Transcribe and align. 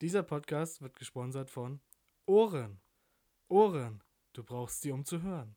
Dieser 0.00 0.22
Podcast 0.22 0.80
wird 0.80 0.94
gesponsert 0.94 1.50
von 1.50 1.80
Ohren. 2.24 2.80
Ohren, 3.48 4.00
du 4.32 4.44
brauchst 4.44 4.80
sie, 4.80 4.92
um 4.92 5.04
zu 5.04 5.22
hören. 5.22 5.56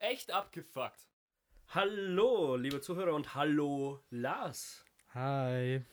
Echt 0.00 0.32
abgefuckt. 0.32 1.08
Hallo, 1.68 2.56
liebe 2.56 2.80
Zuhörer 2.80 3.14
und 3.14 3.36
hallo, 3.36 4.02
Lars. 4.10 4.84
Hi. 5.10 5.84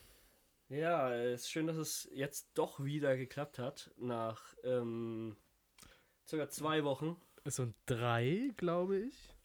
Ja, 0.70 1.14
es 1.14 1.42
ist 1.42 1.52
schön, 1.52 1.68
dass 1.68 1.78
es 1.78 2.10
jetzt 2.12 2.50
doch 2.56 2.84
wieder 2.84 3.16
geklappt 3.16 3.60
hat. 3.60 3.92
Nach 3.96 4.56
ähm, 4.64 5.38
circa 6.28 6.50
zwei 6.50 6.84
Wochen. 6.84 7.16
Es 7.44 7.58
sind 7.58 7.76
drei, 7.86 8.52
glaube 8.58 8.98
ich. 8.98 9.36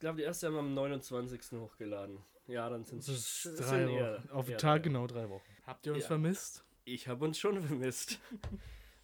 Ich 0.00 0.02
glaube, 0.02 0.16
die 0.16 0.22
erste 0.22 0.46
haben 0.46 0.54
wir 0.54 0.60
am 0.60 0.72
29. 0.72 1.58
hochgeladen. 1.60 2.22
Ja, 2.46 2.70
dann 2.70 2.86
sind 2.86 3.06
Es 3.06 3.42
drei 3.58 3.80
sind 3.80 3.90
eher- 3.90 4.16
Wochen. 4.16 4.30
Auf 4.30 4.46
den 4.46 4.56
Tag 4.56 4.82
genau 4.82 5.06
drei 5.06 5.28
Wochen. 5.28 5.44
Habt 5.66 5.84
ihr 5.84 5.92
uns 5.92 6.04
Ja. 6.04 6.06
vermisst? 6.08 6.64
Ich 6.86 7.06
habe 7.06 7.22
uns 7.26 7.38
schon 7.38 7.60
vermisst. 7.84 8.18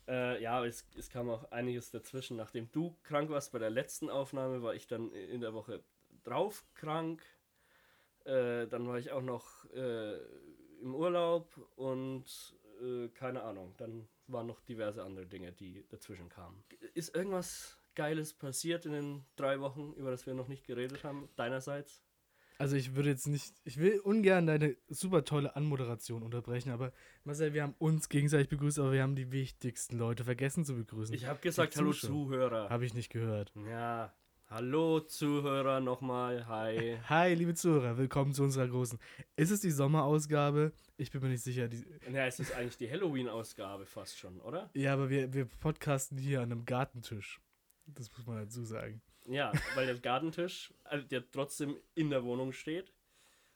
äh, 0.08 0.42
ja, 0.42 0.64
es, 0.64 0.86
es 0.96 1.10
kam 1.10 1.28
auch 1.28 1.50
einiges 1.52 1.90
dazwischen. 1.90 2.38
Nachdem 2.38 2.72
du 2.72 2.96
krank 3.02 3.28
warst 3.28 3.52
bei 3.52 3.58
der 3.58 3.68
letzten 3.68 4.08
Aufnahme, 4.08 4.62
war 4.62 4.74
ich 4.74 4.86
dann 4.86 5.12
in 5.12 5.42
der 5.42 5.52
Woche 5.52 5.82
drauf 6.24 6.64
krank. 6.72 7.22
Äh, 8.24 8.66
dann 8.66 8.88
war 8.88 8.96
ich 8.98 9.10
auch 9.12 9.20
noch 9.20 9.70
äh, 9.74 10.16
im 10.80 10.94
Urlaub 10.94 11.54
und 11.76 12.24
äh, 12.82 13.08
keine 13.08 13.42
Ahnung. 13.42 13.74
Dann 13.76 14.08
waren 14.28 14.46
noch 14.46 14.60
diverse 14.60 15.02
andere 15.04 15.26
Dinge, 15.26 15.52
die 15.52 15.84
dazwischen 15.90 16.30
kamen. 16.30 16.64
Ist 16.94 17.14
irgendwas 17.14 17.76
Geiles 17.96 18.32
passiert 18.34 18.86
in 18.86 18.92
den 18.92 19.24
drei 19.34 19.58
Wochen, 19.58 19.92
über 19.96 20.12
das 20.12 20.26
wir 20.26 20.34
noch 20.34 20.46
nicht 20.46 20.64
geredet 20.66 21.02
haben, 21.02 21.28
deinerseits? 21.34 22.02
Also 22.58 22.76
ich 22.76 22.94
würde 22.94 23.10
jetzt 23.10 23.26
nicht, 23.26 23.54
ich 23.64 23.78
will 23.78 23.98
ungern 24.00 24.46
deine 24.46 24.76
super 24.88 25.24
tolle 25.24 25.56
Anmoderation 25.56 26.22
unterbrechen, 26.22 26.70
aber 26.70 26.92
Marcel, 27.24 27.52
wir 27.52 27.62
haben 27.62 27.74
uns 27.78 28.08
gegenseitig 28.08 28.48
begrüßt, 28.48 28.78
aber 28.78 28.92
wir 28.92 29.02
haben 29.02 29.14
die 29.16 29.30
wichtigsten 29.30 29.98
Leute 29.98 30.24
vergessen 30.24 30.64
zu 30.64 30.74
begrüßen. 30.74 31.14
Ich 31.14 31.26
habe 31.26 31.40
gesagt, 31.40 31.74
Die 31.74 31.78
hallo. 31.80 31.92
Zuhörer. 31.92 32.70
Habe 32.70 32.86
ich 32.86 32.94
nicht 32.94 33.10
gehört. 33.10 33.52
Ja, 33.68 34.14
hallo 34.48 35.00
Zuhörer 35.00 35.80
nochmal, 35.80 36.46
hi. 36.46 36.96
Hi, 37.10 37.34
liebe 37.34 37.52
Zuhörer, 37.54 37.98
willkommen 37.98 38.32
zu 38.32 38.42
unserer 38.42 38.68
großen. 38.68 38.98
Ist 39.36 39.50
es 39.50 39.60
die 39.60 39.70
Sommerausgabe? 39.70 40.72
Ich 40.96 41.10
bin 41.10 41.20
mir 41.20 41.28
nicht 41.28 41.44
sicher. 41.44 41.68
Die, 41.68 41.84
Ja, 42.10 42.24
es 42.26 42.40
ist 42.40 42.54
eigentlich 42.54 42.78
die 42.78 42.90
Halloween-Ausgabe 42.90 43.84
fast 43.84 44.18
schon, 44.18 44.40
oder? 44.40 44.70
ja, 44.72 44.94
aber 44.94 45.10
wir, 45.10 45.34
wir 45.34 45.44
podcasten 45.44 46.16
hier 46.16 46.40
an 46.40 46.52
einem 46.52 46.64
Gartentisch. 46.64 47.38
Das 47.86 48.10
muss 48.16 48.26
man 48.26 48.38
dazu 48.38 48.64
sagen. 48.64 49.00
Ja, 49.26 49.52
weil 49.74 49.86
der 49.86 49.96
Gartentisch, 49.98 50.72
also 50.84 51.06
der 51.06 51.28
trotzdem 51.30 51.76
in 51.94 52.10
der 52.10 52.24
Wohnung 52.24 52.52
steht, 52.52 52.92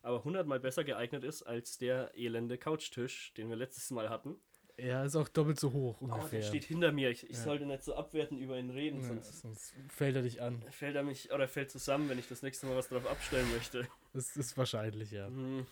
aber 0.02 0.24
hundertmal 0.24 0.60
besser 0.60 0.84
geeignet 0.84 1.24
ist 1.24 1.42
als 1.42 1.78
der 1.78 2.12
elende 2.16 2.56
Couchtisch, 2.58 3.34
den 3.34 3.48
wir 3.50 3.56
letztes 3.56 3.90
Mal 3.90 4.08
hatten. 4.08 4.36
Er 4.76 5.04
ist 5.04 5.14
auch 5.14 5.28
doppelt 5.28 5.60
so 5.60 5.72
hoch 5.72 6.00
Oh, 6.00 6.06
der 6.06 6.14
ungefähr. 6.14 6.42
steht 6.42 6.64
hinter 6.64 6.90
mir. 6.90 7.10
Ich, 7.10 7.24
ich 7.28 7.36
Ja. 7.36 7.42
sollte 7.42 7.66
nicht 7.66 7.84
so 7.84 7.94
abwerten 7.94 8.38
über 8.38 8.58
ihn 8.58 8.70
reden, 8.70 9.00
ja, 9.02 9.06
sonst 9.08 9.40
sonst 9.42 9.74
fällt 9.88 10.16
er 10.16 10.22
dich 10.22 10.40
an. 10.40 10.62
fällt 10.70 10.96
er 10.96 11.02
mich 11.02 11.30
oder 11.32 11.46
fällt 11.48 11.70
zusammen, 11.70 12.08
wenn 12.08 12.18
ich 12.18 12.28
das 12.28 12.42
nächste 12.42 12.66
Mal 12.66 12.76
was 12.76 12.88
drauf 12.88 13.06
abstellen 13.06 13.50
möchte. 13.52 13.86
Das 14.14 14.36
ist 14.36 14.56
wahrscheinlich, 14.56 15.10
ja. 15.10 15.26
Hm, 15.26 15.66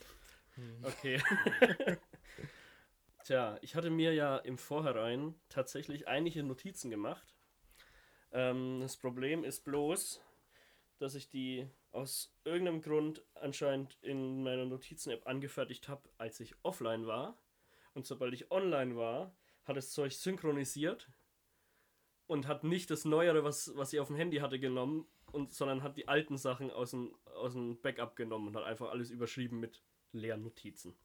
Okay. 0.82 1.22
Tja, 3.24 3.58
ich 3.62 3.74
hatte 3.74 3.90
mir 3.90 4.12
ja 4.14 4.36
im 4.38 4.58
Vorhinein 4.58 5.34
tatsächlich 5.48 6.08
einige 6.08 6.42
Notizen 6.42 6.90
gemacht. 6.90 7.34
Ähm, 8.32 8.80
das 8.80 8.96
Problem 8.96 9.44
ist 9.44 9.64
bloß, 9.64 10.20
dass 10.98 11.14
ich 11.14 11.30
die 11.30 11.68
aus 11.92 12.34
irgendeinem 12.44 12.82
Grund 12.82 13.22
anscheinend 13.34 13.96
in 14.02 14.42
meiner 14.42 14.66
Notizen-App 14.66 15.26
angefertigt 15.26 15.88
habe, 15.88 16.08
als 16.18 16.40
ich 16.40 16.54
offline 16.62 17.06
war. 17.06 17.38
Und 17.94 18.06
sobald 18.06 18.34
ich 18.34 18.50
online 18.50 18.96
war, 18.96 19.34
hat 19.64 19.76
es 19.76 19.92
Zeug 19.92 20.12
synchronisiert 20.12 21.10
und 22.26 22.46
hat 22.46 22.64
nicht 22.64 22.90
das 22.90 23.04
Neuere, 23.04 23.44
was, 23.44 23.72
was 23.76 23.92
ich 23.92 24.00
auf 24.00 24.08
dem 24.08 24.16
Handy 24.16 24.38
hatte, 24.38 24.60
genommen, 24.60 25.06
und, 25.32 25.52
sondern 25.52 25.82
hat 25.82 25.96
die 25.96 26.08
alten 26.08 26.36
Sachen 26.36 26.70
aus 26.70 26.92
dem, 26.92 27.14
aus 27.26 27.52
dem 27.52 27.80
Backup 27.80 28.16
genommen 28.16 28.48
und 28.48 28.56
hat 28.56 28.64
einfach 28.64 28.90
alles 28.90 29.10
überschrieben 29.10 29.60
mit 29.60 29.82
leeren 30.12 30.42
Notizen. 30.42 30.96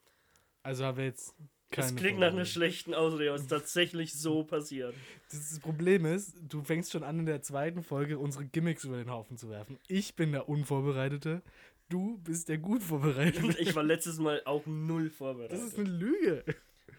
Also 0.64 0.86
haben 0.86 0.98
wir 0.98 1.06
jetzt 1.06 1.36
keine 1.74 1.88
Das 1.88 1.96
klingt 1.96 2.20
nach 2.20 2.32
einer 2.32 2.46
schlechten 2.46 2.94
Ausrede, 2.94 3.30
aber 3.30 3.36
es 3.36 3.44
ist 3.44 3.50
tatsächlich 3.50 4.14
so 4.14 4.44
passiert. 4.44 4.94
Das, 5.32 5.60
Problem 5.60 6.06
ist, 6.06 6.36
du 6.48 6.62
fängst 6.62 6.92
schon 6.92 7.04
an 7.04 7.20
in 7.20 7.26
der 7.26 7.42
zweiten 7.42 7.84
Folge 7.84 8.20
unsere 8.20 8.46
Gimmicks 8.46 8.84
über 8.84 8.98
den 8.98 9.10
Haufen 9.10 9.38
zu 9.38 9.50
werfen. 9.50 9.80
Ich 9.88 10.16
bin 10.16 10.32
der 10.32 10.48
Unvorbereitete, 10.48 11.42
du 11.90 12.20
bist 12.20 12.50
der 12.50 12.60
gut 12.60 12.84
Vorbereitete. 12.84 13.56
Ich 13.60 13.76
war 13.76 13.84
letztes 13.84 14.20
Mal 14.20 14.42
auch 14.46 14.66
null 14.66 15.10
vorbereitet. 15.10 15.58
Das 15.58 15.64
ist 15.66 15.78
eine 15.78 15.90
Lüge. 15.90 16.46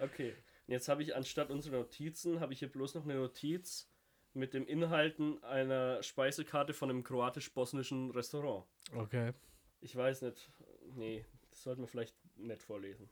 Okay, 0.01 0.35
jetzt 0.67 0.89
habe 0.89 1.03
ich 1.03 1.15
anstatt 1.15 1.51
unserer 1.51 1.79
Notizen, 1.79 2.41
habe 2.41 2.53
ich 2.53 2.59
hier 2.59 2.69
bloß 2.69 2.95
noch 2.95 3.05
eine 3.05 3.15
Notiz 3.15 3.89
mit 4.33 4.53
dem 4.55 4.67
Inhalten 4.67 5.43
einer 5.45 6.03
Speisekarte 6.03 6.75
von 6.75 6.91
einem 6.91 7.05
kroatisch-bosnischen 7.05 8.11
Restaurant. 8.11 8.67
Okay. 8.97 9.33
Ich 9.81 9.95
weiß 9.95 10.23
nicht, 10.23 10.51
nee, 10.97 11.25
das 11.51 11.63
sollten 11.63 11.83
wir 11.83 11.87
vielleicht 11.87 12.17
nicht 12.37 12.63
vorlesen. 12.63 13.09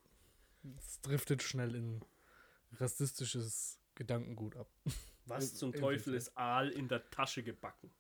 Es 0.76 1.00
driftet 1.00 1.42
schnell 1.42 1.74
in 1.74 2.04
rassistisches 2.72 3.80
Gedankengut 3.94 4.56
ab. 4.56 4.68
Was 5.26 5.54
zum 5.54 5.72
Teufel 5.72 6.14
ist 6.14 6.36
Aal 6.36 6.70
in 6.70 6.88
der 6.88 7.08
Tasche 7.10 7.42
gebacken? 7.42 7.90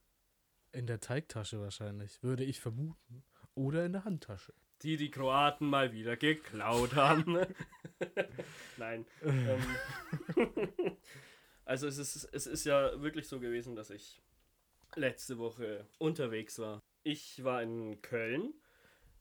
In 0.72 0.86
der 0.86 1.00
Teigtasche 1.00 1.60
wahrscheinlich, 1.60 2.22
würde 2.22 2.44
ich 2.44 2.60
vermuten. 2.60 3.24
Oder 3.54 3.84
in 3.84 3.92
der 3.92 4.04
Handtasche. 4.04 4.54
Die 4.82 4.96
die 4.96 5.10
Kroaten 5.10 5.68
mal 5.68 5.92
wieder 5.92 6.16
geklaut 6.16 6.94
haben. 6.94 7.38
Nein. 8.78 9.04
Ähm, 9.22 9.62
also 11.64 11.86
es 11.86 11.98
ist, 11.98 12.24
es 12.32 12.46
ist 12.46 12.64
ja 12.64 13.00
wirklich 13.02 13.28
so 13.28 13.38
gewesen, 13.38 13.76
dass 13.76 13.90
ich 13.90 14.22
letzte 14.96 15.38
Woche 15.38 15.86
unterwegs 15.98 16.58
war. 16.58 16.82
Ich 17.02 17.44
war 17.44 17.62
in 17.62 18.00
Köln 18.00 18.54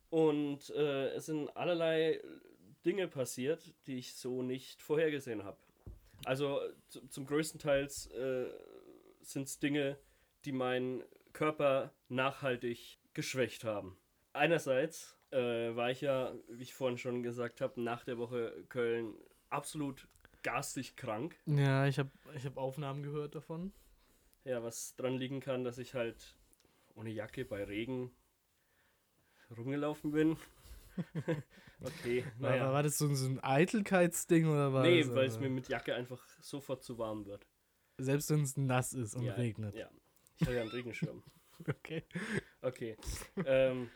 und 0.09 0.69
äh, 0.71 1.09
es 1.09 1.25
sind 1.25 1.49
allerlei 1.55 2.21
Dinge 2.85 3.07
passiert, 3.07 3.73
die 3.87 3.97
ich 3.97 4.15
so 4.15 4.41
nicht 4.41 4.81
vorhergesehen 4.81 5.43
habe. 5.43 5.57
Also 6.25 6.59
zu, 6.87 7.07
zum 7.07 7.25
größten 7.25 7.59
Teil 7.59 7.85
äh, 7.85 8.45
sind 9.21 9.47
es 9.47 9.59
Dinge, 9.59 9.97
die 10.45 10.51
meinen 10.51 11.03
Körper 11.33 11.93
nachhaltig 12.09 12.99
geschwächt 13.13 13.63
haben. 13.63 13.97
Einerseits 14.33 15.17
äh, 15.31 15.75
war 15.75 15.91
ich 15.91 16.01
ja, 16.01 16.33
wie 16.49 16.63
ich 16.63 16.73
vorhin 16.73 16.97
schon 16.97 17.23
gesagt 17.23 17.61
habe, 17.61 17.81
nach 17.81 18.03
der 18.03 18.17
Woche 18.17 18.65
Köln 18.69 19.15
absolut 19.49 20.07
garstig 20.43 20.95
krank. 20.95 21.35
Ja, 21.45 21.85
ich 21.85 21.99
habe 21.99 22.09
ich 22.35 22.45
hab 22.45 22.57
Aufnahmen 22.57 23.03
gehört 23.03 23.35
davon. 23.35 23.71
Ja, 24.43 24.63
was 24.63 24.95
dran 24.95 25.17
liegen 25.17 25.39
kann, 25.39 25.63
dass 25.63 25.77
ich 25.77 25.93
halt 25.93 26.35
ohne 26.95 27.11
Jacke 27.11 27.45
bei 27.45 27.63
Regen 27.63 28.11
rumgelaufen 29.55 30.11
bin. 30.11 30.37
Okay, 31.81 32.25
War, 32.39 32.51
naja. 32.51 32.73
war 32.73 32.83
das 32.83 32.97
so, 32.97 33.13
so 33.13 33.27
ein 33.27 33.39
Eitelkeitsding 33.39 34.47
oder 34.47 34.73
war 34.73 34.83
nee, 34.83 35.05
weil 35.07 35.27
es 35.27 35.37
äh, 35.37 35.41
mir 35.41 35.49
mit 35.49 35.67
Jacke 35.69 35.95
einfach 35.95 36.25
sofort 36.41 36.83
zu 36.83 36.97
warm 36.97 37.25
wird. 37.25 37.47
Selbst 37.97 38.29
wenn 38.29 38.41
es 38.41 38.57
nass 38.57 38.93
ist 38.93 39.15
und 39.15 39.23
ja, 39.23 39.33
regnet. 39.33 39.75
Ja, 39.75 39.89
ich 40.39 40.47
habe 40.47 40.55
ja 40.55 40.61
einen 40.61 40.71
Regenschirm. 40.71 41.23
Okay. 41.69 42.03
Okay. 42.63 42.97
ähm, 43.45 43.91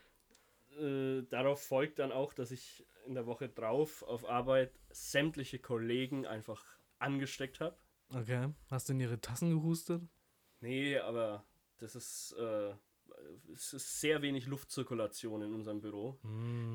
äh, 0.80 1.24
darauf 1.32 1.64
folgt 1.64 1.98
dann 1.98 2.12
auch, 2.12 2.32
dass 2.34 2.52
ich 2.52 2.86
in 3.08 3.16
der 3.16 3.26
Woche 3.26 3.50
drauf 3.50 4.04
auf 4.04 4.30
Arbeit 4.30 4.72
sämtliche 4.92 5.58
Kollegen 5.58 6.28
einfach 6.28 6.64
angesteckt 7.00 7.60
habe. 7.60 7.76
Okay. 8.10 8.50
Hast 8.70 8.90
du 8.90 8.94
in 8.94 9.00
ihre 9.00 9.20
Tassen 9.20 9.50
gehustet? 9.50 10.04
Nee, 10.60 11.00
aber 11.00 11.44
das 11.78 11.96
ist, 11.96 12.34
äh, 12.34 12.74
es 13.54 13.74
ist 13.74 14.02
sehr 14.02 14.22
wenig 14.22 14.48
Luftzirkulation 14.48 15.42
in 15.42 15.54
unserem 15.54 15.82
Büro. 15.82 16.18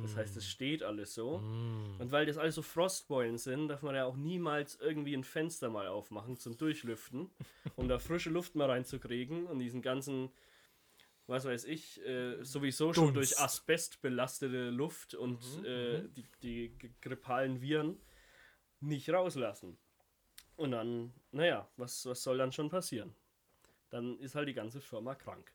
Das 0.03 0.17
heißt, 0.17 0.37
es 0.37 0.49
steht 0.49 0.83
alles 0.83 1.15
so. 1.15 1.39
Mm. 1.39 2.01
Und 2.01 2.13
weil 2.13 2.27
das 2.27 2.39
alles 2.39 2.55
so 2.55 2.63
Frostbeulen 2.63 3.39
sind, 3.39 3.69
darf 3.69 3.83
man 3.83 3.95
ja 3.95 4.05
auch 4.05 4.17
niemals 4.17 4.77
irgendwie 4.81 5.15
ein 5.15 5.25
Fenster 5.25 5.69
mal 5.69 5.87
aufmachen 5.89 6.37
zum 6.37 6.57
Durchlüften, 6.57 7.31
um 7.77 7.89
da 7.89 7.99
frische 7.99 8.31
Luft 8.31 8.55
mal 8.55 8.71
reinzukriegen 8.71 9.47
und 9.47 9.59
diesen 9.59 9.83
ganzen, 9.83 10.31
was 11.27 11.45
weiß 11.45 11.65
ich, 11.65 12.01
äh, 12.07 12.43
sowieso 12.43 12.93
schon 12.93 13.13
Dunst. 13.15 13.17
durch 13.33 13.41
Asbest 13.41 14.01
belastete 14.01 14.71
Luft 14.71 15.15
und 15.15 15.43
äh, 15.65 16.09
die, 16.09 16.25
die 16.43 16.69
g- 16.79 16.91
grippalen 17.03 17.61
Viren 17.61 18.01
nicht 18.81 19.11
rauslassen. 19.11 19.77
Und 20.57 20.73
dann, 20.73 21.13
naja, 21.33 21.69
was, 21.77 22.07
was 22.07 22.23
soll 22.23 22.39
dann 22.39 22.53
schon 22.53 22.69
passieren? 22.71 23.15
Dann 23.91 24.19
ist 24.21 24.35
halt 24.35 24.49
die 24.49 24.55
ganze 24.55 24.81
Firma 24.81 25.15
krank. 25.15 25.53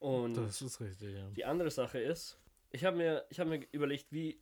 Und 0.00 0.34
Das 0.34 0.60
ist 0.62 0.80
richtig, 0.80 1.14
ja. 1.14 1.30
die 1.30 1.44
andere 1.44 1.70
Sache 1.70 1.98
ist, 2.00 2.38
ich 2.72 2.84
habe 2.84 2.96
mir, 2.96 3.24
ich 3.30 3.38
hab 3.38 3.46
mir 3.48 3.64
überlegt, 3.72 4.10
wie 4.12 4.40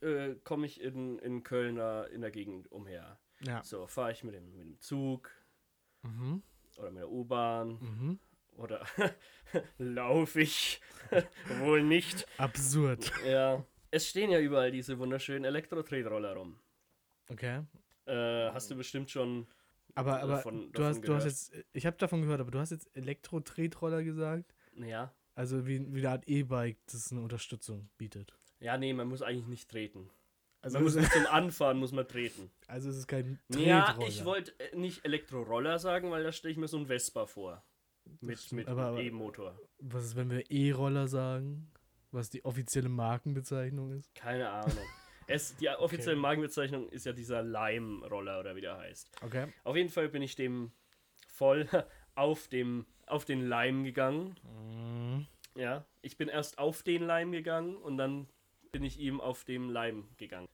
äh, 0.00 0.34
komme 0.44 0.66
ich 0.66 0.80
in, 0.80 1.18
in 1.20 1.42
Köln 1.42 1.76
da 1.76 2.04
in 2.04 2.20
der 2.20 2.30
Gegend 2.30 2.70
umher. 2.70 3.18
Ja. 3.40 3.62
So, 3.64 3.86
fahre 3.86 4.12
ich 4.12 4.22
mit 4.24 4.34
dem, 4.34 4.50
mit 4.50 4.60
dem 4.60 4.78
Zug 4.80 5.30
Mhm. 6.02 6.42
oder 6.76 6.90
mit 6.90 7.00
der 7.00 7.10
U-Bahn 7.10 7.68
Mhm. 7.80 8.18
oder 8.56 8.84
laufe 9.78 10.40
ich 10.40 10.80
Wohl 11.60 11.82
nicht. 11.82 12.26
Absurd. 12.38 13.10
Ja. 13.26 13.64
Es 13.90 14.06
stehen 14.08 14.30
ja 14.30 14.38
überall 14.40 14.70
diese 14.70 14.98
wunderschönen 14.98 15.44
Elektro-Tretroller 15.44 16.34
rum. 16.34 16.58
Okay. 17.30 17.62
Äh, 18.06 18.50
hast 18.52 18.70
du 18.70 18.76
bestimmt 18.76 19.10
schon. 19.10 19.46
Aber, 19.94 20.20
aber 20.20 20.34
Davon- 20.36 20.70
du, 20.72 20.84
hast, 20.84 21.00
du 21.00 21.14
hast 21.14 21.24
jetzt, 21.24 21.52
ich 21.72 21.86
habe 21.86 21.96
davon 21.96 22.20
gehört, 22.22 22.40
aber 22.40 22.50
du 22.50 22.58
hast 22.58 22.70
jetzt 22.70 22.94
Elektro-Tretroller 22.94 24.02
gesagt. 24.04 24.54
Ja. 24.84 25.14
Also 25.34 25.66
wie, 25.66 25.92
wie 25.94 26.00
eine 26.00 26.10
Art 26.10 26.28
E-Bike, 26.28 26.78
das 26.86 27.12
eine 27.12 27.20
Unterstützung 27.20 27.88
bietet. 27.96 28.34
Ja, 28.60 28.76
nee, 28.76 28.92
man 28.92 29.06
muss 29.08 29.22
eigentlich 29.22 29.46
nicht 29.46 29.70
treten. 29.70 30.10
Also, 30.60 30.78
Man 30.78 30.84
muss 30.84 30.96
nicht 30.96 31.12
zum 31.12 31.26
Anfahren 31.26 31.78
muss 31.78 31.92
man 31.92 32.08
treten. 32.08 32.50
also 32.66 32.90
es 32.90 32.96
ist 32.96 33.06
kein 33.06 33.38
Ja, 33.50 33.86
Tretroller. 33.92 34.08
ich 34.08 34.24
wollte 34.24 34.58
äh, 34.58 34.76
nicht 34.76 35.04
Elektroroller 35.04 35.78
sagen, 35.78 36.10
weil 36.10 36.24
da 36.24 36.32
stelle 36.32 36.50
ich 36.50 36.58
mir 36.58 36.66
so 36.66 36.76
ein 36.78 36.86
Vespa 36.86 37.26
vor. 37.26 37.64
Mit, 38.20 38.38
stimmt, 38.40 38.66
mit 38.66 38.98
E-Motor. 38.98 39.56
Was 39.78 40.04
ist, 40.04 40.16
wenn 40.16 40.30
wir 40.30 40.50
E-Roller 40.50 41.06
sagen? 41.06 41.70
Was 42.10 42.30
die 42.30 42.44
offizielle 42.44 42.88
Markenbezeichnung 42.88 43.92
ist? 43.92 44.12
Keine 44.16 44.48
Ahnung. 44.50 44.78
Es, 45.28 45.54
die 45.56 45.68
offizielle 45.78 46.16
Markenbezeichnung 46.16 46.88
ist 46.88 47.06
ja 47.06 47.12
dieser 47.12 47.42
Lime-Roller 47.42 48.40
oder 48.40 48.56
wie 48.56 48.62
der 48.62 48.78
heißt. 48.78 49.10
Okay. 49.22 49.52
Auf 49.62 49.76
jeden 49.76 49.90
Fall 49.90 50.08
bin 50.08 50.22
ich 50.22 50.34
dem 50.34 50.72
voll 51.28 51.68
auf, 52.16 52.48
dem, 52.48 52.86
auf 53.10 53.24
den 53.24 53.46
Leim 53.48 53.84
gegangen. 53.84 54.36
Mhm. 54.42 55.26
Ja, 55.60 55.84
ich 56.02 56.16
bin 56.16 56.28
erst 56.28 56.58
auf 56.58 56.82
den 56.82 57.02
Leim 57.02 57.32
gegangen 57.32 57.76
und 57.76 57.96
dann 57.98 58.28
bin 58.70 58.84
ich 58.84 58.98
ihm 59.00 59.20
auf 59.20 59.44
dem 59.44 59.70
Leim 59.70 60.08
gegangen. 60.16 60.48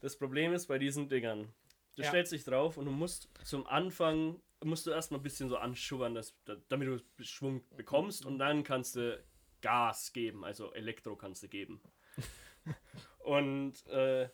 Das 0.00 0.16
Problem 0.16 0.52
ist 0.52 0.66
bei 0.66 0.78
diesen 0.78 1.08
Dingern, 1.08 1.52
du 1.96 2.02
Ja. 2.02 2.08
stellst 2.08 2.32
dich 2.32 2.44
drauf 2.44 2.76
und 2.78 2.86
du 2.86 2.90
musst 2.92 3.28
zum 3.44 3.66
Anfang, 3.66 4.40
musst 4.64 4.86
du 4.86 4.90
erstmal 4.90 5.20
ein 5.20 5.22
bisschen 5.22 5.48
so 5.48 5.56
anschubbern, 5.56 6.14
dass, 6.14 6.36
da- 6.44 6.56
damit 6.68 6.88
du 6.88 7.24
Schwung 7.24 7.62
bekommst 7.76 8.24
und 8.26 8.38
dann 8.38 8.64
kannst 8.64 8.96
du 8.96 9.22
Gas 9.60 10.12
geben, 10.12 10.44
also 10.44 10.72
Elektro 10.72 11.16
kannst 11.16 11.42
du 11.42 11.48
geben. 11.48 11.80
und 13.20 13.86
äh, 13.88 14.28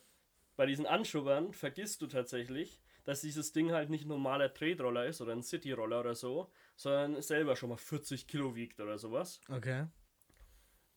bei 0.56 0.66
diesen 0.66 0.86
Anschubbern 0.86 1.52
vergisst 1.52 2.00
du 2.02 2.06
tatsächlich, 2.06 2.80
dass 3.04 3.20
dieses 3.20 3.52
Ding 3.52 3.72
halt 3.72 3.90
nicht 3.90 4.04
ein 4.04 4.08
normaler 4.08 4.52
Tretroller 4.52 5.06
ist 5.06 5.20
oder 5.20 5.32
ein 5.32 5.42
Cityroller 5.42 6.00
oder 6.00 6.14
so, 6.14 6.50
sondern 6.76 7.20
selber 7.22 7.56
schon 7.56 7.68
mal 7.70 7.76
40 7.76 8.26
Kilo 8.26 8.54
wiegt 8.54 8.80
oder 8.80 8.98
sowas. 8.98 9.40
Okay. 9.48 9.86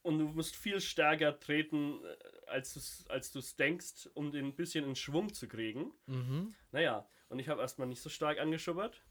Und 0.03 0.19
du 0.19 0.25
musst 0.29 0.55
viel 0.55 0.79
stärker 0.79 1.37
treten, 1.39 1.99
äh, 2.03 2.15
als 2.47 2.73
du 2.73 2.79
es 2.79 3.05
als 3.09 3.31
du's 3.31 3.55
denkst, 3.55 4.09
um 4.13 4.31
den 4.31 4.45
ein 4.45 4.55
bisschen 4.55 4.85
in 4.85 4.95
Schwung 4.95 5.33
zu 5.33 5.47
kriegen. 5.47 5.91
Mhm. 6.05 6.53
Naja, 6.71 7.07
und 7.29 7.39
ich 7.39 7.49
habe 7.49 7.61
erstmal 7.61 7.87
nicht 7.87 8.01
so 8.01 8.09
stark 8.09 8.39
angeschubbert. 8.39 9.03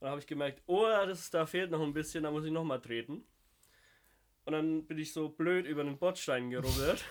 Und 0.00 0.06
dann 0.06 0.10
habe 0.10 0.20
ich 0.20 0.26
gemerkt, 0.26 0.62
oh, 0.66 0.84
das, 1.06 1.30
da 1.30 1.46
fehlt 1.46 1.70
noch 1.70 1.80
ein 1.82 1.92
bisschen, 1.92 2.24
da 2.24 2.30
muss 2.32 2.44
ich 2.44 2.50
nochmal 2.50 2.80
treten. 2.80 3.24
Und 4.44 4.52
dann 4.52 4.84
bin 4.86 4.98
ich 4.98 5.12
so 5.12 5.28
blöd 5.28 5.64
über 5.66 5.84
den 5.84 5.96
Bordstein 5.98 6.50
gerubbelt. 6.50 7.04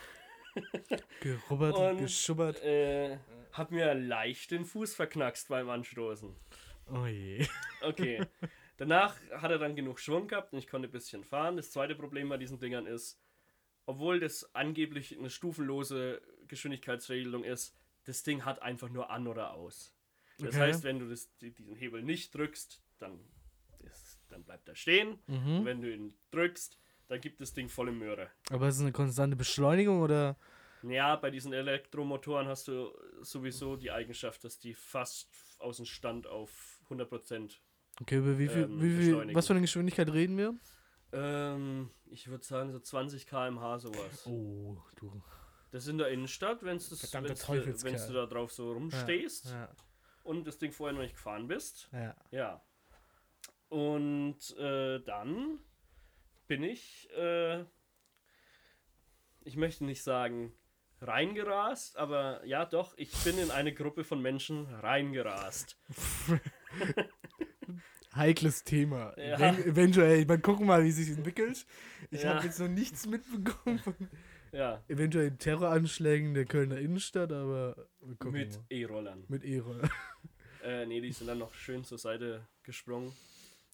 Gerubbert, 1.22 1.76
Und- 1.78 1.98
geschubbert. 2.00 2.62
äh, 2.62 3.18
hab 3.54 3.72
mir 3.72 3.94
leicht 3.94 4.52
den 4.52 4.66
Fuß 4.66 4.94
verknackst 4.94 5.48
beim 5.48 5.70
Anstoßen. 5.70 6.36
Oh 6.94 7.06
je. 7.06 7.46
Okay. 7.82 8.26
Danach 8.78 9.16
hat 9.32 9.52
er 9.52 9.60
dann 9.60 9.76
genug 9.76 10.00
Schwung 10.00 10.28
gehabt 10.28 10.54
und 10.54 10.60
ich 10.60 10.68
konnte 10.68 10.88
ein 10.88 10.92
bisschen 10.92 11.24
fahren. 11.24 11.58
Das 11.58 11.72
zweite 11.72 11.96
Problem 11.96 12.30
bei 12.30 12.38
diesen 12.38 12.60
Dingern 12.60 12.88
ist, 12.88 13.20
obwohl 13.86 14.20
das 14.20 14.54
angeblich 14.56 15.18
eine 15.18 15.30
stufenlose 15.30 16.22
Geschwindigkeitsregelung 16.48 17.44
ist, 17.44 17.76
das 18.06 18.24
Ding 18.24 18.46
hat 18.46 18.62
einfach 18.62 18.90
nur 18.90 19.10
an 19.10 19.28
oder 19.28 19.54
aus. 19.54 19.94
Das 20.40 20.56
Okay. 20.56 20.60
heißt, 20.62 20.84
wenn 20.84 21.00
du 21.00 21.10
das, 21.10 21.30
die- 21.38 21.52
diesen 21.52 21.76
Hebel 21.76 22.02
nicht 22.02 22.34
drückst, 22.34 22.82
dann, 22.98 23.20
ist, 23.80 24.20
dann 24.30 24.44
bleibt 24.44 24.68
er 24.68 24.76
stehen. 24.76 25.20
Und 25.28 25.60
Mhm. 25.62 25.66
wenn 25.66 25.82
du 25.82 25.94
ihn 25.94 26.18
drückst, 26.32 26.80
dann 27.08 27.22
gibt 27.22 27.42
das 27.42 27.54
Ding 27.54 27.70
volle 27.70 27.92
Möhre. 27.92 28.32
Aber 28.50 28.68
ist 28.68 28.76
es 28.76 28.82
eine 28.82 28.92
konstante 28.94 29.36
Beschleunigung 29.36 30.02
oder? 30.02 30.38
Ja, 30.84 31.16
bei 31.16 31.30
diesen 31.30 31.54
Elektromotoren 31.54 32.48
hast 32.48 32.68
du 32.68 32.92
sowieso 33.22 33.76
die 33.76 33.92
Eigenschaft, 33.92 34.44
dass 34.44 34.58
die 34.58 34.74
fast 34.74 35.30
aus 35.60 35.78
dem 35.78 35.86
Stand 35.86 36.26
auf 36.26 36.80
100% 36.90 37.60
Okay, 38.02 38.18
über 38.18 38.38
wie 38.40 38.48
viel, 38.48 38.64
Ähm, 38.64 38.82
wie 38.82 38.98
viel 38.98 39.36
was 39.36 39.48
für 39.48 39.54
eine 39.54 39.62
Geschwindigkeit 39.62 40.12
reden 40.12 40.38
wir? 40.38 40.56
Ähm, 41.14 41.92
ich 42.06 42.28
würde 42.30 42.44
sagen 42.44 42.72
so 42.72 42.80
20 42.80 43.28
km/h 43.28 43.80
sowas. 43.80 44.26
Oh, 44.28 44.78
du. 44.96 45.22
Das 45.72 45.84
ist 45.84 45.90
in 45.90 45.98
der 45.98 46.10
Innenstadt, 46.10 46.64
wenn 46.64 46.78
du 46.78 46.84
wenn's 46.84 48.08
du- 48.08 48.14
da 48.14 48.26
drauf 48.26 48.52
so 48.52 48.72
rumstehst 48.74 49.52
Ja. 49.52 49.70
und 50.24 50.46
das 50.48 50.58
Ding 50.58 50.72
vorher 50.72 50.94
noch 50.94 51.02
nicht 51.04 51.16
gefahren 51.16 51.48
bist. 51.48 51.90
ja. 51.94 52.16
Ja. 52.32 52.62
Und 53.70 54.58
äh, 54.58 55.00
dann 55.00 55.60
bin 56.48 56.62
ich, 56.64 57.10
äh, 57.16 57.64
ich 59.46 59.56
möchte 59.56 59.86
nicht 59.86 60.04
sagen 60.04 60.54
reingerast, 61.00 61.98
aber 61.98 62.46
ja 62.46 62.66
doch, 62.66 62.94
ich 62.98 63.12
bin 63.24 63.38
in 63.38 63.50
eine 63.50 63.74
Gruppe 63.74 64.04
von 64.04 64.22
Menschen 64.22 64.66
reingerast. 64.66 65.78
Heikles 68.16 68.64
Thema. 68.64 69.14
Ja. 69.18 69.36
Even 69.36 69.64
eventuell, 69.72 70.20
ich 70.22 70.28
meine, 70.28 70.42
gucken 70.42 70.66
mal, 70.68 70.84
wie 70.84 70.92
sich 70.92 71.10
entwickelt. 71.10 71.66
Ich 72.10 72.24
Ja. 72.24 72.36
habe 72.36 72.46
jetzt 72.46 72.60
noch 72.60 72.68
nichts 72.68 73.06
mitbekommen 73.08 73.80
von 73.80 73.96
Ja, 74.54 74.84
eventuellen 74.90 75.38
Terroranschlägen 75.40 76.34
der 76.34 76.44
Kölner 76.46 76.78
Innenstadt, 76.78 77.32
aber 77.32 77.88
wir 78.02 78.16
gucken 78.16 78.32
mit. 78.34 78.60
E-Rollern. 78.70 79.24
Mit 79.28 79.44
E-Roller. 79.46 79.90
Äh, 80.64 80.86
nee, 80.86 81.02
die 81.02 81.12
sind 81.12 81.26
dann 81.26 81.40
noch 81.40 81.56
schön 81.56 81.84
zur 81.84 81.98
Seite 81.98 82.46
gesprungen. 82.62 83.12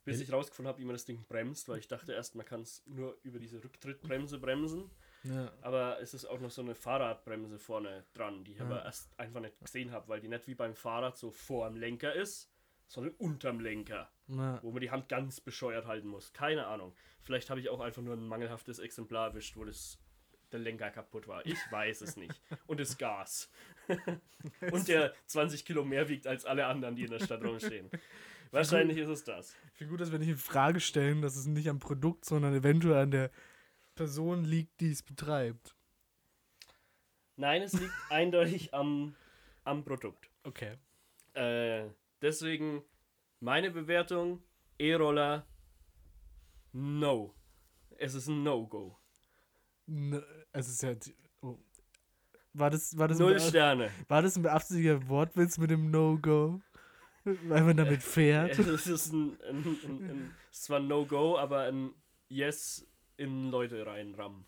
Bis 0.06 0.20
Ja. 0.20 0.24
ich 0.24 0.32
rausgefunden 0.32 0.70
habe, 0.70 0.80
wie 0.80 0.86
man 0.86 0.94
das 0.96 1.04
Ding 1.04 1.26
bremst, 1.28 1.68
weil 1.68 1.80
ich 1.80 1.90
dachte 1.90 2.14
erst, 2.14 2.36
man 2.36 2.46
kann 2.46 2.62
es 2.62 2.82
nur 2.86 3.18
über 3.24 3.40
diese 3.40 3.62
Rücktrittbremse 3.62 4.40
bremsen. 4.40 4.90
Ja. 5.24 5.52
Aber 5.62 6.00
es 6.00 6.14
ist 6.14 6.24
auch 6.24 6.40
noch 6.40 6.50
so 6.50 6.62
eine 6.62 6.76
Fahrradbremse 6.76 7.60
vorne 7.60 8.06
dran, 8.14 8.46
die 8.46 8.54
ich 8.54 8.60
Ja. 8.60 8.64
aber 8.68 8.86
erst 8.86 9.10
einfach 9.20 9.42
nicht 9.42 9.60
gesehen 9.60 9.92
habe, 9.92 10.08
weil 10.08 10.22
die 10.22 10.30
nicht 10.30 10.48
wie 10.48 10.56
beim 10.56 10.76
Fahrrad 10.76 11.18
so 11.18 11.30
vor 11.30 11.68
dem 11.68 11.76
Lenker 11.76 12.14
ist, 12.16 12.50
sondern 12.88 13.14
unterm 13.16 13.60
Lenker, 13.60 14.10
Na, 14.28 14.60
wo 14.64 14.72
man 14.72 14.82
die 14.82 14.92
Hand 14.92 15.10
ganz 15.10 15.42
bescheuert 15.42 15.86
halten 15.86 16.08
muss. 16.08 16.34
Keine 16.34 16.68
Ahnung. 16.68 16.96
Vielleicht 17.22 17.50
habe 17.50 17.60
ich 17.60 17.70
auch 17.70 17.82
einfach 17.82 18.02
nur 18.02 18.16
ein 18.16 18.28
mangelhaftes 18.28 18.80
Exemplar 18.80 19.28
erwischt, 19.28 19.58
wo 19.58 19.66
das, 19.66 20.00
der 20.52 20.60
Lenker 20.60 20.90
kaputt 20.90 21.28
war. 21.28 21.46
Ich 21.46 21.58
weiß 21.72 22.02
es 22.02 22.16
nicht. 22.16 22.42
Und 22.66 22.80
das 22.80 22.98
Gas. 22.98 23.52
Und 24.72 24.88
der 24.88 25.14
20 25.26 25.66
Kilo 25.66 25.84
mehr 25.84 26.08
wiegt 26.08 26.28
als 26.28 26.46
alle 26.46 26.66
anderen, 26.66 26.96
die 26.96 27.04
in 27.04 27.12
der 27.12 27.20
Stadt 27.20 27.44
rumstehen. 27.44 27.90
Wahrscheinlich 28.52 28.98
ist 28.98 29.10
es 29.10 29.24
das. 29.26 29.56
ich 29.74 29.78
finde 29.78 29.92
gut, 29.92 30.00
dass 30.00 30.12
wir 30.14 30.20
nicht 30.20 30.30
in 30.30 30.38
Frage 30.38 30.80
stellen, 30.80 31.22
dass 31.22 31.36
es 31.36 31.48
nicht 31.48 31.70
am 31.70 31.80
Produkt, 31.80 32.24
sondern 32.24 32.54
eventuell 32.54 33.04
an 33.04 33.12
der 33.12 33.30
Person 33.96 34.46
liegt, 34.46 34.80
die 34.80 34.92
es 34.92 35.04
betreibt. 35.04 35.76
Nein, 37.36 37.62
es 37.62 37.74
liegt 37.74 37.94
eindeutig 38.10 38.74
am, 38.74 39.16
am 39.66 39.84
Produkt. 39.84 40.30
Okay. 40.44 40.78
Äh, 41.34 41.90
deswegen 42.22 42.84
meine 43.40 43.72
Bewertung: 43.72 44.44
E-Roller, 44.78 45.48
no. 46.74 47.34
Es 47.98 48.14
ist 48.14 48.28
ein 48.28 48.44
No-Go. 48.44 48.98
Es 50.52 50.68
ist 50.68 50.84
ja. 50.84 50.94
Oh. 51.42 51.58
War 52.54 52.70
das, 52.70 52.98
war, 52.98 53.08
das 53.08 53.20
Null 53.20 53.40
Sterne. 53.40 53.90
war 54.08 54.22
das 54.22 54.36
ein 54.36 54.44
beabsichtigter 54.44 55.08
Wortwitz 55.08 55.58
mit 55.58 55.70
dem 55.72 55.90
No-Go? 55.92 56.62
Weil 57.24 57.64
man 57.64 57.78
damit 57.78 58.04
fährt? 58.04 58.58
Es 58.58 58.88
ist 58.88 59.12
ein, 59.14 59.40
ein, 59.42 59.58
ein, 59.58 60.10
ein 60.10 60.36
es 60.52 60.60
ist 60.60 60.64
zwar 60.66 60.80
ein 60.80 60.88
No-Go, 60.88 61.38
aber 61.38 61.64
ein 61.64 61.92
Yes 62.30 62.88
in 63.18 63.50
Leute 63.50 63.86
reinrammen. 63.86 64.46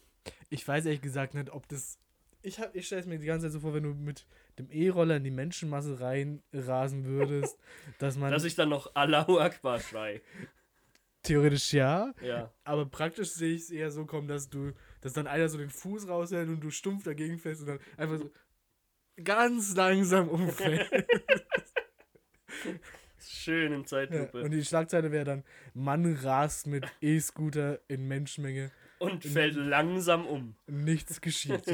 Ich 0.49 0.67
weiß 0.67 0.85
ehrlich 0.85 1.01
gesagt 1.01 1.33
nicht, 1.33 1.49
ob 1.49 1.67
das. 1.67 1.99
Ich, 2.41 2.60
hab- 2.60 2.74
ich 2.75 2.86
stelle 2.86 3.01
es 3.01 3.08
mir 3.08 3.19
die 3.19 3.25
ganze 3.25 3.48
Zeit 3.48 3.53
so 3.53 3.60
vor, 3.60 3.74
wenn 3.74 3.84
du 3.84 3.93
mit 3.93 4.25
dem 4.58 4.69
E-Roller 4.72 5.17
in 5.17 5.24
die 5.24 5.31
Menschenmasse 5.31 6.00
reinrasen 6.00 7.05
würdest, 7.05 7.58
dass 8.00 8.17
man 8.17 8.31
Dass 8.31 8.43
ich 8.46 8.55
dann 8.55 8.69
noch 8.69 8.96
Allahu 8.96 9.39
Akbar 9.39 9.79
schrei. 9.79 10.22
theoretisch 11.24 11.74
ja, 11.74 12.13
Ja. 12.22 12.53
aber 12.63 12.86
praktisch 12.86 13.31
sehe 13.31 13.53
ich 13.55 13.63
es 13.63 13.69
eher 13.72 13.91
so 13.91 14.05
kommen, 14.05 14.27
dass 14.29 14.50
du, 14.50 14.72
dass 15.01 15.12
dann 15.13 15.27
einer 15.27 15.50
so 15.50 15.58
den 15.58 15.69
Fuß 15.69 16.08
raushält 16.08 16.48
und 16.48 16.62
du 16.62 16.69
stumpf 16.69 17.03
dagegen 17.03 17.38
fällst 17.39 17.62
und 17.62 17.67
dann 17.67 17.79
einfach 17.98 18.17
so 18.19 18.31
ganz 19.24 19.75
langsam 19.75 20.29
umfällt. 20.29 20.89
Schön 23.22 23.74
in 23.74 23.81
ja. 23.81 23.86
Zeitlupe. 23.86 24.41
Und 24.41 24.51
die 24.51 24.63
Schlagzeile 24.63 25.12
wäre 25.12 25.25
dann: 25.25 25.43
Mann 25.74 26.15
rast 26.15 26.67
mit 26.67 26.86
E-Scooter 27.01 27.79
in 27.88 28.08
Menschenmenge, 28.08 28.72
Und 29.00 29.24
fällt 29.24 29.56
langsam 29.56 30.25
um. 30.25 30.56
nichts 30.68 31.22
geschieht. 31.22 31.63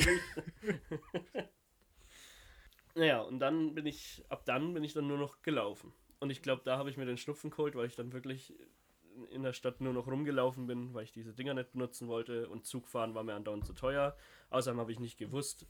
Naja, 2.96 3.22
und 3.22 3.40
dann 3.40 3.76
bin 3.76 3.86
ich, 3.86 4.24
ab 4.30 4.46
dann 4.46 4.74
bin 4.74 4.84
ich 4.84 4.94
dann 4.94 5.08
nur 5.08 5.18
noch 5.18 5.42
gelaufen. 5.42 5.94
Und 6.20 6.30
ich 6.30 6.42
glaube, 6.42 6.62
da 6.64 6.78
habe 6.78 6.90
ich 6.90 6.98
mir 6.98 7.06
den 7.06 7.18
Schnupfen 7.18 7.52
geholt, 7.52 7.76
weil 7.76 7.88
ich 7.88 7.96
dann 7.96 8.14
wirklich 8.14 8.54
in 9.32 9.44
der 9.44 9.54
Stadt 9.54 9.82
nur 9.82 9.94
noch 9.94 10.08
rumgelaufen 10.08 10.66
bin, 10.66 10.94
weil 10.94 11.04
ich 11.04 11.12
diese 11.12 11.34
Dinger 11.34 11.54
nicht 11.54 11.74
benutzen 11.74 12.08
wollte 12.08 12.50
und 12.50 12.66
Zugfahren 12.66 13.14
war 13.14 13.24
mir 13.24 13.34
andauernd 13.34 13.66
zu 13.66 13.74
teuer. 13.74 14.16
Außerdem 14.50 14.80
habe 14.80 14.92
ich 14.92 15.00
nicht 15.00 15.18
gewusst, 15.18 15.68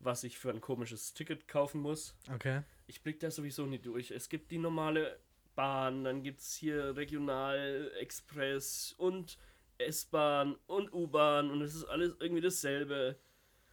was 0.00 0.24
ich 0.24 0.38
für 0.38 0.50
ein 0.50 0.60
komisches 0.60 1.14
Ticket 1.14 1.46
kaufen 1.48 1.80
muss. 1.80 2.16
Okay. 2.32 2.62
Ich 2.86 3.02
blick 3.02 3.20
da 3.20 3.30
sowieso 3.30 3.66
nicht 3.66 3.86
durch. 3.86 4.10
Es 4.10 4.28
gibt 4.28 4.50
die 4.50 4.58
normale 4.58 5.18
Bahn, 5.54 6.02
dann 6.04 6.22
gibt 6.22 6.40
es 6.40 6.54
hier 6.54 6.96
Regional, 6.96 7.92
Express 8.00 8.94
und 8.98 9.38
S-Bahn 9.78 10.56
und 10.66 10.92
U-Bahn 10.92 11.50
und 11.50 11.62
es 11.62 11.74
ist 11.74 11.84
alles 11.84 12.14
irgendwie 12.20 12.42
dasselbe. 12.42 13.18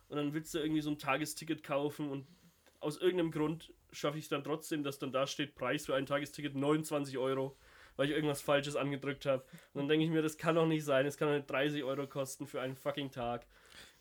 Und 0.08 0.18
dann 0.18 0.34
willst 0.34 0.54
du 0.54 0.60
irgendwie 0.60 0.82
so 0.82 0.90
ein 0.90 0.98
Tagesticket 0.98 1.64
kaufen 1.64 2.10
und 2.10 2.28
aus 2.80 2.98
irgendeinem 2.98 3.32
Grund 3.32 3.74
schaffe 3.92 4.18
ich 4.18 4.26
es 4.26 4.30
dann 4.30 4.44
trotzdem, 4.44 4.84
dass 4.84 5.00
dann 5.00 5.12
da 5.12 5.28
steht, 5.28 5.56
Preis 5.56 5.86
für 5.86 5.96
ein 5.96 6.06
Tagesticket 6.06 6.56
29 6.56 7.18
Euro, 7.18 7.58
weil 7.96 8.10
ich 8.10 8.16
irgendwas 8.16 8.42
Falsches 8.42 8.76
angedrückt 8.76 9.26
habe. 9.26 9.44
Und 9.74 9.82
dann 9.82 9.88
denke 9.88 10.06
ich 10.06 10.12
mir, 10.12 10.22
das 10.22 10.38
kann 10.38 10.56
doch 10.56 10.66
nicht 10.66 10.84
sein, 10.84 11.06
es 11.06 11.18
kann 11.18 11.28
doch 11.30 11.36
nicht 11.36 11.50
30 11.50 11.84
Euro 11.84 12.08
kosten 12.08 12.48
für 12.48 12.62
einen 12.62 12.76
fucking 12.76 13.12
Tag. 13.12 13.46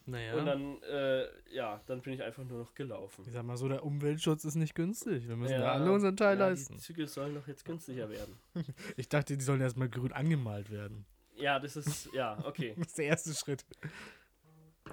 Naja. 0.06 0.34
Und 0.34 0.46
dann, 0.46 0.82
äh, 0.82 1.26
ja, 1.52 1.80
dann 1.86 2.00
bin 2.00 2.14
ich 2.14 2.22
einfach 2.22 2.42
nur 2.44 2.58
noch 2.58 2.74
gelaufen. 2.74 3.24
ich 3.26 3.32
sag 3.32 3.44
mal 3.44 3.56
so, 3.56 3.68
der 3.68 3.84
Umweltschutz 3.84 4.44
ist 4.44 4.54
nicht 4.54 4.74
günstig. 4.74 5.28
Wir 5.28 5.36
müssen 5.36 5.52
ja, 5.52 5.60
da 5.60 5.72
alle 5.72 5.92
unseren 5.92 6.16
Teil 6.16 6.38
ja, 6.38 6.48
leisten. 6.48 6.74
Die 6.74 6.80
Züge 6.80 7.06
sollen 7.06 7.34
doch 7.34 7.46
jetzt 7.46 7.64
günstiger 7.64 8.08
werden. 8.08 8.36
Ich 8.96 9.08
dachte, 9.08 9.36
die 9.36 9.44
sollen 9.44 9.60
erstmal 9.60 9.88
grün 9.88 10.12
angemalt 10.12 10.70
werden. 10.70 11.06
Ja, 11.40 11.58
das 11.58 11.76
ist, 11.76 12.12
ja, 12.12 12.38
okay. 12.44 12.74
Das 12.78 12.88
ist 12.88 12.98
der 12.98 13.06
erste 13.06 13.34
Schritt. 13.34 13.64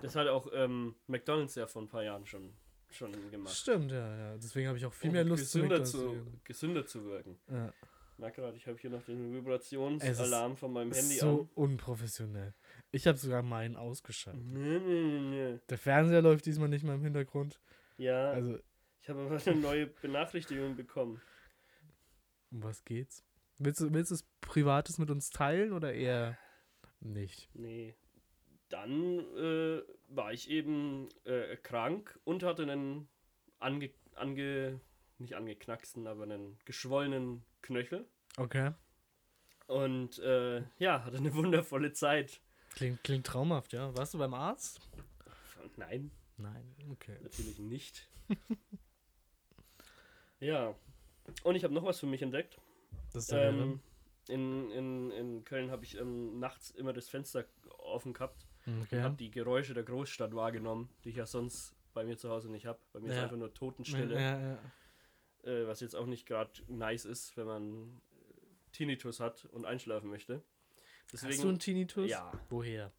Das 0.01 0.15
hat 0.15 0.27
auch 0.27 0.47
ähm, 0.53 0.95
McDonalds 1.07 1.55
ja 1.55 1.67
vor 1.67 1.81
ein 1.81 1.87
paar 1.87 2.03
Jahren 2.03 2.25
schon, 2.25 2.53
schon 2.89 3.11
gemacht. 3.31 3.55
Stimmt, 3.55 3.91
ja, 3.91 4.17
ja. 4.17 4.37
Deswegen 4.37 4.67
habe 4.67 4.77
ich 4.77 4.85
auch 4.85 4.93
viel 4.93 5.09
Um 5.09 5.13
mehr 5.13 5.23
Lust 5.23 5.51
zu 5.51 5.59
gesünder 5.59 5.83
zu 5.83 5.97
zu, 5.97 6.25
gesünder 6.43 6.85
zu 6.85 7.05
wirken. 7.05 7.37
Ja. 7.49 7.73
Na 8.19 8.31
gerade, 8.31 8.57
ich 8.57 8.65
habe 8.67 8.77
hier 8.79 8.89
noch 8.89 9.03
den 9.03 9.31
Vibrationsalarm 9.31 10.57
von 10.57 10.73
meinem 10.73 10.91
Handy 10.91 11.15
so 11.15 11.47
unprofessionell. 11.53 12.55
Ich 12.91 13.05
habe 13.05 13.17
sogar 13.17 13.43
meinen 13.43 13.75
ausgeschaltet. 13.75 14.41
an. 14.41 14.53
Nee, 14.53 14.79
nee, 14.79 15.01
nee, 15.03 15.51
nee. 15.51 15.59
Der 15.69 15.77
Fernseher 15.77 16.23
läuft 16.23 16.45
diesmal 16.47 16.67
nicht 16.67 16.83
mal 16.83 16.95
im 16.95 17.03
Hintergrund. 17.03 17.59
Ja, 17.97 18.31
Also, 18.31 18.57
ich 19.01 19.09
habe 19.09 19.21
aber 19.21 19.35
eine 19.45 19.55
neue 19.61 19.87
Benachrichtigung 19.87 20.75
bekommen. 20.75 21.21
um 22.51 22.63
was 22.63 22.83
geht's? 22.83 23.23
Willst 23.59 23.81
du, 23.81 23.93
willst 23.93 24.11
du 24.11 24.15
es 24.15 24.23
Privates 24.41 24.97
mit 24.97 25.09
uns 25.09 25.29
teilen 25.29 25.73
oder 25.73 25.93
eher 25.93 26.37
nicht? 26.99 27.49
Nee. 27.53 27.95
Dann 28.69 29.19
äh, 29.35 29.81
war 30.09 30.33
ich 30.33 30.49
eben 30.49 31.07
äh, 31.23 31.55
krank 31.57 32.19
und 32.23 32.43
hatte 32.43 32.63
einen 32.63 33.07
ange, 33.59 33.91
ange, 34.13 34.81
nicht 35.17 35.35
angeknacksten, 35.35 36.05
aber 36.05 36.23
einen 36.23 36.59
geschwollenen 36.65 37.45
Knöchel. 37.61 38.07
Okay. 38.37 38.73
Und 39.67 40.19
äh, 40.19 40.63
ja, 40.77 41.03
hatte 41.03 41.17
eine 41.17 41.33
wundervolle 41.35 41.93
Zeit. 41.93 42.41
Klingt, 42.71 43.03
klingt 43.03 43.25
traumhaft, 43.25 43.73
ja. 43.73 43.95
Warst 43.95 44.13
du 44.13 44.17
beim 44.17 44.33
Arzt? 44.33 44.81
Nein, 45.77 46.11
Nein, 46.37 46.75
okay. 46.91 47.17
natürlich 47.21 47.57
nicht. 47.57 48.07
ja. 50.39 50.75
Und 51.43 51.55
ich 51.55 51.63
habe 51.63 51.73
noch 51.73 51.83
was 51.83 51.99
für 51.99 52.05
mich 52.05 52.21
entdeckt. 52.21 52.59
Das 53.13 53.23
ist 53.23 53.31
der 53.31 53.49
Ähm, 53.49 53.79
in, 54.27 54.69
in, 54.71 55.11
in 55.11 55.43
Köln 55.45 55.71
habe 55.71 55.85
ich 55.85 55.97
ähm, 55.97 56.39
nachts 56.39 56.71
immer 56.71 56.93
das 56.93 57.07
Fenster 57.07 57.45
offen 57.79 58.13
gehabt 58.13 58.45
und 58.65 58.81
okay. 58.81 59.01
habe 59.01 59.15
die 59.15 59.31
Geräusche 59.31 59.73
der 59.73 59.83
Großstadt 59.83 60.35
wahrgenommen, 60.35 60.89
die 61.03 61.09
ich 61.09 61.15
ja 61.15 61.25
sonst 61.25 61.73
bei 61.93 62.03
mir 62.03 62.17
zu 62.17 62.29
Hause 62.29 62.51
nicht 62.51 62.65
habe. 62.65 62.79
Bei 62.91 62.99
mir 62.99 63.09
ist 63.09 63.15
Ja. 63.15 63.23
einfach 63.23 63.37
nur 63.37 63.53
Totenstille, 63.53 64.13
Ja, 64.15 64.39
ja. 64.39 65.51
äh, 65.51 65.67
was 65.67 65.79
jetzt 65.79 65.95
auch 65.95 66.05
nicht 66.05 66.25
gerade 66.25 66.51
nice 66.67 67.05
ist, 67.05 67.37
wenn 67.37 67.47
man 67.47 68.01
äh, 68.11 68.71
Tinnitus 68.73 69.19
hat 69.19 69.45
und 69.45 69.65
einschlafen 69.65 70.09
möchte. 70.09 70.43
Hast 71.13 71.23
du 71.23 71.47
einen 71.47 71.59
Tinnitus? 71.59 72.09
Ja. 72.09 72.31
Woher? 72.49 72.91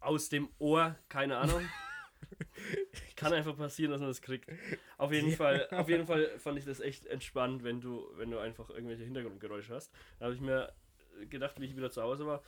aus 0.00 0.28
dem 0.30 0.48
Ohr, 0.58 0.96
keine 1.08 1.36
Ahnung. 1.36 1.62
Kann 3.20 3.32
einfach 3.32 3.56
passieren, 3.56 3.90
dass 3.92 4.00
man 4.00 4.08
das 4.10 4.22
kriegt. 4.22 4.48
Auf 4.98 5.12
jeden 5.12 5.30
Ja. 5.30 5.36
Fall, 5.36 5.68
auf 5.72 5.88
jeden 5.88 6.06
Fall 6.06 6.38
fand 6.38 6.58
ich 6.58 6.64
das 6.64 6.80
echt 6.80 7.06
entspannt, 7.06 7.62
wenn 7.62 7.80
du, 7.80 8.08
wenn 8.16 8.30
du 8.30 8.38
einfach 8.38 8.70
irgendwelche 8.70 9.04
Hintergrundgeräusche 9.04 9.74
hast. 9.74 9.92
Da 10.18 10.26
habe 10.26 10.34
ich 10.34 10.40
mir 10.40 10.72
gedacht, 11.28 11.60
wie 11.60 11.66
ich 11.66 11.76
wieder 11.76 11.90
zu 11.90 12.02
Hause 12.02 12.26
war, 12.26 12.42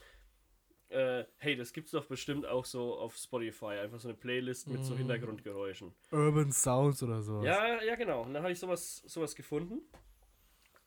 äh, 0.89 1.25
hey, 1.37 1.55
das 1.55 1.73
gibt's 1.73 1.91
doch 1.91 2.05
bestimmt 2.05 2.45
auch 2.45 2.65
so 2.65 2.95
auf 2.97 3.15
Spotify, 3.15 3.79
einfach 3.81 3.99
so 3.99 4.07
eine 4.09 4.17
Playlist 4.17 4.67
mit 4.67 4.83
so 4.83 4.93
Mhm. 4.93 4.99
Hintergrundgeräuschen. 4.99 5.93
Urban 6.11 6.51
Sounds 6.51 7.01
oder 7.03 7.21
so. 7.21 7.43
Ja, 7.43 7.81
ja, 7.81 7.95
genau. 7.95 8.23
Und 8.23 8.33
dann 8.33 8.43
habe 8.43 8.51
ich 8.51 8.59
sowas, 8.59 8.97
sowas 9.05 9.35
gefunden 9.35 9.81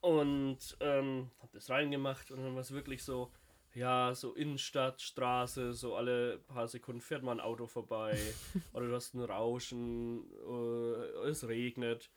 und 0.00 0.76
ähm, 0.80 1.30
habe 1.40 1.52
das 1.52 1.70
reingemacht 1.70 2.30
und 2.30 2.42
dann 2.42 2.54
war 2.54 2.60
es 2.60 2.72
wirklich 2.72 3.02
so, 3.02 3.32
ja, 3.76 4.14
so 4.14 4.32
Innenstadt, 4.32 5.02
Straße, 5.02 5.74
so 5.74 5.96
alle 5.96 6.38
paar 6.38 6.66
Sekunden 6.66 7.02
fährt 7.02 7.22
mal 7.22 7.32
ein 7.32 7.40
Auto 7.40 7.66
vorbei 7.66 8.18
oder 8.72 8.88
du 8.88 8.94
hast 8.94 9.12
ein 9.14 9.20
Rauschen, 9.20 10.24
äh, 10.48 11.28
es 11.28 11.46
regnet. 11.46 12.10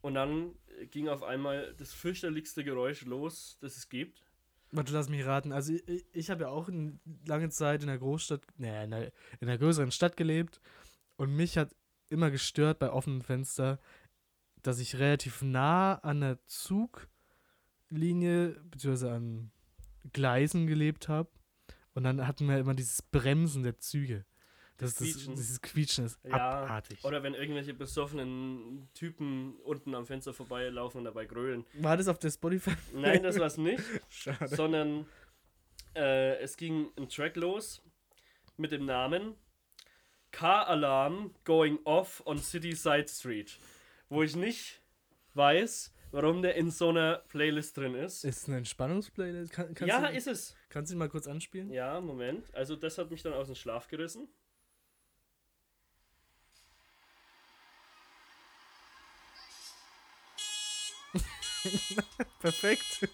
Und 0.00 0.14
dann 0.14 0.54
ging 0.92 1.08
auf 1.08 1.24
einmal 1.24 1.74
das 1.76 1.92
fürchterlichste 1.92 2.62
Geräusch 2.62 3.04
los, 3.04 3.58
das 3.60 3.76
es 3.76 3.88
gibt. 3.88 4.22
Warte, 4.70 4.92
lass 4.92 5.08
mich 5.08 5.26
raten. 5.26 5.50
Also 5.52 5.72
ich, 5.72 6.06
ich, 6.12 6.30
habe 6.30 6.42
ja 6.42 6.50
auch 6.50 6.68
eine 6.68 7.00
lange 7.26 7.50
Zeit 7.50 7.82
in 7.82 7.88
der 7.88 7.98
Großstadt, 7.98 8.42
nee, 8.56 8.84
in 8.84 8.92
der, 8.92 9.12
in 9.40 9.48
der 9.48 9.58
größeren 9.58 9.90
Stadt 9.90 10.16
gelebt 10.16 10.60
und 11.16 11.34
mich 11.34 11.58
hat 11.58 11.74
immer 12.10 12.30
gestört 12.30 12.78
bei 12.78 12.92
offenem 12.92 13.22
Fenster, 13.22 13.80
dass 14.62 14.78
ich 14.78 15.00
relativ 15.00 15.42
nah 15.42 15.94
an 15.96 16.20
der 16.20 16.38
Zuglinie 16.46 17.00
bzw. 18.70 19.08
an 19.08 19.50
Gleisen 20.12 20.66
gelebt 20.66 21.08
habe 21.08 21.30
und 21.94 22.04
dann 22.04 22.26
hatten 22.26 22.46
wir 22.46 22.58
immer 22.58 22.74
dieses 22.74 23.02
Bremsen 23.02 23.62
der 23.62 23.78
Züge. 23.78 24.24
Das, 24.78 24.94
das, 24.94 25.08
Quietschen. 25.08 25.34
dieses 25.34 25.62
Quietschen 25.62 26.04
ist 26.04 26.18
Ja, 26.24 26.64
abartig. 26.64 27.02
Oder 27.02 27.22
wenn 27.22 27.32
irgendwelche 27.32 27.72
besoffenen 27.72 28.88
Typen 28.92 29.56
unten 29.64 29.94
am 29.94 30.04
Fenster 30.04 30.34
vorbeilaufen 30.34 30.98
und 30.98 31.04
dabei 31.04 31.24
grölen. 31.24 31.64
War 31.78 31.96
das 31.96 32.08
auf 32.08 32.18
der 32.18 32.30
Spotify? 32.30 32.72
Nein, 32.92 33.22
das 33.22 33.38
war's 33.38 33.56
nicht. 33.56 33.82
Schade. 34.10 34.54
sondern 34.54 35.06
äh, 35.94 36.36
es 36.40 36.58
ging 36.58 36.90
ein 36.98 37.08
Track 37.08 37.36
los 37.36 37.82
mit 38.58 38.70
dem 38.72 38.84
Namen 38.84 39.34
Car 40.30 40.68
Alarm 40.68 41.34
Going 41.44 41.78
Off 41.84 42.22
on 42.26 42.38
City 42.38 42.72
Side 42.72 43.08
Street, 43.08 43.58
wo 44.10 44.22
ich 44.22 44.36
nicht 44.36 44.82
weiß, 45.32 45.94
warum 46.10 46.42
der 46.42 46.54
in 46.54 46.70
so 46.70 46.88
einer 46.90 47.22
Playlist 47.28 47.76
drin 47.76 47.94
ist. 47.94 48.24
Ist 48.24 48.48
eine 48.48 48.58
Entspannungsplaylist? 48.58 49.52
Kann, 49.52 49.74
ja, 49.84 50.08
du, 50.08 50.16
ist 50.16 50.26
es. 50.26 50.56
Kannst 50.68 50.90
du 50.90 50.96
ihn 50.96 50.98
mal 50.98 51.08
kurz 51.08 51.26
anspielen? 51.26 51.70
Ja, 51.70 52.00
Moment. 52.00 52.54
Also 52.54 52.76
das 52.76 52.98
hat 52.98 53.10
mich 53.10 53.22
dann 53.22 53.32
aus 53.32 53.46
dem 53.46 53.56
Schlaf 53.56 53.88
gerissen. 53.88 54.28
Perfekt. 62.40 63.08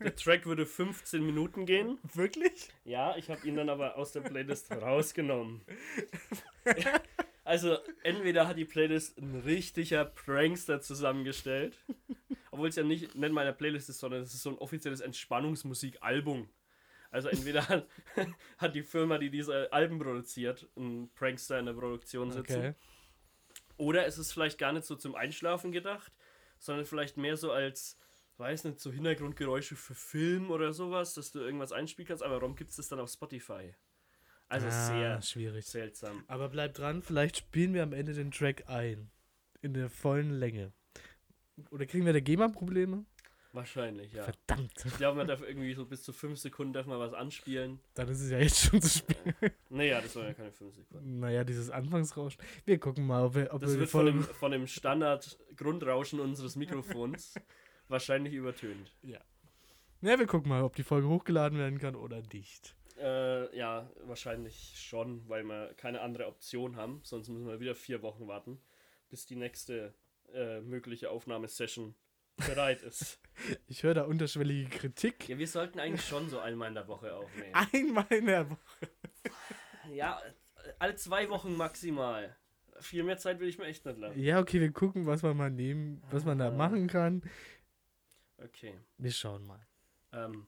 Der 0.00 0.16
Track 0.16 0.46
würde 0.46 0.64
15 0.64 1.24
Minuten 1.24 1.66
gehen. 1.66 1.98
Wirklich? 2.14 2.70
Ja, 2.84 3.16
ich 3.16 3.28
habe 3.28 3.46
ihn 3.46 3.56
dann 3.56 3.68
aber 3.68 3.96
aus 3.96 4.12
der 4.12 4.20
Playlist 4.20 4.70
rausgenommen. 4.72 5.60
Also, 7.50 7.78
entweder 8.04 8.46
hat 8.46 8.58
die 8.58 8.64
Playlist 8.64 9.18
ein 9.18 9.40
richtiger 9.40 10.04
Prankster 10.04 10.80
zusammengestellt, 10.80 11.76
obwohl 12.52 12.68
es 12.68 12.76
ja 12.76 12.84
nicht 12.84 13.16
nicht 13.16 13.32
meiner 13.32 13.52
Playlist 13.52 13.88
ist, 13.88 13.98
sondern 13.98 14.22
es 14.22 14.32
ist 14.32 14.44
so 14.44 14.50
ein 14.50 14.58
offizielles 14.58 15.00
Entspannungsmusikalbum. 15.00 16.48
Also 17.10 17.28
entweder 17.28 17.68
hat, 17.68 17.88
hat 18.58 18.76
die 18.76 18.84
Firma, 18.84 19.18
die 19.18 19.30
diese 19.30 19.72
Alben 19.72 19.98
produziert, 19.98 20.68
einen 20.76 21.10
Prankster 21.12 21.58
in 21.58 21.66
der 21.66 21.72
Produktion 21.72 22.30
sitzen. 22.30 22.56
Okay. 22.56 22.74
Oder 23.78 24.06
ist 24.06 24.18
es 24.18 24.32
vielleicht 24.32 24.58
gar 24.58 24.72
nicht 24.72 24.84
so 24.84 24.94
zum 24.94 25.16
Einschlafen 25.16 25.72
gedacht, 25.72 26.12
sondern 26.60 26.86
vielleicht 26.86 27.16
mehr 27.16 27.36
so 27.36 27.50
als, 27.50 27.98
weiß 28.36 28.62
nicht, 28.62 28.78
so 28.78 28.92
Hintergrundgeräusche 28.92 29.74
für 29.74 29.96
Film 29.96 30.52
oder 30.52 30.72
sowas, 30.72 31.14
dass 31.14 31.32
du 31.32 31.40
irgendwas 31.40 31.72
einspielen 31.72 32.06
kannst. 32.06 32.22
Aber 32.22 32.40
warum 32.40 32.54
gibt 32.54 32.70
es 32.70 32.76
das 32.76 32.86
dann 32.86 33.00
auf 33.00 33.10
Spotify? 33.10 33.74
Also 34.50 34.66
ah, 34.66 34.70
sehr 34.70 35.22
schwierig. 35.22 35.64
seltsam. 35.64 36.24
Aber 36.26 36.48
bleib 36.48 36.74
dran, 36.74 37.02
vielleicht 37.02 37.36
spielen 37.36 37.72
wir 37.72 37.84
am 37.84 37.92
Ende 37.92 38.12
den 38.12 38.32
Track 38.32 38.64
ein. 38.68 39.10
In 39.62 39.74
der 39.74 39.88
vollen 39.88 40.30
Länge. 40.38 40.72
Oder 41.70 41.86
kriegen 41.86 42.04
wir 42.04 42.12
da 42.12 42.20
GEMA-Probleme? 42.20 43.04
Wahrscheinlich, 43.52 44.12
ja. 44.12 44.24
Verdammt. 44.24 44.84
Ich 44.84 44.96
glaube, 44.96 45.18
man 45.18 45.26
darf 45.26 45.42
irgendwie 45.42 45.74
so 45.74 45.84
bis 45.84 46.02
zu 46.02 46.12
5 46.12 46.38
Sekunden 46.38 46.72
darf 46.72 46.86
man 46.86 46.98
was 46.98 47.12
anspielen. 47.12 47.80
Dann 47.94 48.08
ist 48.08 48.20
es 48.20 48.30
ja 48.30 48.38
jetzt 48.38 48.60
schon 48.60 48.80
zu 48.80 48.98
spät. 48.98 49.52
Naja, 49.68 50.00
das 50.00 50.14
waren 50.16 50.26
ja 50.26 50.34
keine 50.34 50.52
5 50.52 50.74
Sekunden. 50.74 51.20
Naja, 51.20 51.44
dieses 51.44 51.70
Anfangsrauschen. 51.70 52.40
Wir 52.64 52.78
gucken 52.78 53.06
mal, 53.06 53.24
ob 53.24 53.34
wir, 53.34 53.52
ob 53.52 53.60
Das 53.60 53.72
wir 53.72 53.80
wird 53.80 53.90
von 53.90 54.06
dem, 54.06 54.22
von 54.22 54.52
dem 54.52 54.66
Standard-Grundrauschen 54.66 56.20
unseres 56.20 56.56
Mikrofons 56.56 57.34
wahrscheinlich 57.88 58.34
übertönt. 58.34 58.92
Ja, 59.02 59.20
wir 60.00 60.26
gucken 60.26 60.48
mal, 60.48 60.62
ob 60.62 60.76
die 60.76 60.84
Folge 60.84 61.08
hochgeladen 61.08 61.58
werden 61.58 61.78
kann 61.78 61.94
oder 61.94 62.22
nicht. 62.32 62.74
Äh, 63.00 63.56
ja, 63.56 63.90
wahrscheinlich 64.04 64.74
schon, 64.76 65.26
weil 65.28 65.42
wir 65.44 65.72
keine 65.76 66.00
andere 66.02 66.26
Option 66.26 66.76
haben. 66.76 67.00
Sonst 67.02 67.28
müssen 67.28 67.46
wir 67.46 67.58
wieder 67.60 67.74
vier 67.74 68.02
Wochen 68.02 68.28
warten, 68.28 68.60
bis 69.08 69.24
die 69.26 69.36
nächste 69.36 69.94
äh, 70.34 70.60
mögliche 70.60 71.10
Aufnahmesession 71.10 71.94
bereit 72.36 72.82
ist. 72.82 73.18
Ich 73.68 73.82
höre 73.84 73.94
da 73.94 74.02
unterschwellige 74.04 74.68
Kritik. 74.68 75.26
ja, 75.30 75.38
wir 75.38 75.48
sollten 75.48 75.80
eigentlich 75.80 76.06
schon 76.06 76.28
so 76.28 76.40
einmal 76.40 76.68
in 76.68 76.74
der 76.74 76.86
Woche 76.88 77.14
aufnehmen. 77.14 77.54
Einmal 77.72 78.06
in 78.10 78.26
der 78.26 78.50
Woche. 78.50 78.58
Ja, 79.94 80.20
alle 80.78 80.94
zwei 80.96 81.30
Wochen 81.30 81.56
maximal. 81.56 82.36
Viel 82.80 83.02
mehr 83.02 83.16
Zeit 83.16 83.40
will 83.40 83.48
ich 83.48 83.56
mir 83.56 83.64
echt 83.64 83.86
nicht 83.86 83.98
lassen. 83.98 84.20
Ja, 84.20 84.40
okay, 84.40 84.60
wir 84.60 84.72
gucken, 84.72 85.06
was 85.06 85.22
wir 85.22 85.32
mal 85.32 85.50
nehmen, 85.50 86.02
was 86.10 86.26
man 86.26 86.38
da 86.38 86.48
Ah. 86.48 86.50
machen 86.50 86.86
kann. 86.86 87.22
Okay. 88.36 88.78
Wir 88.98 89.10
schauen 89.12 89.46
mal. 89.46 89.66
Ähm, 90.12 90.46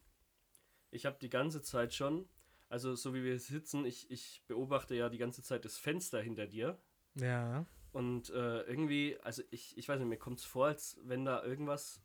ich 0.90 1.06
habe 1.06 1.16
die 1.22 1.30
ganze 1.30 1.62
Zeit 1.62 1.94
schon, 1.94 2.28
also 2.72 2.94
so 2.94 3.12
wie 3.12 3.22
wir 3.22 3.38
sitzen, 3.38 3.84
ich, 3.84 4.10
ich 4.10 4.42
beobachte 4.46 4.94
ja 4.94 5.10
die 5.10 5.18
ganze 5.18 5.42
Zeit 5.42 5.66
das 5.66 5.76
Fenster 5.76 6.22
hinter 6.22 6.46
dir. 6.46 6.80
Ja. 7.16 7.66
Und 7.92 8.30
äh, 8.30 8.62
irgendwie, 8.62 9.18
also 9.22 9.42
ich, 9.50 9.76
ich 9.76 9.86
weiß 9.86 9.98
nicht, 9.98 10.08
mir 10.08 10.16
kommt 10.16 10.38
es 10.38 10.46
vor, 10.46 10.68
als 10.68 10.98
wenn 11.02 11.26
da 11.26 11.44
irgendwas 11.44 12.02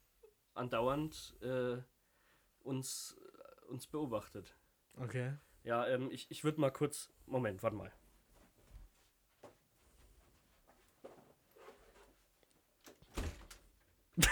andauernd 0.55 1.37
äh, 1.41 1.77
uns, 2.59 3.17
uns 3.69 3.87
beobachtet. 3.87 4.57
Okay. 4.97 5.35
Ja, 5.63 5.87
ähm, 5.87 6.11
ich, 6.11 6.29
ich 6.29 6.43
würde 6.43 6.59
mal 6.59 6.71
kurz. 6.71 7.13
Moment, 7.27 7.63
warte 7.63 7.77
mal. 7.77 7.93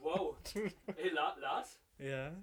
wow. 0.00 0.38
Hey, 0.54 1.10
La 1.10 1.36
Lars? 1.36 1.78
Ja. 1.98 2.34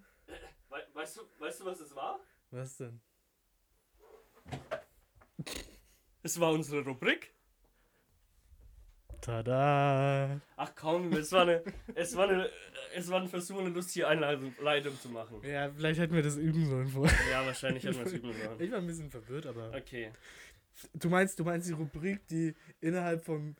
We 0.70 0.86
weißt, 0.94 1.18
du, 1.18 1.22
weißt 1.40 1.62
du, 1.62 1.66
was 1.66 1.80
es 1.80 1.96
war? 1.96 2.20
Was 2.52 2.78
denn? 2.78 3.02
Es 6.22 6.40
war 6.40 6.52
unsere 6.52 6.84
Rubrik. 6.84 7.34
Tada! 9.22 10.42
Ach 10.58 10.72
komm, 10.76 11.14
es 11.14 11.32
war 11.32 11.44
eine, 11.44 11.64
es 11.96 12.16
war 12.16 12.28
eine, 12.28 12.50
es 12.94 13.10
war 13.10 13.22
ein 13.22 13.28
Versuch, 13.30 13.60
eine 13.60 13.70
lustige 13.70 14.08
Einleitung 14.08 14.54
Leitung 14.62 15.00
zu 15.00 15.10
machen. 15.10 15.42
Ja, 15.44 15.72
vielleicht 15.72 16.00
hätten 16.00 16.14
wir 16.14 16.24
das 16.24 16.36
üben 16.36 16.66
sollen 16.66 16.90
vorher. 16.90 17.18
Ja, 17.32 17.46
wahrscheinlich 17.46 17.86
hätten 17.86 18.00
wir 18.00 18.06
es 18.06 18.14
üben 18.14 18.34
sollen. 18.44 18.60
Ich 18.62 18.72
war 18.72 18.80
ein 18.80 18.88
bisschen 18.88 19.10
verwirrt, 19.10 19.46
aber. 19.46 19.72
Okay, 19.76 20.12
Du 20.94 21.08
meinst, 21.10 21.40
du 21.40 21.44
meinst 21.44 21.70
die 21.70 21.74
Rubrik, 21.74 22.28
die 22.28 22.56
innerhalb 22.82 23.24
vom 23.24 23.56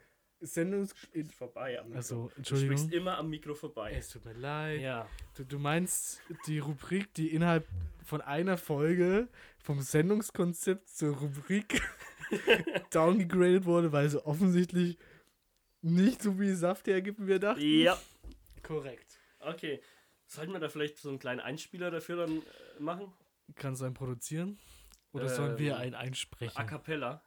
Sendungs. 0.46 0.94
ist 1.12 1.34
vorbei 1.34 1.80
am 1.80 1.86
Mikro. 1.88 1.98
Also, 1.98 2.16
Du 2.30 2.38
Entschuldigung. 2.38 2.78
sprichst 2.78 2.94
immer 2.94 3.18
am 3.18 3.30
Mikro 3.30 3.54
vorbei. 3.54 3.94
Es 3.94 4.10
tut 4.10 4.26
mir 4.26 4.34
leid. 4.34 4.82
Ja. 4.82 5.08
Du, 5.36 5.44
du 5.44 5.60
meinst 5.60 6.22
die 6.48 6.60
Rubrik, 6.60 7.14
die 7.14 7.30
innerhalb 7.34 7.68
von 8.04 8.22
einer 8.22 8.58
Folge 8.58 9.28
vom 9.60 9.82
Sendungskonzept 9.82 10.90
zur 10.90 11.16
Rubrik 11.18 11.82
downgegradet 12.92 13.66
wurde, 13.66 13.92
weil 13.92 14.10
sie 14.10 14.26
offensichtlich 14.26 14.98
nicht 15.82 16.22
so 16.22 16.34
viel 16.34 16.56
Saft 16.56 16.88
hergibt, 16.88 17.20
wie 17.22 17.28
wir 17.28 17.40
dachten? 17.40 17.62
Ja. 17.62 18.00
Korrekt. 18.62 19.20
Okay. 19.40 19.82
Sollten 20.26 20.54
wir 20.54 20.60
da 20.60 20.70
vielleicht 20.70 20.98
so 20.98 21.10
einen 21.10 21.20
kleinen 21.20 21.42
Einspieler 21.42 21.92
dafür 21.92 22.16
dann 22.26 22.38
äh, 22.38 22.44
machen? 22.80 23.12
Kannst 23.56 23.82
du 23.82 23.86
einen 23.86 23.94
produzieren? 23.94 24.58
Oder 25.12 25.30
sollen 25.30 25.58
wir 25.60 25.74
Ähm, 25.74 25.78
einen 25.82 25.96
einsprechen? 25.96 26.58
A 26.58 26.64
cappella. 26.64 27.22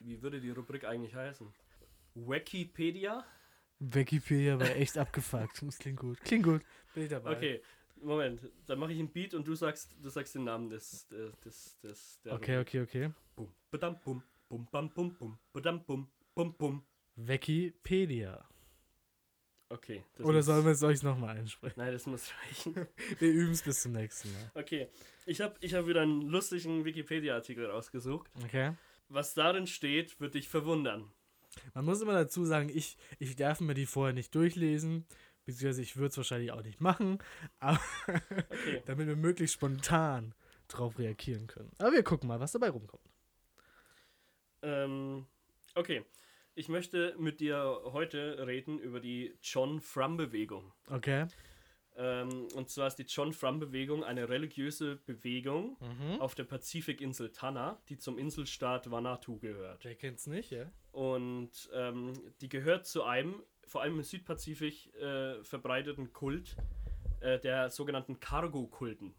Wie 0.00 0.20
würde 0.22 0.40
die 0.40 0.50
Rubrik 0.50 0.84
eigentlich 0.84 1.14
heißen? 1.14 1.52
Wikipedia? 2.16 3.24
Wikipedia 3.78 4.58
war 4.58 4.74
echt 4.74 4.96
abgefuckt. 4.98 5.62
Das 5.62 5.78
klingt 5.78 6.00
gut. 6.00 6.20
Klingt 6.22 6.44
gut. 6.44 6.62
Bin 6.94 7.04
ich 7.04 7.10
dabei. 7.10 7.36
Okay, 7.36 7.62
Moment. 8.00 8.40
Dann 8.66 8.78
mache 8.78 8.92
ich 8.92 8.98
einen 8.98 9.12
Beat 9.12 9.34
und 9.34 9.46
du 9.46 9.54
sagst, 9.54 9.94
du 10.02 10.08
sagst 10.08 10.34
den 10.34 10.44
Namen 10.44 10.70
des, 10.70 11.06
des, 11.08 11.38
des, 11.40 11.78
des 11.80 12.20
der 12.22 12.32
Okay, 12.34 12.58
okay, 12.58 12.80
okay. 12.80 13.10
Bum, 13.34 13.52
badam, 13.70 14.00
bum, 14.02 14.22
bum, 14.48 14.66
bam, 14.70 14.90
bum, 14.90 15.14
bum, 15.14 15.38
badam, 15.52 15.84
bum, 15.84 16.08
bum, 16.34 16.54
bum. 16.56 16.82
Wikipedia. 17.16 18.48
Okay. 19.68 20.04
Oder 20.20 20.42
sollen 20.42 20.64
wir 20.64 20.72
es 20.72 20.82
euch 20.84 21.02
nochmal 21.02 21.38
einsprechen? 21.38 21.82
Nein, 21.82 21.92
das 21.92 22.06
muss 22.06 22.32
reichen. 22.44 22.86
Wir 23.18 23.32
üben 23.32 23.50
es 23.50 23.62
bis 23.62 23.82
zum 23.82 23.92
nächsten 23.92 24.32
Mal. 24.32 24.50
Okay, 24.54 24.88
ich 25.24 25.40
habe 25.40 25.56
ich 25.60 25.74
hab 25.74 25.88
wieder 25.88 26.02
einen 26.02 26.22
lustigen 26.22 26.84
Wikipedia-Artikel 26.84 27.66
rausgesucht. 27.66 28.30
Okay. 28.44 28.74
Was 29.08 29.34
darin 29.34 29.66
steht, 29.66 30.20
wird 30.20 30.34
dich 30.34 30.48
verwundern. 30.48 31.10
Man 31.74 31.84
muss 31.84 32.00
immer 32.02 32.12
dazu 32.14 32.44
sagen, 32.44 32.68
ich, 32.72 32.96
ich 33.18 33.36
darf 33.36 33.60
mir 33.60 33.74
die 33.74 33.86
vorher 33.86 34.12
nicht 34.14 34.34
durchlesen, 34.34 35.06
beziehungsweise 35.44 35.82
ich 35.82 35.96
würde 35.96 36.08
es 36.08 36.16
wahrscheinlich 36.16 36.52
auch 36.52 36.62
nicht 36.62 36.80
machen, 36.80 37.18
aber 37.58 37.80
Okay. 38.06 38.82
damit 38.86 39.06
wir 39.06 39.16
möglichst 39.16 39.54
spontan 39.54 40.34
drauf 40.68 40.98
reagieren 40.98 41.46
können. 41.46 41.70
Aber 41.78 41.92
wir 41.92 42.02
gucken 42.02 42.28
mal, 42.28 42.40
was 42.40 42.52
dabei 42.52 42.70
rumkommt. 42.70 43.02
Ähm, 44.62 45.26
okay. 45.74 46.04
Ich 46.54 46.68
möchte 46.68 47.14
mit 47.18 47.40
dir 47.40 47.80
heute 47.84 48.46
reden 48.46 48.78
über 48.78 48.98
die 48.98 49.36
John 49.42 49.80
Frum-Bewegung. 49.80 50.72
Okay. 50.88 51.26
Ähm, 51.98 52.48
und 52.54 52.70
zwar 52.70 52.86
ist 52.88 52.96
die 52.96 53.02
John 53.04 53.32
Frum-Bewegung 53.34 54.02
eine 54.02 54.28
religiöse 54.28 54.96
Bewegung 54.96 55.76
Mhm. 55.80 56.20
auf 56.20 56.34
der 56.34 56.44
Pazifikinsel 56.44 57.30
Tanna, 57.32 57.80
die 57.88 57.98
zum 57.98 58.18
Inselstaat 58.18 58.90
Vanuatu 58.90 59.38
gehört. 59.38 59.84
Wer 59.84 59.94
kennt's 59.96 60.26
nicht, 60.26 60.50
ja? 60.50 60.70
Und 60.96 61.50
ähm, 61.74 62.14
die 62.40 62.48
gehört 62.48 62.86
zu 62.86 63.02
einem, 63.02 63.42
vor 63.66 63.82
allem 63.82 63.96
im 63.96 64.02
Südpazifik, 64.02 64.94
äh, 64.94 65.44
verbreiteten 65.44 66.14
Kult 66.14 66.56
äh, 67.20 67.38
der 67.38 67.68
sogenannten 67.68 68.18
Cargo-Kulten. 68.18 69.14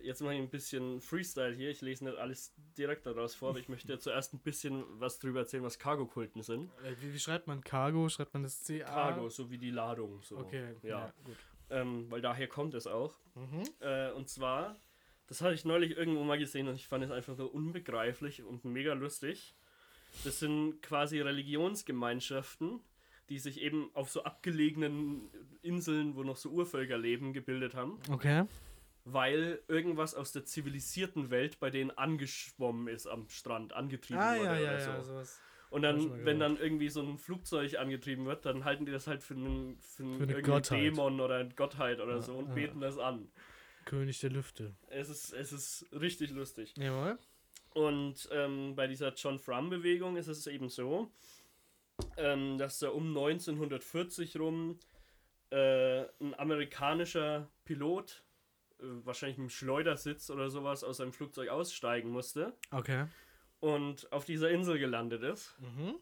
Jetzt 0.00 0.20
mache 0.20 0.34
ich 0.34 0.40
ein 0.40 0.50
bisschen 0.50 1.00
Freestyle 1.00 1.54
hier. 1.54 1.70
Ich 1.70 1.80
lese 1.80 2.04
nicht 2.04 2.18
alles 2.18 2.52
direkt 2.76 3.06
daraus 3.06 3.34
vor, 3.34 3.48
aber 3.48 3.58
ich 3.58 3.70
möchte 3.70 3.98
zuerst 3.98 4.34
ein 4.34 4.40
bisschen 4.40 4.84
was 5.00 5.18
drüber 5.18 5.40
erzählen, 5.40 5.62
was 5.62 5.78
Cargo-Kulten 5.78 6.42
sind. 6.42 6.70
Äh, 6.84 6.94
Wie, 7.00 7.14
wie 7.14 7.18
schreibt 7.18 7.46
man 7.46 7.62
Cargo? 7.64 8.06
Schreibt 8.10 8.34
man 8.34 8.42
das 8.42 8.62
C-A? 8.62 8.84
Cargo, 8.84 9.30
so 9.30 9.50
wie 9.50 9.56
die 9.56 9.70
Ladung. 9.70 10.20
So. 10.20 10.36
Okay, 10.36 10.74
ja. 10.82 11.10
gut. 11.24 11.38
Ähm, 11.70 12.10
weil 12.10 12.20
daher 12.20 12.48
kommt 12.48 12.74
es 12.74 12.86
auch. 12.86 13.18
Mhm. 13.34 13.62
Äh, 13.80 14.10
und 14.10 14.28
zwar, 14.28 14.76
das 15.26 15.40
hatte 15.40 15.54
ich 15.54 15.64
neulich 15.64 15.96
irgendwo 15.96 16.22
mal 16.22 16.36
gesehen 16.36 16.68
und 16.68 16.74
ich 16.74 16.86
fand 16.86 17.02
es 17.02 17.10
einfach 17.10 17.34
so 17.34 17.46
unbegreiflich 17.46 18.42
und 18.42 18.66
mega 18.66 18.92
lustig. 18.92 19.54
Das 20.22 20.38
sind 20.38 20.80
quasi 20.82 21.20
Religionsgemeinschaften, 21.20 22.80
die 23.28 23.38
sich 23.38 23.60
eben 23.60 23.90
auf 23.94 24.10
so 24.10 24.22
abgelegenen 24.24 25.28
Inseln, 25.62 26.14
wo 26.14 26.22
noch 26.22 26.36
so 26.36 26.50
Urvölker 26.50 26.98
leben, 26.98 27.32
gebildet 27.32 27.74
haben, 27.74 27.98
Okay. 28.10 28.44
weil 29.04 29.62
irgendwas 29.68 30.14
aus 30.14 30.32
der 30.32 30.44
zivilisierten 30.44 31.30
Welt 31.30 31.58
bei 31.58 31.70
denen 31.70 31.90
angeschwommen 31.90 32.88
ist 32.88 33.06
am 33.06 33.28
Strand, 33.28 33.72
angetrieben 33.72 34.20
Ah, 34.22 34.34
wurde 34.36 34.44
ja, 34.44 34.54
ja, 34.54 34.60
oder 34.60 34.78
ja, 34.78 35.00
so. 35.02 35.12
sowas. 35.12 35.40
Und 35.70 35.82
dann, 35.82 36.24
wenn 36.24 36.38
dann 36.38 36.56
irgendwie 36.56 36.88
so 36.88 37.02
ein 37.02 37.18
Flugzeug 37.18 37.76
angetrieben 37.78 38.26
wird, 38.26 38.46
dann 38.46 38.64
halten 38.64 38.86
die 38.86 38.92
das 38.92 39.08
halt 39.08 39.24
für 39.24 39.34
einen, 39.34 39.76
für 39.80 40.04
einen 40.04 40.18
Für 40.18 40.36
eine. 40.52 40.60
Dämon 40.62 41.20
oder 41.20 41.36
eine 41.36 41.48
Gottheit 41.54 41.98
oder 42.00 42.16
Ja, 42.16 42.22
so 42.22 42.34
und 42.34 42.48
ja. 42.50 42.54
beten 42.54 42.80
das 42.80 42.96
an. 42.98 43.28
König 43.84 44.20
der 44.20 44.30
Lüfte. 44.30 44.76
Es 44.88 45.08
ist, 45.08 45.32
es 45.32 45.52
ist 45.52 45.86
richtig 45.92 46.30
lustig. 46.30 46.74
Jawohl. 46.78 47.18
Und 47.74 48.28
ähm, 48.32 48.74
bei 48.76 48.86
dieser 48.86 49.12
John 49.14 49.38
Frum-Bewegung 49.38 50.16
ist 50.16 50.28
es 50.28 50.46
eben 50.46 50.68
so, 50.68 51.10
ähm, 52.16 52.56
dass 52.58 52.78
da 52.78 52.88
um 52.90 53.08
1940 53.08 54.38
rum 54.38 54.78
äh, 55.50 56.02
ein 56.20 56.34
amerikanischer 56.38 57.48
Pilot, 57.64 58.24
äh, 58.80 58.84
wahrscheinlich 59.04 59.38
mit 59.38 59.42
einem 59.44 59.50
Schleudersitz 59.50 60.30
oder 60.30 60.50
sowas, 60.50 60.82
aus 60.84 60.96
seinem 60.98 61.12
Flugzeug 61.12 61.48
aussteigen 61.50 62.10
musste 62.10 62.54
Okay. 62.70 63.06
und 63.60 64.10
auf 64.12 64.24
dieser 64.24 64.50
Insel 64.50 64.78
gelandet 64.78 65.22
ist. 65.22 65.54
Mhm. 65.60 65.96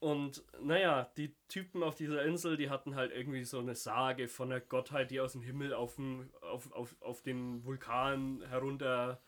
Und 0.00 0.42
naja, 0.60 1.10
die 1.16 1.34
Typen 1.48 1.82
auf 1.82 1.94
dieser 1.94 2.24
Insel, 2.24 2.56
die 2.56 2.68
hatten 2.70 2.96
halt 2.96 3.12
irgendwie 3.12 3.44
so 3.44 3.58
eine 3.60 3.74
Sage 3.76 4.26
von 4.28 4.50
der 4.50 4.60
Gottheit, 4.60 5.10
die 5.12 5.20
aus 5.20 5.32
dem 5.32 5.42
Himmel 5.42 5.72
auf, 5.72 5.94
den- 5.96 6.28
auf, 6.40 6.72
auf, 6.72 6.96
auf 7.00 7.22
den 7.22 7.64
Vulkan 7.64 8.42
herunter 8.48 9.20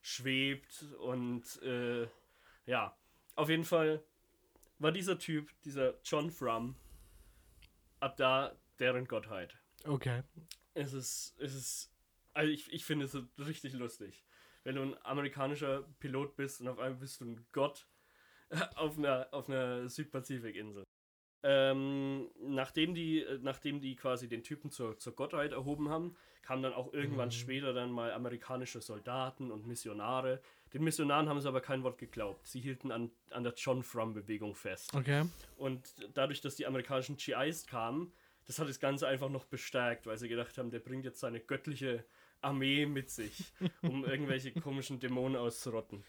schwebt. 0.00 0.82
Und 1.00 1.60
äh, 1.62 2.08
ja, 2.66 2.96
auf 3.34 3.48
jeden 3.48 3.64
Fall 3.64 4.04
war 4.78 4.92
dieser 4.92 5.18
Typ, 5.18 5.50
dieser 5.62 6.00
John 6.04 6.30
Frum, 6.30 6.76
ab 8.00 8.16
da 8.16 8.56
deren 8.78 9.06
Gottheit. 9.06 9.58
Okay. 9.84 10.22
Es 10.74 10.92
ist, 10.92 11.34
es 11.38 11.54
ist, 11.54 11.92
also 12.32 12.50
ich, 12.50 12.72
ich 12.72 12.84
finde 12.84 13.06
es 13.06 13.16
richtig 13.38 13.72
lustig. 13.74 14.24
Wenn 14.64 14.76
du 14.76 14.82
ein 14.82 14.96
amerikanischer 15.04 15.82
Pilot 15.98 16.36
bist 16.36 16.60
und 16.60 16.68
auf 16.68 16.78
einmal 16.78 17.00
bist 17.00 17.20
du 17.20 17.26
ein 17.26 17.46
Gott 17.52 17.88
auf 18.76 18.98
einer, 18.98 19.28
auf 19.32 19.48
einer 19.48 19.88
Südpazifikinsel. 19.88 20.84
Ähm, 21.50 22.28
nachdem, 22.42 22.94
die, 22.94 23.22
äh, 23.22 23.38
nachdem 23.40 23.80
die 23.80 23.96
quasi 23.96 24.28
den 24.28 24.42
Typen 24.42 24.70
zur, 24.70 24.98
zur 24.98 25.14
Gottheit 25.14 25.52
erhoben 25.52 25.88
haben, 25.88 26.14
kamen 26.42 26.62
dann 26.62 26.74
auch 26.74 26.92
irgendwann 26.92 27.28
Mhm. 27.28 27.32
später 27.32 27.72
dann 27.72 27.90
mal 27.90 28.12
amerikanische 28.12 28.82
Soldaten 28.82 29.50
und 29.50 29.66
Missionare. 29.66 30.42
Den 30.74 30.84
Missionaren 30.84 31.26
haben 31.26 31.40
sie 31.40 31.48
aber 31.48 31.62
kein 31.62 31.82
Wort 31.84 31.96
geglaubt. 31.96 32.46
Sie 32.46 32.60
hielten 32.60 32.92
an, 32.92 33.10
an 33.30 33.44
der 33.44 33.54
John 33.56 33.82
Frum-Bewegung 33.82 34.54
fest. 34.54 34.94
Okay. 34.94 35.24
Und 35.56 35.94
dadurch, 36.12 36.42
dass 36.42 36.56
die 36.56 36.66
amerikanischen 36.66 37.16
GIs 37.16 37.66
kamen, 37.66 38.12
das 38.46 38.58
hat 38.58 38.68
das 38.68 38.78
Ganze 38.78 39.08
einfach 39.08 39.30
noch 39.30 39.46
bestärkt, 39.46 40.06
weil 40.06 40.18
sie 40.18 40.28
gedacht 40.28 40.58
haben, 40.58 40.70
der 40.70 40.80
bringt 40.80 41.06
jetzt 41.06 41.20
seine 41.20 41.40
göttliche 41.40 42.04
Armee 42.42 42.84
mit 42.84 43.08
sich, 43.10 43.52
um 43.80 44.04
irgendwelche 44.04 44.52
komischen 44.52 45.00
Dämonen 45.00 45.36
auszurotten. 45.36 46.04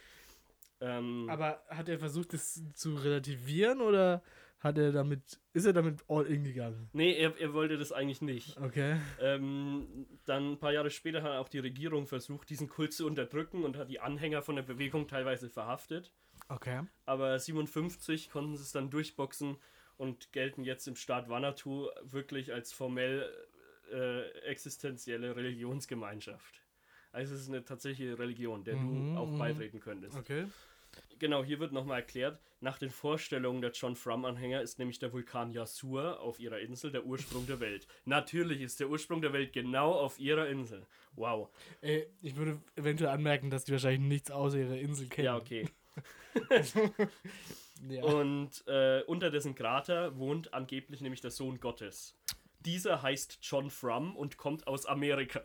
Ähm, 0.82 1.28
Aber 1.30 1.64
hat 1.70 1.88
er 1.90 2.00
versucht, 2.00 2.34
das 2.34 2.62
zu 2.74 2.96
relativieren 2.96 3.82
oder 3.82 4.22
hat 4.60 4.78
er 4.78 4.92
damit, 4.92 5.40
ist 5.54 5.66
er 5.66 5.74
damit 5.74 6.04
all 6.08 6.26
in 6.26 6.44
gegangen? 6.44 6.90
nee, 6.94 7.14
er, 7.14 7.38
er 7.40 7.54
wollte 7.54 7.78
das 7.78 7.92
eigentlich 7.92 8.22
nicht. 8.22 8.58
Okay. 8.58 8.98
Ähm, 9.22 10.06
dann 10.26 10.52
ein 10.54 10.60
paar 10.60 10.74
Jahre 10.74 10.90
später 10.90 11.24
hat 11.24 11.32
auch 11.38 11.50
die 11.50 11.60
Regierung 11.60 12.08
versucht, 12.08 12.50
diesen 12.50 12.68
Kult 12.68 12.94
zu 12.94 13.06
unterdrücken 13.08 13.64
und 13.64 13.78
hat 13.78 13.90
die 13.90 14.00
Anhänger 14.00 14.42
von 14.42 14.56
der 14.56 14.64
Bewegung 14.64 15.08
teilweise 15.08 15.50
verhaftet. 15.50 16.14
Okay. 16.50 16.82
Aber 17.06 17.38
57 17.40 18.30
konnten 18.30 18.56
sie 18.58 18.64
es 18.64 18.72
dann 18.72 18.90
durchboxen 18.90 19.58
und 19.98 20.32
gelten 20.32 20.64
jetzt 20.64 20.88
im 20.88 20.96
Staat 20.96 21.30
Vanuatu 21.30 21.88
wirklich 22.04 22.54
als 22.54 22.72
formell 22.74 23.30
äh, 23.92 24.30
existenzielle 24.42 25.36
Religionsgemeinschaft. 25.36 26.62
Also 27.12 27.34
es 27.34 27.42
ist 27.42 27.50
eine 27.50 27.64
tatsächliche 27.64 28.20
Religion, 28.20 28.64
der 28.64 28.76
Mhm, 28.76 29.14
du 29.14 29.20
auch 29.20 29.30
mhm. 29.32 29.40
beitreten 29.40 29.80
könntest. 29.80 30.18
Okay. 30.18 30.46
Genau, 31.20 31.44
hier 31.44 31.60
wird 31.60 31.74
nochmal 31.74 32.00
erklärt, 32.00 32.40
nach 32.62 32.78
den 32.78 32.90
Vorstellungen 32.90 33.62
der 33.62 33.72
John 33.72 33.96
Frum-Anhänger 33.96 34.62
ist 34.62 34.80
nämlich 34.80 35.00
der 35.00 35.14
Vulkan 35.14 35.52
Yasur 35.52 36.20
auf 36.20 36.40
ihrer 36.40 36.60
Insel 36.60 36.92
der 36.92 37.06
Ursprung 37.06 37.46
der 37.48 37.60
Welt. 37.60 37.88
Natürlich 38.06 38.62
ist 38.62 38.80
der 38.80 38.90
Ursprung 38.90 39.22
der 39.22 39.34
Welt 39.34 39.54
genau 39.54 39.94
auf 39.94 40.20
ihrer 40.20 40.48
Insel. 40.48 40.86
Wow. 41.14 41.50
Äh, 41.82 42.04
ich 42.22 42.36
würde 42.36 42.62
eventuell 42.76 43.12
anmerken, 43.12 43.50
dass 43.50 43.66
die 43.66 43.72
wahrscheinlich 43.72 44.08
nichts 44.08 44.32
außer 44.32 44.58
ihrer 44.58 44.78
Insel 44.78 45.08
kennen. 45.08 45.26
Ja, 45.26 45.38
okay. 45.38 45.70
Ja. 47.88 48.04
Und 48.04 48.68
äh, 48.68 49.04
unter 49.04 49.32
dessen 49.32 49.56
Krater 49.56 50.18
wohnt 50.18 50.54
angeblich 50.54 51.02
nämlich 51.02 51.22
der 51.22 51.32
Sohn 51.32 51.60
Gottes. 51.60 52.16
Dieser 52.60 53.02
heißt 53.02 53.40
John 53.42 53.70
Frum 53.70 54.16
und 54.16 54.38
kommt 54.38 54.68
aus 54.68 54.86
Amerika. 54.86 55.42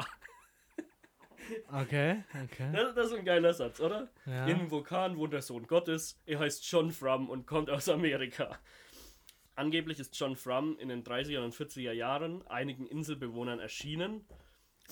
Okay, 1.72 2.24
okay. 2.44 2.70
Das, 2.72 2.94
das 2.94 3.06
ist 3.06 3.18
ein 3.18 3.24
geiler 3.24 3.52
Satz, 3.52 3.80
oder? 3.80 4.08
Ja. 4.26 4.46
Im 4.46 4.70
Vulkan 4.70 5.16
wohnt 5.16 5.32
der 5.32 5.42
Sohn 5.42 5.66
Gottes. 5.66 6.20
Er 6.26 6.38
heißt 6.38 6.70
John 6.70 6.90
Frum 6.90 7.28
und 7.28 7.46
kommt 7.46 7.70
aus 7.70 7.88
Amerika. 7.88 8.58
Angeblich 9.56 10.00
ist 10.00 10.18
John 10.18 10.36
Frum 10.36 10.78
in 10.78 10.88
den 10.88 11.04
30er 11.04 11.44
und 11.44 11.54
40er 11.54 11.92
Jahren 11.92 12.46
einigen 12.48 12.86
Inselbewohnern 12.86 13.60
erschienen 13.60 14.24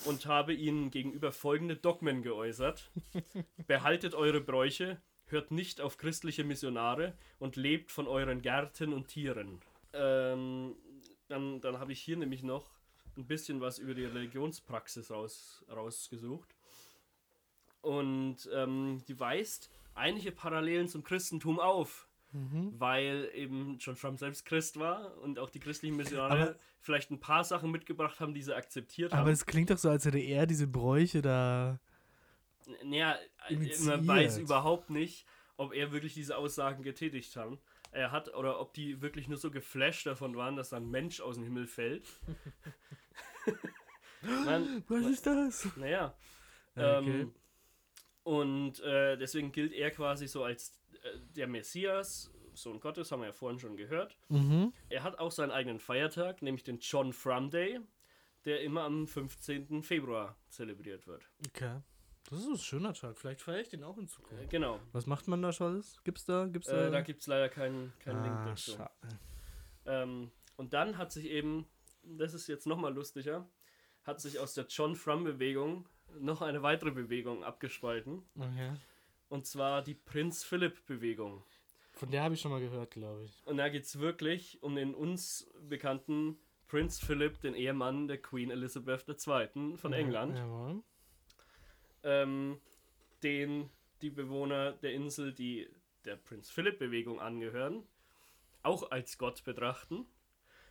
und 0.05 0.25
habe 0.25 0.53
ihnen 0.53 0.89
gegenüber 0.89 1.31
folgende 1.31 1.75
Dogmen 1.75 2.23
geäußert. 2.23 2.89
Behaltet 3.67 4.15
eure 4.15 4.41
Bräuche, 4.41 5.01
hört 5.25 5.51
nicht 5.51 5.81
auf 5.81 5.97
christliche 5.97 6.43
Missionare 6.43 7.13
und 7.39 7.55
lebt 7.55 7.91
von 7.91 8.07
euren 8.07 8.41
Gärten 8.41 8.93
und 8.93 9.07
Tieren. 9.09 9.59
Ähm, 9.93 10.75
dann 11.27 11.61
dann 11.61 11.79
habe 11.79 11.91
ich 11.91 12.01
hier 12.01 12.17
nämlich 12.17 12.43
noch 12.43 12.71
ein 13.17 13.25
bisschen 13.27 13.61
was 13.61 13.77
über 13.79 13.93
die 13.93 14.05
Religionspraxis 14.05 15.11
raus, 15.11 15.63
rausgesucht. 15.71 16.55
Und 17.81 18.49
ähm, 18.53 19.03
die 19.07 19.19
weist 19.19 19.69
einige 19.93 20.31
Parallelen 20.31 20.87
zum 20.87 21.03
Christentum 21.03 21.59
auf, 21.59 22.07
Mhm. 22.35 22.73
weil 22.79 23.29
eben 23.35 23.77
John 23.79 23.95
Trump 23.95 24.17
selbst 24.17 24.43
Christ 24.45 24.79
war 24.79 25.15
und 25.19 25.37
auch 25.37 25.51
die 25.51 25.59
christlichen 25.59 25.95
Missionare 25.95 26.41
Aber- 26.41 26.55
vielleicht 26.79 27.11
ein 27.11 27.19
paar 27.19 27.43
Sachen 27.43 27.69
mitgebracht 27.69 28.19
haben, 28.19 28.33
die 28.33 28.41
sie 28.41 28.55
akzeptiert 28.55 29.11
Aber 29.13 29.21
haben. 29.25 29.29
es 29.31 29.45
klingt 29.45 29.69
doch 29.69 29.77
so, 29.77 29.89
als 29.91 30.03
hätte 30.05 30.17
er 30.17 30.47
diese 30.47 30.65
Bräuche 30.65 31.21
da. 31.21 31.79
Naja, 32.83 33.17
Initiiert. 33.49 33.85
man 33.85 34.07
weiß 34.07 34.39
überhaupt 34.39 34.89
nicht, 34.89 35.27
ob 35.57 35.73
er 35.75 35.91
wirklich 35.91 36.15
diese 36.15 36.35
Aussagen 36.37 36.81
getätigt 36.81 37.35
hat. 37.35 37.59
Er 37.91 38.11
hat 38.11 38.33
oder 38.33 38.59
ob 38.59 38.73
die 38.73 39.01
wirklich 39.03 39.27
nur 39.27 39.37
so 39.37 39.51
geflasht 39.51 40.07
davon 40.07 40.35
waren, 40.35 40.55
dass 40.55 40.69
da 40.69 40.77
ein 40.77 40.89
Mensch 40.89 41.21
aus 41.21 41.35
dem 41.35 41.43
Himmel 41.43 41.67
fällt. 41.67 42.07
man, 44.21 44.83
Was 44.87 45.05
ist 45.05 45.25
das? 45.25 45.67
naja. 45.75 46.15
Ja, 46.75 46.99
okay. 46.99 47.21
Ähm, 47.21 47.33
und 48.23 48.79
äh, 48.81 49.17
deswegen 49.17 49.51
gilt 49.51 49.73
er 49.73 49.91
quasi 49.91 50.27
so 50.27 50.43
als 50.43 50.71
äh, 51.03 51.19
der 51.35 51.47
Messias, 51.47 52.31
Sohn 52.53 52.79
Gottes, 52.79 53.11
haben 53.11 53.19
wir 53.21 53.27
ja 53.27 53.33
vorhin 53.33 53.59
schon 53.59 53.75
gehört. 53.75 54.17
Mhm. 54.29 54.71
Er 54.89 55.03
hat 55.03 55.19
auch 55.19 55.31
seinen 55.31 55.51
eigenen 55.51 55.79
Feiertag, 55.79 56.41
nämlich 56.41 56.63
den 56.63 56.79
John 56.79 57.11
Frum 57.13 57.49
Day, 57.51 57.79
der 58.45 58.61
immer 58.61 58.83
am 58.83 59.07
15. 59.07 59.83
Februar 59.83 60.37
zelebriert 60.49 61.05
wird. 61.07 61.23
Okay. 61.49 61.79
Das 62.29 62.39
ist 62.39 62.47
ein 62.47 62.57
schöner 62.57 62.93
Tag. 62.93 63.17
Vielleicht 63.17 63.41
feiere 63.41 63.59
ich 63.59 63.69
den 63.69 63.83
auch 63.83 63.97
in 63.97 64.05
Äh, 64.05 64.07
Zukunft. 64.07 64.49
genau. 64.49 64.79
Was 64.93 65.05
macht 65.07 65.27
man 65.27 65.41
da 65.41 65.51
schon 65.51 65.73
alles? 65.73 66.01
Gibt's 66.05 66.23
da? 66.25 66.45
Gibt's 66.45 66.69
Äh, 66.69 66.89
da 66.89 67.01
gibt 67.01 67.19
es 67.21 67.27
leider 67.27 67.49
keinen 67.49 67.91
keinen 67.99 68.23
Link 68.23 68.35
ah, 68.35 68.45
dazu. 68.45 68.71
schade. 68.71 68.91
Ähm, 69.85 70.31
und 70.55 70.71
dann 70.73 70.97
hat 70.97 71.11
sich 71.11 71.25
eben, 71.25 71.65
das 72.03 72.33
ist 72.33 72.47
jetzt 72.47 72.67
nochmal 72.67 72.93
lustiger, 72.93 73.47
hat 74.03 74.21
sich 74.21 74.39
aus 74.39 74.53
der 74.53 74.65
John 74.67 74.95
Frum-Bewegung 74.95 75.87
noch 76.19 76.41
eine 76.41 76.61
weitere 76.61 76.91
Bewegung 76.91 77.43
abgespalten. 77.43 78.23
Okay. 78.35 78.73
Und 79.29 79.45
zwar 79.47 79.81
die 79.81 79.95
Prinz 79.95 80.43
Philipp-Bewegung. 80.43 81.43
Von 81.93 82.11
der 82.11 82.23
habe 82.23 82.35
ich 82.35 82.41
schon 82.41 82.51
mal 82.51 82.59
gehört, 82.59 82.91
glaube 82.91 83.23
ich. 83.23 83.41
Und 83.45 83.57
da 83.57 83.69
geht 83.69 83.83
es 83.83 83.99
wirklich 83.99 84.61
um 84.61 84.75
den 84.75 84.93
uns 84.93 85.49
bekannten 85.61 86.37
Prinz 86.67 86.99
Philipp, 86.99 87.39
den 87.41 87.53
Ehemann 87.53 88.07
der 88.07 88.21
Queen 88.21 88.49
Elizabeth 88.49 89.07
II. 89.07 89.77
von 89.77 89.93
England, 89.93 90.37
Jawohl. 90.37 90.83
ähm, 92.03 92.59
den 93.21 93.69
die 94.01 94.09
Bewohner 94.09 94.73
der 94.73 94.93
Insel, 94.93 95.33
die 95.33 95.69
der 96.03 96.15
Prinz 96.15 96.49
Philipp-Bewegung 96.49 97.19
angehören, 97.21 97.83
auch 98.63 98.91
als 98.91 99.17
Gott 99.17 99.43
betrachten. 99.43 100.05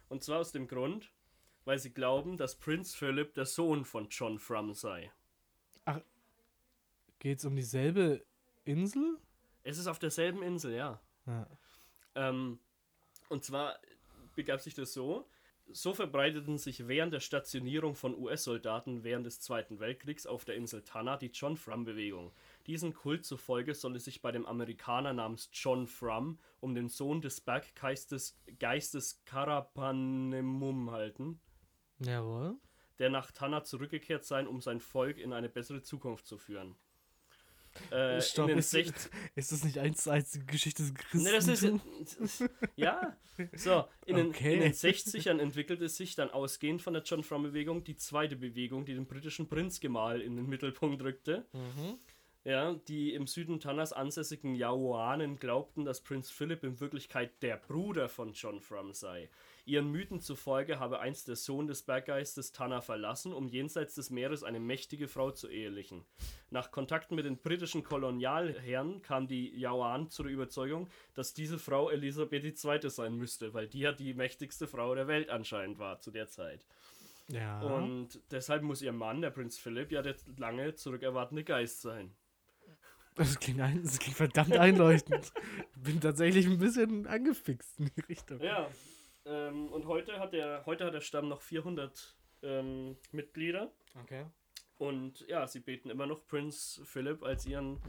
Und 0.09 0.23
zwar 0.23 0.41
aus 0.41 0.53
dem 0.53 0.67
Grund, 0.69 1.11
weil 1.65 1.79
sie 1.79 1.93
glauben, 1.93 2.37
dass 2.37 2.57
Prinz 2.57 2.95
Philipp 2.95 3.35
der 3.35 3.47
Sohn 3.47 3.85
von 3.85 4.09
John 4.11 4.39
Frum 4.39 4.75
sei. 4.75 5.11
Geht's 7.23 7.45
um 7.45 7.55
dieselbe 7.55 8.27
Insel? 8.65 9.17
Es 9.63 9.79
ist 9.79 9.87
auf 9.87 10.01
derselben 10.01 10.43
Insel, 10.43 10.75
ja. 10.75 11.01
Ja. 11.25 11.47
Ähm, 12.17 12.59
und 13.29 13.45
zwar 13.45 13.79
begab 14.35 14.61
sich 14.61 14.75
das 14.75 14.93
so, 14.93 15.29
so 15.71 15.95
verbreiteten 15.95 16.59
sich 16.59 16.89
während 16.89 17.13
der 17.13 17.21
Stationierung 17.21 17.95
von 17.95 18.19
US-Soldaten 18.19 19.05
während 19.05 19.25
des 19.25 19.41
Zweiten 19.41 19.79
Weltkriegs 19.79 20.27
auf 20.27 20.45
der 20.45 20.57
Insel 20.57 20.83
Tanna 20.83 21.17
die 21.17 21.31
John 21.33 21.57
Frum-Bewegung. 21.57 22.33
Diesen 22.67 22.93
Kult 22.93 23.25
zufolge 23.25 23.77
soll 23.77 23.95
es 23.95 24.05
sich 24.05 24.21
bei 24.21 24.33
dem 24.33 24.45
Amerikaner 24.45 25.13
namens 25.13 25.49
John 25.53 25.87
Frum 25.87 26.41
um 26.59 26.75
den 26.75 26.89
Sohn 26.89 27.21
des 27.21 27.41
Berggeistes 27.41 28.37
Geistes 28.59 29.23
Karapanemum 29.27 30.91
halten, 30.91 31.41
Jawohl. 32.05 32.57
der 32.99 33.11
nach 33.11 33.31
Tanna 33.33 33.65
zurückgekehrt 33.65 34.25
sein, 34.25 34.47
um 34.47 34.61
sein 34.61 34.81
Volk 34.81 35.19
in 35.19 35.33
eine 35.33 35.49
bessere 35.49 35.83
Zukunft 35.83 36.27
zu 36.27 36.39
führen. 36.39 36.77
Äh, 37.91 38.21
Stopp, 38.21 38.49
den 38.49 38.59
ist, 38.59 38.71
60 38.71 39.11
ist 39.35 39.51
das 39.51 39.65
nicht 39.65 39.79
eins 39.79 40.03
zu 40.03 40.11
eins 40.11 40.31
die 40.33 40.45
Geschichte 40.45 40.83
des 40.83 40.95
Christentums? 40.95 41.63
Ne, 41.63 41.81
das 41.81 42.19
ist 42.19 42.45
ja. 42.77 43.17
So, 43.55 43.87
in 44.05 44.17
den, 44.17 44.29
Okay. 44.29 44.55
in 44.55 44.61
den 44.61 44.73
60ern 44.75 45.39
entwickelte 45.41 45.89
sich 45.89 46.15
dann 46.15 46.29
ausgehend 46.31 46.83
von 46.83 46.93
der 46.93 47.03
John 47.03 47.23
Frum 47.23 47.43
Bewegung 47.45 47.83
die 47.83 47.97
zweite 47.97 48.37
Bewegung, 48.37 48.85
die 48.85 48.93
den 48.93 49.07
britischen 49.07 49.49
Prinzgemahl 49.49 50.21
in 50.21 50.37
den 50.37 50.47
Mittelpunkt 50.49 51.03
rückte. 51.03 51.47
Mhm. 51.55 51.99
Ja, 52.45 52.75
die 52.75 53.15
im 53.15 53.27
Süden 53.27 53.59
Tannas 53.59 53.93
ansässigen 53.95 54.55
Yaoanen 54.55 55.39
glaubten, 55.39 55.85
dass 55.87 56.03
Prinz 56.03 56.29
Philipp 56.29 56.65
in 56.65 56.79
Wirklichkeit 56.79 57.41
der 57.43 57.57
Bruder 57.57 58.09
von 58.11 58.33
John 58.35 58.61
Frum 58.61 58.93
sei. 58.93 59.31
Ihren 59.65 59.93
Mythen 59.93 60.21
zufolge 60.21 60.81
habe 60.81 60.99
einst 60.99 61.29
der 61.29 61.37
Sohn 61.37 61.69
des 61.69 61.83
Berggeistes 61.85 62.51
Tanna 62.51 62.81
verlassen, 62.81 63.33
um 63.33 63.47
jenseits 63.47 63.95
des 63.95 64.11
Meeres 64.11 64.43
eine 64.43 64.59
mächtige 64.59 65.07
Frau 65.07 65.31
zu 65.31 65.49
ehelichen. 65.49 66.05
Nach 66.51 66.73
Kontakten 66.73 67.15
mit 67.15 67.27
den 67.27 67.39
britischen 67.39 67.85
Kolonialherren 67.85 69.03
kam 69.03 69.29
die 69.29 69.57
Yaoan 69.57 70.11
zur 70.11 70.27
Überzeugung, 70.27 70.89
dass 71.15 71.33
diese 71.33 71.61
Frau 71.61 71.91
Elisabeth 71.91 72.45
II. 72.45 72.91
sein 72.91 73.15
müsste, 73.15 73.55
weil 73.55 73.69
die 73.69 73.81
ja 73.81 73.93
die 73.93 74.15
mächtigste 74.15 74.67
Frau 74.67 74.97
der 74.97 75.07
Welt 75.07 75.31
anscheinend 75.31 75.79
war 75.79 76.01
zu 76.01 76.11
der 76.11 76.27
Zeit. 76.27 76.67
Ja. 77.29 77.61
Und 77.61 78.21
deshalb 78.33 78.65
muss 78.65 78.83
ihr 78.83 78.93
Mann, 78.93 79.23
der 79.23 79.31
Prinz 79.31 79.59
Philipp, 79.59 79.93
ja 79.93 80.03
der 80.03 80.17
lange 80.39 80.75
zurückerwartende 80.75 81.45
Geist 81.45 81.83
sein. 81.83 82.17
das, 83.15 83.39
klingt 83.39 83.61
ein, 83.61 83.85
das 83.85 84.01
klingt 84.01 84.17
verdammt 84.17 84.57
einleuchtend. 84.57 85.33
Bin 85.77 86.01
tatsächlich 86.01 86.47
ein 86.47 86.59
bisschen 86.59 87.07
angefixt 87.07 87.79
in 87.79 87.91
die 87.97 88.01
Richtung. 88.01 88.41
Ja, 88.41 88.69
ähm, 89.25 89.69
und 89.69 89.87
heute 89.87 90.19
hat, 90.19 90.33
der, 90.33 90.65
heute 90.67 90.85
hat 90.85 90.95
der 90.95 91.01
Stamm 91.01 91.29
noch 91.29 91.41
400 91.41 92.17
ähm, 92.43 92.97
Mitglieder. 93.13 93.71
Okay. 94.03 94.27
Und 94.79 95.27
ja, 95.29 95.47
sie 95.47 95.61
beten 95.61 95.91
immer 95.91 96.07
noch 96.07 96.27
Prinz 96.27 96.81
Philipp 96.85 97.23
als 97.23 97.47
ihren 97.47 97.81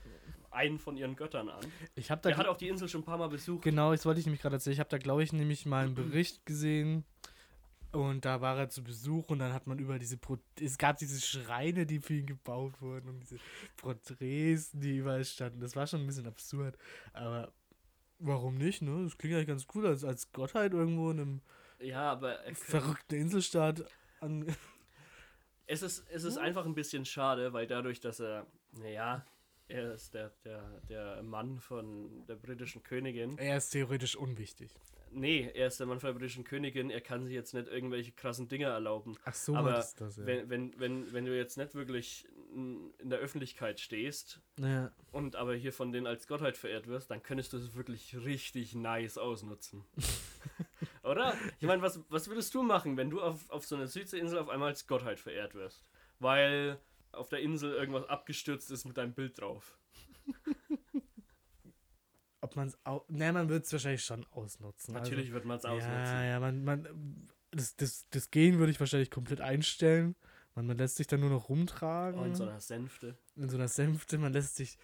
einen 0.52 0.78
von 0.78 0.96
ihren 0.96 1.16
Göttern 1.16 1.50
an. 1.50 1.66
Ich 1.96 2.12
habe 2.12 2.22
da 2.22 2.30
Der 2.30 2.38
hat 2.38 2.48
auch 2.48 2.58
die 2.58 2.68
Insel 2.68 2.88
schon 2.88 3.02
ein 3.02 3.06
paar 3.06 3.18
Mal 3.18 3.30
besucht. 3.30 3.64
Genau, 3.64 3.92
das 3.92 4.06
wollte 4.06 4.20
ich 4.20 4.26
nämlich 4.28 4.42
gerade 4.42 4.58
erzählen. 4.58 4.74
Ich 4.74 4.80
habe 4.80 4.90
da, 4.90 5.00
glaube 5.00 5.24
ich, 5.24 5.34
nämlich 5.34 5.66
mal 5.66 5.86
einen 5.86 5.96
Bericht 5.96 6.46
gesehen. 6.46 7.04
Und 7.92 8.26
da 8.26 8.42
war 8.42 8.58
er 8.58 8.70
zu 8.70 8.84
Besuch 8.84 9.30
und 9.30 9.38
dann 9.38 9.54
hat 9.54 9.68
man 9.68 9.78
über 9.78 10.00
diese 10.00 10.18
Pro 10.18 10.40
es 10.60 10.80
gab 10.80 10.98
diese 10.98 11.22
Schreine, 11.22 11.86
die 11.86 12.00
für 12.00 12.16
ihn 12.16 12.26
gebaut 12.26 12.82
wurden 12.82 13.08
und 13.08 13.20
diese 13.20 13.38
Porträts, 13.78 14.72
die 14.72 14.98
überall 14.98 15.24
standen. 15.24 15.60
Das 15.60 15.76
war 15.76 15.86
schon 15.86 16.02
ein 16.02 16.08
bisschen 16.08 16.26
absurd. 16.26 16.76
Aber 17.14 17.54
warum 18.24 18.56
nicht, 18.56 18.82
ne? 18.82 19.04
Das 19.04 19.18
klingt 19.18 19.36
eigentlich 19.36 19.48
ganz 19.48 19.68
cool, 19.76 19.88
als, 19.88 20.04
als 20.04 20.32
Gottheit 20.32 20.74
irgendwo 20.74 21.12
in 21.12 21.20
einem 21.20 21.42
Ja, 21.80 22.12
aber 22.12 22.40
er, 22.40 22.56
verrückten 22.56 23.16
Inselstaat 23.16 23.86
an. 24.20 24.46
es 25.68 25.82
ist, 25.82 26.06
es 26.10 26.24
ist 26.24 26.38
einfach 26.38 26.66
ein 26.66 26.76
bisschen 26.76 27.06
schade, 27.06 27.54
weil 27.54 27.68
dadurch, 27.68 28.00
dass 28.00 28.20
er, 28.20 28.48
naja, 28.72 29.26
er 29.68 29.94
ist 29.94 30.14
der, 30.14 30.32
der, 30.44 30.82
der 30.90 31.24
Mann 31.24 31.60
von 31.60 32.26
der 32.28 32.36
britischen 32.36 32.84
Königin. 32.84 33.38
Er 33.38 33.58
ist 33.58 33.70
theoretisch 33.70 34.16
unwichtig. 34.16 34.72
Nee, 35.12 35.52
er 35.54 35.68
ist 35.68 35.80
der 35.80 35.88
Mann 35.88 36.00
von 36.00 36.08
der 36.08 36.14
britischen 36.20 36.44
Königin, 36.44 36.90
er 36.90 37.02
kann 37.02 37.24
sich 37.24 37.34
jetzt 37.34 37.54
nicht 37.54 37.68
irgendwelche 37.68 38.12
krassen 38.12 38.48
Dinge 38.48 38.66
erlauben. 38.66 39.16
Ach 39.26 39.34
so, 39.34 39.56
Aber 39.56 39.74
das 39.74 39.94
das, 39.96 40.18
ja. 40.18 40.26
Wenn, 40.26 40.50
wenn, 40.50 40.80
wenn, 40.80 41.14
wenn 41.14 41.26
du 41.26 41.38
jetzt 41.38 41.58
nicht 41.58 41.76
wirklich 41.76 42.28
in 42.54 43.10
der 43.10 43.20
Öffentlichkeit 43.20 43.80
stehst 43.80 44.42
ja. 44.60 44.92
und 45.12 45.36
aber 45.36 45.56
hier 45.56 45.74
von 45.74 45.92
denen 45.92 46.08
als 46.08 46.28
Gottheit 46.28 46.58
verehrt 46.58 46.88
wirst, 46.88 47.12
dann 47.12 47.24
könntest 47.24 47.54
du 47.54 47.58
es 47.58 47.76
wirklich 47.76 48.16
richtig 48.16 48.76
nice 48.76 49.18
ausnutzen. 49.18 49.84
Oder? 51.04 51.36
Ich 51.60 51.68
meine, 51.68 51.82
was, 51.82 52.00
was 52.10 52.28
würdest 52.28 52.54
du 52.54 52.64
machen, 52.64 52.96
wenn 52.96 53.10
du 53.10 53.22
auf, 53.22 53.50
auf 53.50 53.66
so 53.66 53.76
einer 53.76 53.88
Südseeinsel 53.88 54.40
auf 54.40 54.50
einmal 54.50 54.70
als 54.70 54.88
Gottheit 54.88 55.20
verehrt 55.20 55.54
wirst? 55.54 55.84
Weil 56.20 56.80
auf 57.12 57.30
der 57.30 57.40
Insel 57.40 57.74
irgendwas 57.74 58.08
abgestürzt 58.08 58.72
ist 58.72 58.86
mit 58.86 58.98
deinem 58.98 59.14
Bild 59.14 59.40
drauf. 59.40 59.78
Ob 62.42 62.56
man 62.56 62.68
es 62.68 62.78
auch. 62.84 63.08
Ne, 63.10 63.32
man 63.32 63.48
wird 63.50 63.66
es 63.66 63.72
wahrscheinlich 63.72 64.04
schon 64.04 64.26
ausnutzen. 64.32 64.94
Natürlich 64.94 65.32
wird 65.32 65.46
man 65.46 65.58
es 65.58 65.66
also, 65.66 65.78
ausnutzen. 65.78 66.14
Ja, 66.14 66.24
ja, 66.24 66.40
man, 66.40 66.64
man. 66.64 67.30
Das, 67.52 67.76
das, 67.76 68.10
das 68.10 68.32
Gehen 68.32 68.60
würde 68.60 68.72
ich 68.72 68.80
wahrscheinlich 68.80 69.12
komplett 69.12 69.40
einstellen. 69.40 70.16
Man, 70.56 70.68
man 70.68 70.78
lässt 70.78 70.98
sich 70.98 71.08
dann 71.08 71.20
nur 71.20 71.30
noch 71.30 71.50
rumtragen. 71.50 72.20
Oh, 72.20 72.26
in 72.26 72.36
so 72.36 72.44
einer 72.44 72.60
Sänfte. 72.60 73.18
In 73.36 73.50
so 73.50 73.58
einer 73.58 73.68
Sänfte, 73.68 74.18
man 74.18 74.34
lässt 74.34 74.56
sich 74.56 74.78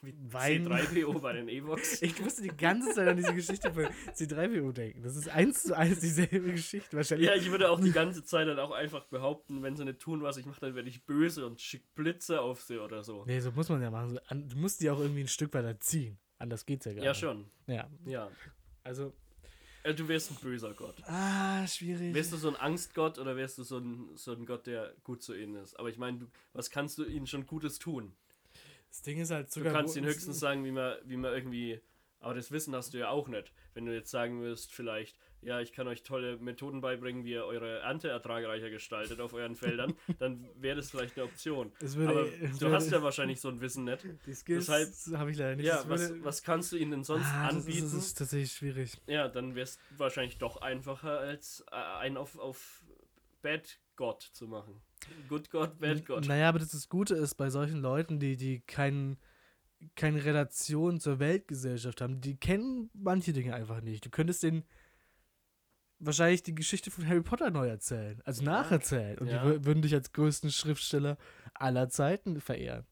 wie 0.00 0.14
Wein. 0.32 0.68
C3PO 0.68 1.20
bei 1.20 1.32
den 1.32 1.48
Evox. 1.48 2.00
Ich 2.02 2.20
musste 2.20 2.42
die 2.42 2.56
ganze 2.56 2.94
Zeit 2.94 3.08
an 3.08 3.16
diese 3.16 3.34
Geschichte 3.34 3.72
von 3.72 3.86
C3PO 4.14 4.72
denken. 4.72 5.02
Das 5.02 5.16
ist 5.16 5.28
eins 5.28 5.64
zu 5.64 5.76
eins 5.76 6.00
dieselbe 6.00 6.52
Geschichte 6.52 6.96
wahrscheinlich. 6.96 7.28
Ja, 7.28 7.34
ich 7.34 7.50
würde 7.50 7.68
auch 7.68 7.80
die 7.80 7.90
ganze 7.90 8.22
Zeit 8.22 8.46
dann 8.46 8.60
auch 8.60 8.70
einfach 8.70 9.06
behaupten, 9.06 9.62
wenn 9.62 9.76
sie 9.76 9.84
nicht 9.84 9.98
tun, 9.98 10.22
was 10.22 10.36
ich 10.36 10.46
mache, 10.46 10.60
dann 10.60 10.74
werde 10.76 10.88
ich 10.88 11.04
böse 11.04 11.46
und 11.46 11.60
schick 11.60 11.94
Blitze 11.94 12.40
auf 12.40 12.62
sie 12.62 12.78
oder 12.78 13.02
so. 13.02 13.24
Nee, 13.26 13.40
so 13.40 13.50
muss 13.50 13.68
man 13.68 13.82
ja 13.82 13.90
machen. 13.90 14.20
Du 14.30 14.56
musst 14.56 14.80
die 14.80 14.90
auch 14.90 15.00
irgendwie 15.00 15.22
ein 15.22 15.28
Stück 15.28 15.52
weiter 15.52 15.78
ziehen. 15.80 16.18
Anders 16.38 16.64
geht's 16.64 16.84
ja 16.84 16.92
gar 16.92 17.02
ja, 17.02 17.10
nicht. 17.10 17.20
Ja, 17.22 17.28
schon. 17.28 17.50
Ja. 17.66 17.90
Ja. 18.06 18.30
Also. 18.84 19.12
Äh, 19.82 19.94
du 19.94 20.08
wärst 20.08 20.30
ein 20.30 20.36
böser 20.36 20.74
Gott. 20.74 20.96
Ah, 21.04 21.66
schwierig. 21.66 22.14
Wärst 22.14 22.32
du 22.32 22.36
so 22.36 22.48
ein 22.48 22.56
Angstgott 22.56 23.18
oder 23.18 23.36
wärst 23.36 23.58
du 23.58 23.62
so 23.62 23.78
ein, 23.78 24.16
so 24.16 24.32
ein 24.32 24.46
Gott, 24.46 24.66
der 24.66 24.94
gut 25.04 25.22
zu 25.22 25.34
ihnen 25.34 25.56
ist? 25.56 25.78
Aber 25.78 25.88
ich 25.88 25.98
meine, 25.98 26.26
was 26.52 26.70
kannst 26.70 26.98
du 26.98 27.04
ihnen 27.04 27.26
schon 27.26 27.46
Gutes 27.46 27.78
tun? 27.78 28.12
Das 28.88 29.02
Ding 29.02 29.20
ist 29.20 29.30
halt 29.30 29.50
sogar. 29.50 29.72
Du 29.72 29.78
kannst 29.78 29.96
ihnen 29.96 30.06
höchstens 30.06 30.40
sagen, 30.40 30.64
wie 30.64 30.72
man, 30.72 30.96
wie 31.04 31.16
man 31.16 31.32
irgendwie. 31.32 31.80
Aber 32.20 32.34
das 32.34 32.50
Wissen 32.50 32.74
hast 32.74 32.94
du 32.94 32.98
ja 32.98 33.10
auch 33.10 33.28
nicht. 33.28 33.52
Wenn 33.74 33.86
du 33.86 33.94
jetzt 33.94 34.10
sagen 34.10 34.42
wirst, 34.42 34.72
vielleicht, 34.72 35.16
ja, 35.42 35.60
ich 35.60 35.72
kann 35.72 35.86
euch 35.86 36.02
tolle 36.02 36.36
Methoden 36.38 36.80
beibringen, 36.80 37.24
wie 37.24 37.32
ihr 37.32 37.44
eure 37.44 37.80
Ernte 37.80 38.08
ertragreicher 38.08 38.70
gestaltet 38.70 39.20
auf 39.20 39.32
euren 39.34 39.54
Feldern, 39.54 39.94
dann 40.18 40.48
wäre 40.56 40.76
das 40.76 40.90
vielleicht 40.90 41.16
eine 41.16 41.26
Option. 41.26 41.72
Würde, 41.80 42.10
Aber 42.10 42.24
du 42.24 42.60
würde, 42.60 42.74
hast 42.74 42.90
ja 42.90 43.02
wahrscheinlich 43.02 43.40
so 43.40 43.48
ein 43.48 43.60
Wissen 43.60 43.84
nicht. 43.84 44.04
Die 44.26 44.34
Skills 44.34 44.66
Deshalb 44.66 45.18
habe 45.18 45.30
ich 45.30 45.36
leider 45.36 45.56
nicht. 45.56 45.66
Ja, 45.66 45.84
was, 45.86 46.12
was 46.22 46.42
kannst 46.42 46.72
du 46.72 46.76
ihnen 46.76 46.90
denn 46.90 47.04
sonst 47.04 47.26
ah, 47.26 47.48
anbieten? 47.48 47.82
Das 47.82 47.92
ist, 47.92 47.94
das 47.94 48.06
ist, 48.06 48.18
tatsächlich 48.18 48.52
schwierig. 48.52 49.00
Ja, 49.06 49.28
dann 49.28 49.54
wäre 49.54 49.64
es 49.64 49.78
wahrscheinlich 49.96 50.38
doch 50.38 50.60
einfacher, 50.60 51.18
als 51.18 51.64
äh, 51.70 51.74
einen 51.74 52.16
auf, 52.16 52.38
auf 52.38 52.84
Bad 53.42 53.78
Gott 53.96 54.22
zu 54.22 54.48
machen. 54.48 54.80
Good 55.28 55.50
God, 55.50 55.78
Bad 55.78 56.04
God. 56.04 56.26
Naja, 56.26 56.48
aber 56.48 56.58
das, 56.58 56.70
das 56.70 56.88
Gute 56.88 57.14
ist 57.14 57.34
bei 57.34 57.50
solchen 57.50 57.80
Leuten, 57.80 58.18
die, 58.18 58.36
die 58.36 58.60
keinen 58.60 59.18
keine 59.94 60.24
Relation 60.24 61.00
zur 61.00 61.18
Weltgesellschaft 61.18 62.00
haben. 62.00 62.20
Die 62.20 62.36
kennen 62.36 62.90
manche 62.94 63.32
Dinge 63.32 63.54
einfach 63.54 63.80
nicht. 63.80 64.04
Du 64.04 64.10
könntest 64.10 64.42
denen 64.42 64.64
wahrscheinlich 65.98 66.42
die 66.42 66.54
Geschichte 66.54 66.90
von 66.90 67.06
Harry 67.06 67.22
Potter 67.22 67.50
neu 67.50 67.68
erzählen, 67.68 68.20
also 68.24 68.42
ja. 68.42 68.50
nacherzählen. 68.50 69.18
Und 69.18 69.28
ja. 69.28 69.42
die 69.44 69.64
würden 69.64 69.82
dich 69.82 69.94
als 69.94 70.12
größten 70.12 70.50
Schriftsteller 70.50 71.18
aller 71.54 71.88
Zeiten 71.88 72.40
verehren. 72.40 72.86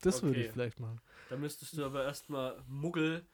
Das 0.00 0.18
okay. 0.18 0.26
würde 0.26 0.40
ich 0.44 0.50
vielleicht 0.50 0.80
machen. 0.80 1.00
Da 1.30 1.36
müsstest 1.36 1.76
du 1.76 1.84
aber 1.84 2.04
erstmal 2.04 2.62
Muggel 2.66 3.26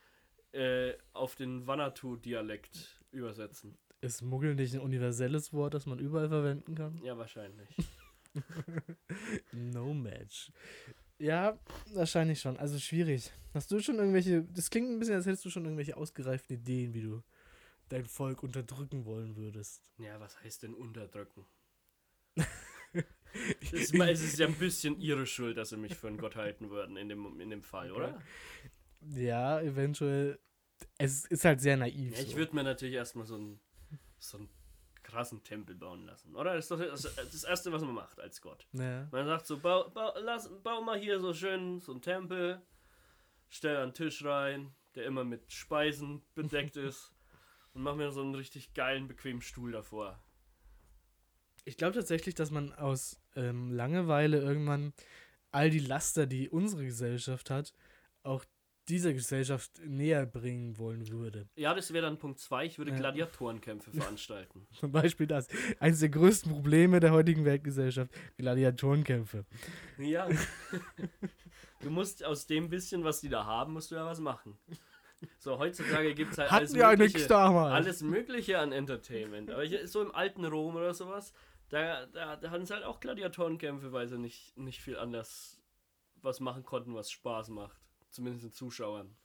äh, 0.53 0.93
auf 1.13 1.35
den 1.35 1.67
Vanatu-Dialekt 1.67 3.03
übersetzen. 3.11 3.79
Ist 4.01 4.23
Muggel 4.23 4.55
nicht 4.55 4.75
ein 4.75 4.81
universelles 4.81 5.53
Wort, 5.53 5.75
das 5.75 5.87
man 5.87 5.99
überall 5.99 6.29
verwenden 6.29 6.75
kann? 6.75 7.01
Ja, 7.03 7.19
wahrscheinlich. 7.19 7.69
no 9.53 9.93
match. 9.93 10.53
Ja, 11.19 11.59
wahrscheinlich 11.95 12.41
schon. 12.41 12.57
Also 12.59 12.79
schwierig. 12.79 13.33
Hast 13.55 13.73
du 13.73 13.81
schon 13.81 13.97
irgendwelche. 13.97 14.45
Das 14.45 14.71
klingt 14.71 14.89
ein 14.89 14.99
bisschen, 15.01 15.17
als 15.17 15.27
hättest 15.27 15.45
du 15.45 15.51
schon 15.51 15.65
irgendwelche 15.65 15.97
ausgereiften 15.97 16.57
Ideen, 16.57 16.95
wie 16.95 17.03
du 17.03 17.25
dein 17.89 18.07
Volk 18.07 18.43
unterdrücken 18.43 19.05
wollen 19.05 19.37
würdest. 19.37 19.83
Ja, 19.99 20.21
was 20.21 20.41
heißt 20.43 20.63
denn 20.63 20.75
unterdrücken? 20.75 21.47
es, 23.61 23.73
ist, 23.73 23.95
es 23.95 24.23
ist 24.23 24.39
ja 24.39 24.47
ein 24.47 24.55
bisschen 24.55 25.01
ihre 25.01 25.27
Schuld, 25.27 25.57
dass 25.57 25.71
sie 25.71 25.77
mich 25.77 25.97
für 25.97 26.09
einen 26.09 26.19
Gott 26.19 26.37
halten 26.37 26.71
würden 26.71 26.97
in 26.97 27.09
dem, 27.09 27.41
in 27.41 27.51
dem 27.51 27.63
Fall, 27.63 27.91
okay. 27.91 28.01
oder? 28.01 28.23
Ja, 29.01 29.61
eventuell. 29.61 30.39
Es 30.97 31.25
ist 31.27 31.45
halt 31.45 31.61
sehr 31.61 31.77
naiv. 31.77 32.17
Ja, 32.17 32.23
ich 32.23 32.37
würde 32.37 32.55
mir 32.55 32.63
natürlich 32.63 32.95
erstmal 32.95 33.27
so 33.27 33.37
ein, 33.37 33.61
so 34.19 34.39
ein 34.39 34.49
krassen 35.03 35.43
Tempel 35.43 35.75
bauen 35.75 36.05
lassen, 36.05 36.37
oder? 36.37 36.55
Das 36.55 36.65
ist 36.65 36.71
doch 36.71 36.79
das, 36.79 37.03
das 37.03 37.45
Erste, 37.45 37.73
was 37.73 37.83
man 37.83 37.95
macht 37.95 38.21
als 38.21 38.41
Gott. 38.41 38.69
Ja. 38.73 39.09
Man 39.11 39.27
sagt 39.27 39.47
so, 39.47 39.59
bau, 39.59 39.89
bau, 39.91 40.13
lass, 40.21 40.51
bau 40.63 40.83
mal 40.83 40.99
hier 40.99 41.19
so 41.19 41.33
schön 41.33 41.81
so 41.81 41.93
einen 41.93 42.03
Tempel, 42.03 42.61
stell 43.49 43.79
einen 43.79 43.95
Tisch 43.95 44.25
rein, 44.25 44.75
der 44.95 45.07
immer 45.07 45.25
mit 45.25 45.51
Speisen 45.51 46.23
bedeckt 46.35 46.77
ist 46.77 47.13
und 47.75 47.83
mach 47.83 47.97
mir 47.97 48.11
so 48.11 48.23
einen 48.23 48.35
richtig 48.35 48.75
geilen, 48.75 49.09
bequemen 49.09 49.43
Stuhl 49.43 49.73
davor. 49.73 50.23
Ich 51.65 51.77
glaube 51.77 51.95
tatsächlich, 51.95 52.35
dass 52.35 52.51
man 52.51 52.73
aus 52.73 53.21
ähm, 53.37 53.73
Langeweile 53.73 54.39
irgendwann 54.39 54.93
all 55.51 55.71
die 55.71 55.81
Laster, 55.81 56.27
die 56.27 56.49
unsere 56.49 56.85
Gesellschaft 56.85 57.51
hat, 57.51 57.73
auch 58.23 58.45
dieser 58.89 59.13
Gesellschaft 59.13 59.81
näher 59.85 60.25
bringen 60.25 60.79
wollen 60.79 61.09
würde. 61.09 61.47
Ja, 61.57 61.75
das 61.75 61.93
wäre 61.93 62.07
dann 62.07 62.19
Punkt 62.19 62.39
2. 62.39 62.65
Ich 62.65 62.79
würde 62.79 62.93
ja. 62.93 62.97
Gladiatorenkämpfe 62.97 63.91
veranstalten. 63.93 64.67
Zum 64.73 64.93
Beispiel 64.93 65.27
das. 65.27 65.49
Eines 65.79 66.01
der 66.01 66.09
größten 66.09 66.51
Probleme 66.51 67.01
der 67.01 67.13
heutigen 67.13 67.45
Weltgesellschaft: 67.45 68.13
Gladiatorenkämpfe. 68.39 69.45
Ja. 69.99 70.29
du 71.81 71.91
musst 71.91 72.25
aus 72.25 72.47
dem 72.47 72.71
bisschen, 72.71 73.05
was 73.05 73.21
die 73.21 73.29
da 73.29 73.45
haben, 73.45 73.75
musst 73.75 73.91
du 73.91 73.95
ja 73.95 74.07
was 74.07 74.21
machen. 74.21 74.59
So, 75.39 75.59
heutzutage 75.59 76.15
gibt 76.15 76.33
es 76.33 76.39
halt 76.39 76.53
alles 76.53 76.73
mögliche, 76.73 77.37
alles 77.37 78.03
mögliche 78.03 78.59
an 78.59 78.73
Entertainment. 78.73 79.51
Aber 79.51 79.65
ich, 79.65 79.91
so 79.91 80.03
im 80.03 80.15
alten 80.15 80.45
Rom 80.45 80.77
oder 80.77 80.95
sowas, 80.95 81.33
da, 81.69 82.07
da, 82.07 82.37
da 82.37 82.51
hatten 82.51 82.65
sie 82.65 82.75
halt 82.75 82.85
auch 82.85 83.01
Gladiatorenkämpfe, 83.01 83.93
weil 83.93 84.09
sie 84.09 84.19
nicht, 84.19 84.57
nicht 84.57 84.81
viel 84.81 84.97
anders 84.97 85.61
was 86.23 86.41
machen 86.41 86.65
konnten, 86.65 86.95
was 86.95 87.11
Spaß 87.11 87.49
macht. 87.51 87.79
Zumindest 88.11 88.45
den 88.45 88.53
Zuschauern. 88.53 89.17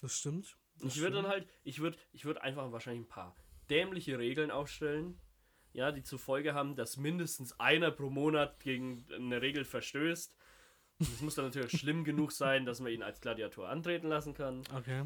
Das 0.00 0.18
stimmt. 0.18 0.58
Das 0.80 0.96
ich 0.96 1.02
würde 1.02 1.16
dann 1.16 1.28
halt, 1.28 1.48
ich 1.62 1.80
würde 1.80 1.96
ich 2.12 2.24
würd 2.24 2.38
einfach 2.38 2.72
wahrscheinlich 2.72 3.04
ein 3.04 3.08
paar 3.08 3.36
dämliche 3.70 4.18
Regeln 4.18 4.50
aufstellen, 4.50 5.20
ja, 5.72 5.92
die 5.92 6.02
zur 6.02 6.18
Folge 6.18 6.54
haben, 6.54 6.76
dass 6.76 6.96
mindestens 6.96 7.58
einer 7.60 7.90
pro 7.90 8.10
Monat 8.10 8.60
gegen 8.60 9.06
eine 9.12 9.40
Regel 9.40 9.64
verstößt. 9.64 10.36
Das 10.98 11.20
muss 11.20 11.34
dann 11.34 11.46
natürlich 11.46 11.72
schlimm 11.80 12.04
genug 12.04 12.32
sein, 12.32 12.66
dass 12.66 12.80
man 12.80 12.92
ihn 12.92 13.02
als 13.02 13.20
Gladiator 13.20 13.68
antreten 13.68 14.08
lassen 14.08 14.34
kann. 14.34 14.62
Okay. 14.74 15.04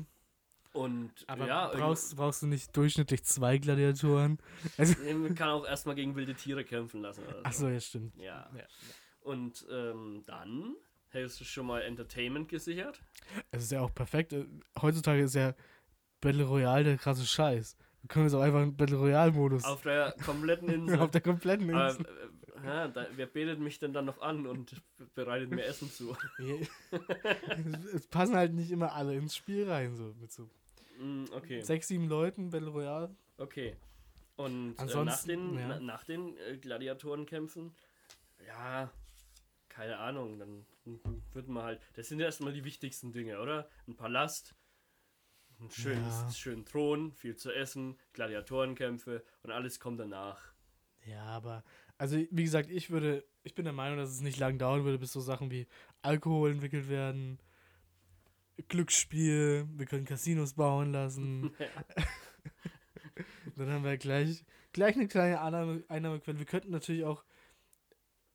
Und 0.72 1.12
Aber 1.26 1.46
ja, 1.46 1.68
brauchst, 1.68 2.16
brauchst 2.16 2.42
du 2.42 2.46
nicht 2.46 2.76
durchschnittlich 2.76 3.24
zwei 3.24 3.58
Gladiatoren? 3.58 4.38
Also 4.76 4.94
man 5.14 5.34
kann 5.34 5.48
auch 5.48 5.66
erstmal 5.66 5.94
gegen 5.94 6.14
wilde 6.14 6.34
Tiere 6.34 6.64
kämpfen 6.64 7.02
lassen. 7.02 7.24
Oder 7.24 7.38
so. 7.38 7.44
Achso, 7.44 7.68
ja, 7.68 7.80
stimmt. 7.80 8.16
Ja. 8.16 8.50
ja. 8.54 8.64
Und 9.20 9.66
ähm, 9.70 10.22
dann 10.26 10.76
Hättest 11.10 11.40
du 11.40 11.44
schon 11.44 11.66
mal 11.66 11.80
Entertainment 11.82 12.48
gesichert? 12.48 13.00
Es 13.50 13.64
ist 13.64 13.72
ja 13.72 13.80
auch 13.80 13.94
perfekt. 13.94 14.34
Äh, 14.34 14.46
heutzutage 14.80 15.22
ist 15.22 15.34
ja 15.34 15.54
Battle 16.20 16.44
Royale 16.44 16.84
der 16.84 16.96
krasse 16.98 17.24
Scheiß. 17.24 17.76
Wir 18.02 18.08
können 18.08 18.26
jetzt 18.26 18.34
auch 18.34 18.42
einfach 18.42 18.60
einen 18.60 18.76
Battle 18.76 18.98
Royale-Modus. 18.98 19.64
Auf 19.64 19.82
der 19.82 20.14
kompletten 20.24 20.68
Insel. 20.68 20.98
Auf 20.98 21.10
der 21.10 21.20
kompletten 21.22 21.70
Insel. 21.70 22.06
Aber, 22.06 22.37
ja, 22.64 22.88
da, 22.88 23.06
wer 23.16 23.26
betet 23.26 23.60
mich 23.60 23.78
denn 23.78 23.92
dann 23.92 24.04
noch 24.04 24.20
an 24.20 24.46
und 24.46 24.74
bereitet 25.14 25.50
mir 25.50 25.64
Essen 25.64 25.90
zu? 25.90 26.16
es 27.94 28.06
passen 28.06 28.36
halt 28.36 28.54
nicht 28.54 28.70
immer 28.70 28.92
alle 28.92 29.14
ins 29.14 29.36
Spiel 29.36 29.68
rein, 29.68 29.96
so 29.96 30.14
mit 30.20 30.32
so 30.32 30.48
mm, 30.98 31.24
okay. 31.32 31.60
sechs, 31.62 31.88
sieben 31.88 32.08
Leuten, 32.08 32.50
Battle 32.50 32.68
Royale. 32.68 33.14
Okay. 33.36 33.76
Und 34.36 34.76
äh, 34.78 35.04
nach 35.04 35.24
den, 35.24 35.58
ja. 35.58 35.66
na, 35.68 35.80
nach 35.80 36.04
den 36.04 36.36
äh, 36.36 36.56
Gladiatorenkämpfen, 36.58 37.74
ja, 38.46 38.90
keine 39.68 39.98
Ahnung, 39.98 40.38
dann 40.38 40.66
wird 41.32 41.48
man 41.48 41.64
halt, 41.64 41.80
das 41.94 42.08
sind 42.08 42.20
ja 42.20 42.26
erstmal 42.26 42.52
die 42.52 42.64
wichtigsten 42.64 43.12
Dinge, 43.12 43.40
oder? 43.40 43.68
Ein 43.86 43.96
Palast, 43.96 44.54
ein 45.60 45.70
schönes, 45.70 46.20
ja. 46.22 46.30
schönen 46.32 46.64
Thron, 46.64 47.12
viel 47.12 47.36
zu 47.36 47.52
essen, 47.52 47.98
Gladiatorenkämpfe 48.12 49.24
und 49.42 49.50
alles 49.50 49.80
kommt 49.80 50.00
danach. 50.00 50.52
Ja, 51.04 51.24
aber, 51.24 51.64
also 51.98 52.16
wie 52.16 52.44
gesagt, 52.44 52.70
ich 52.70 52.90
würde, 52.90 53.24
ich 53.42 53.54
bin 53.54 53.64
der 53.64 53.74
Meinung, 53.74 53.98
dass 53.98 54.10
es 54.10 54.20
nicht 54.20 54.38
lang 54.38 54.58
dauern 54.58 54.84
würde, 54.84 54.98
bis 54.98 55.12
so 55.12 55.20
Sachen 55.20 55.50
wie 55.50 55.66
Alkohol 56.00 56.52
entwickelt 56.52 56.88
werden, 56.88 57.38
Glücksspiel, 58.68 59.68
wir 59.76 59.86
können 59.86 60.04
Casinos 60.04 60.54
bauen 60.54 60.92
lassen. 60.92 61.52
Dann 63.56 63.70
haben 63.70 63.84
wir 63.84 63.96
gleich, 63.98 64.44
gleich 64.72 64.94
eine 64.96 65.08
kleine 65.08 65.40
Einnahme, 65.40 65.84
Einnahmequelle. 65.88 66.38
Wir 66.38 66.46
könnten 66.46 66.70
natürlich 66.70 67.04
auch 67.04 67.24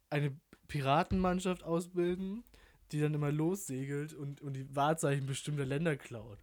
eine 0.10 0.38
Piratenmannschaft 0.68 1.64
ausbilden, 1.64 2.44
die 2.92 3.00
dann 3.00 3.14
immer 3.14 3.32
lossegelt 3.32 4.14
und, 4.14 4.42
und 4.42 4.54
die 4.54 4.76
Wahrzeichen 4.76 5.26
bestimmter 5.26 5.66
Länder 5.66 5.98
klaut, 5.98 6.40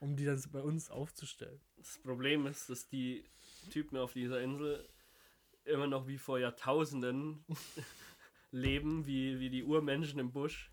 um 0.00 0.16
die 0.16 0.24
dann 0.24 0.42
bei 0.50 0.60
uns 0.60 0.90
aufzustellen. 0.90 1.60
Das 1.76 1.98
Problem 1.98 2.46
ist, 2.46 2.68
dass 2.68 2.88
die 2.88 3.24
Typen 3.70 3.96
auf 3.96 4.12
dieser 4.12 4.40
Insel 4.42 4.88
immer 5.64 5.86
noch 5.86 6.06
wie 6.06 6.18
vor 6.18 6.38
Jahrtausenden 6.38 7.44
leben, 8.50 9.06
wie, 9.06 9.40
wie 9.40 9.50
die 9.50 9.64
Urmenschen 9.64 10.18
im 10.18 10.32
Busch. 10.32 10.70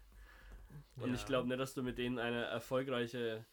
Und 0.98 1.10
ja. 1.10 1.16
ich 1.16 1.26
glaube 1.26 1.48
nicht, 1.48 1.60
dass 1.60 1.74
du 1.74 1.84
mit 1.84 1.98
denen 1.98 2.20
eine 2.20 2.44
erfolgreiche 2.46 3.46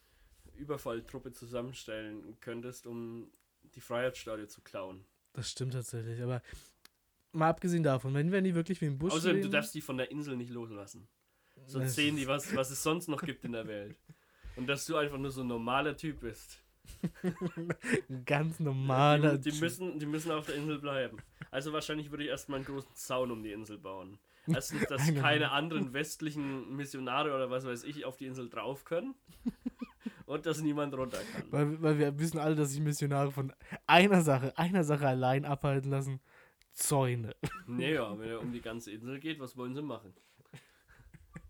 Überfalltruppe 0.57 1.33
zusammenstellen 1.33 2.37
könntest, 2.40 2.87
um 2.87 3.31
die 3.75 3.81
Freiheitsstatue 3.81 4.49
zu 4.49 4.62
klauen. 4.62 5.05
Das 5.33 5.51
stimmt 5.51 5.75
tatsächlich, 5.75 6.22
aber 6.22 6.42
mal 7.33 7.51
abgesehen 7.51 7.83
davon, 7.83 8.14
wenn 8.14 8.33
wir 8.33 8.40
nie 8.40 8.55
wirklich 8.55 8.81
wie 8.81 8.87
im 8.87 8.99
Busch 8.99 9.12
Außerdem, 9.12 9.37
du 9.37 9.42
leben, 9.42 9.53
darfst 9.53 9.75
die 9.75 9.81
von 9.81 9.99
der 9.99 10.11
Insel 10.11 10.37
nicht 10.37 10.51
loslassen. 10.51 11.09
Sonst 11.66 11.94
sehen 11.94 12.16
die, 12.16 12.27
was, 12.27 12.55
was 12.55 12.70
es 12.70 12.83
sonst 12.83 13.09
noch 13.09 13.22
gibt 13.22 13.44
in 13.44 13.53
der 13.53 13.66
Welt. 13.66 13.99
Und 14.57 14.66
dass 14.66 14.87
du 14.87 14.96
einfach 14.96 15.18
nur 15.18 15.31
so 15.31 15.42
ein 15.42 15.46
normaler 15.46 15.96
Typ 15.96 16.20
bist. 16.20 16.62
Ein 18.09 18.22
ganz 18.27 18.61
normaler 18.61 19.38
die, 19.38 19.51
die, 19.51 19.61
müssen, 19.61 19.99
die 19.99 20.07
müssen 20.07 20.31
auf 20.33 20.46
der 20.46 20.57
Insel 20.57 20.79
bleiben. 20.79 21.18
Also 21.51 21.72
wahrscheinlich 21.72 22.11
würde 22.11 22.25
ich 22.25 22.31
erstmal 22.31 22.59
einen 22.59 22.66
großen 22.66 22.94
Zaun 22.94 23.31
um 23.31 23.42
die 23.42 23.53
Insel 23.53 23.79
bauen. 23.79 24.18
Erstens, 24.46 24.87
dass 24.87 25.03
Eine- 25.09 25.20
keine 25.20 25.51
anderen 25.51 25.92
westlichen 25.92 26.75
Missionare 26.77 27.35
oder 27.35 27.51
was 27.51 27.64
weiß 27.66 27.85
ich 27.85 28.05
auf 28.05 28.16
die 28.16 28.27
Insel 28.27 28.49
drauf 28.49 28.85
können. 28.85 29.14
Und 30.27 30.44
dass 30.44 30.61
niemand 30.61 30.92
runter 30.96 31.18
kann. 31.33 31.44
Weil, 31.53 31.83
weil 31.83 31.99
wir 32.01 32.18
wissen 32.18 32.38
alle, 32.40 32.57
dass 32.57 32.70
sich 32.72 32.81
Missionare 32.81 33.31
von 33.31 33.53
einer 33.87 34.22
Sache, 34.22 34.57
einer 34.59 34.83
Sache 34.83 35.07
allein 35.07 35.44
abhalten 35.44 35.88
lassen. 35.90 36.20
Zäune. 36.72 37.35
Naja, 37.68 38.18
wenn 38.18 38.29
er 38.29 38.40
um 38.40 38.53
die 38.53 38.61
ganze 38.61 38.90
Insel 38.90 39.20
geht, 39.20 39.38
was 39.38 39.57
wollen 39.57 39.75
sie 39.75 39.83
machen? 39.83 40.12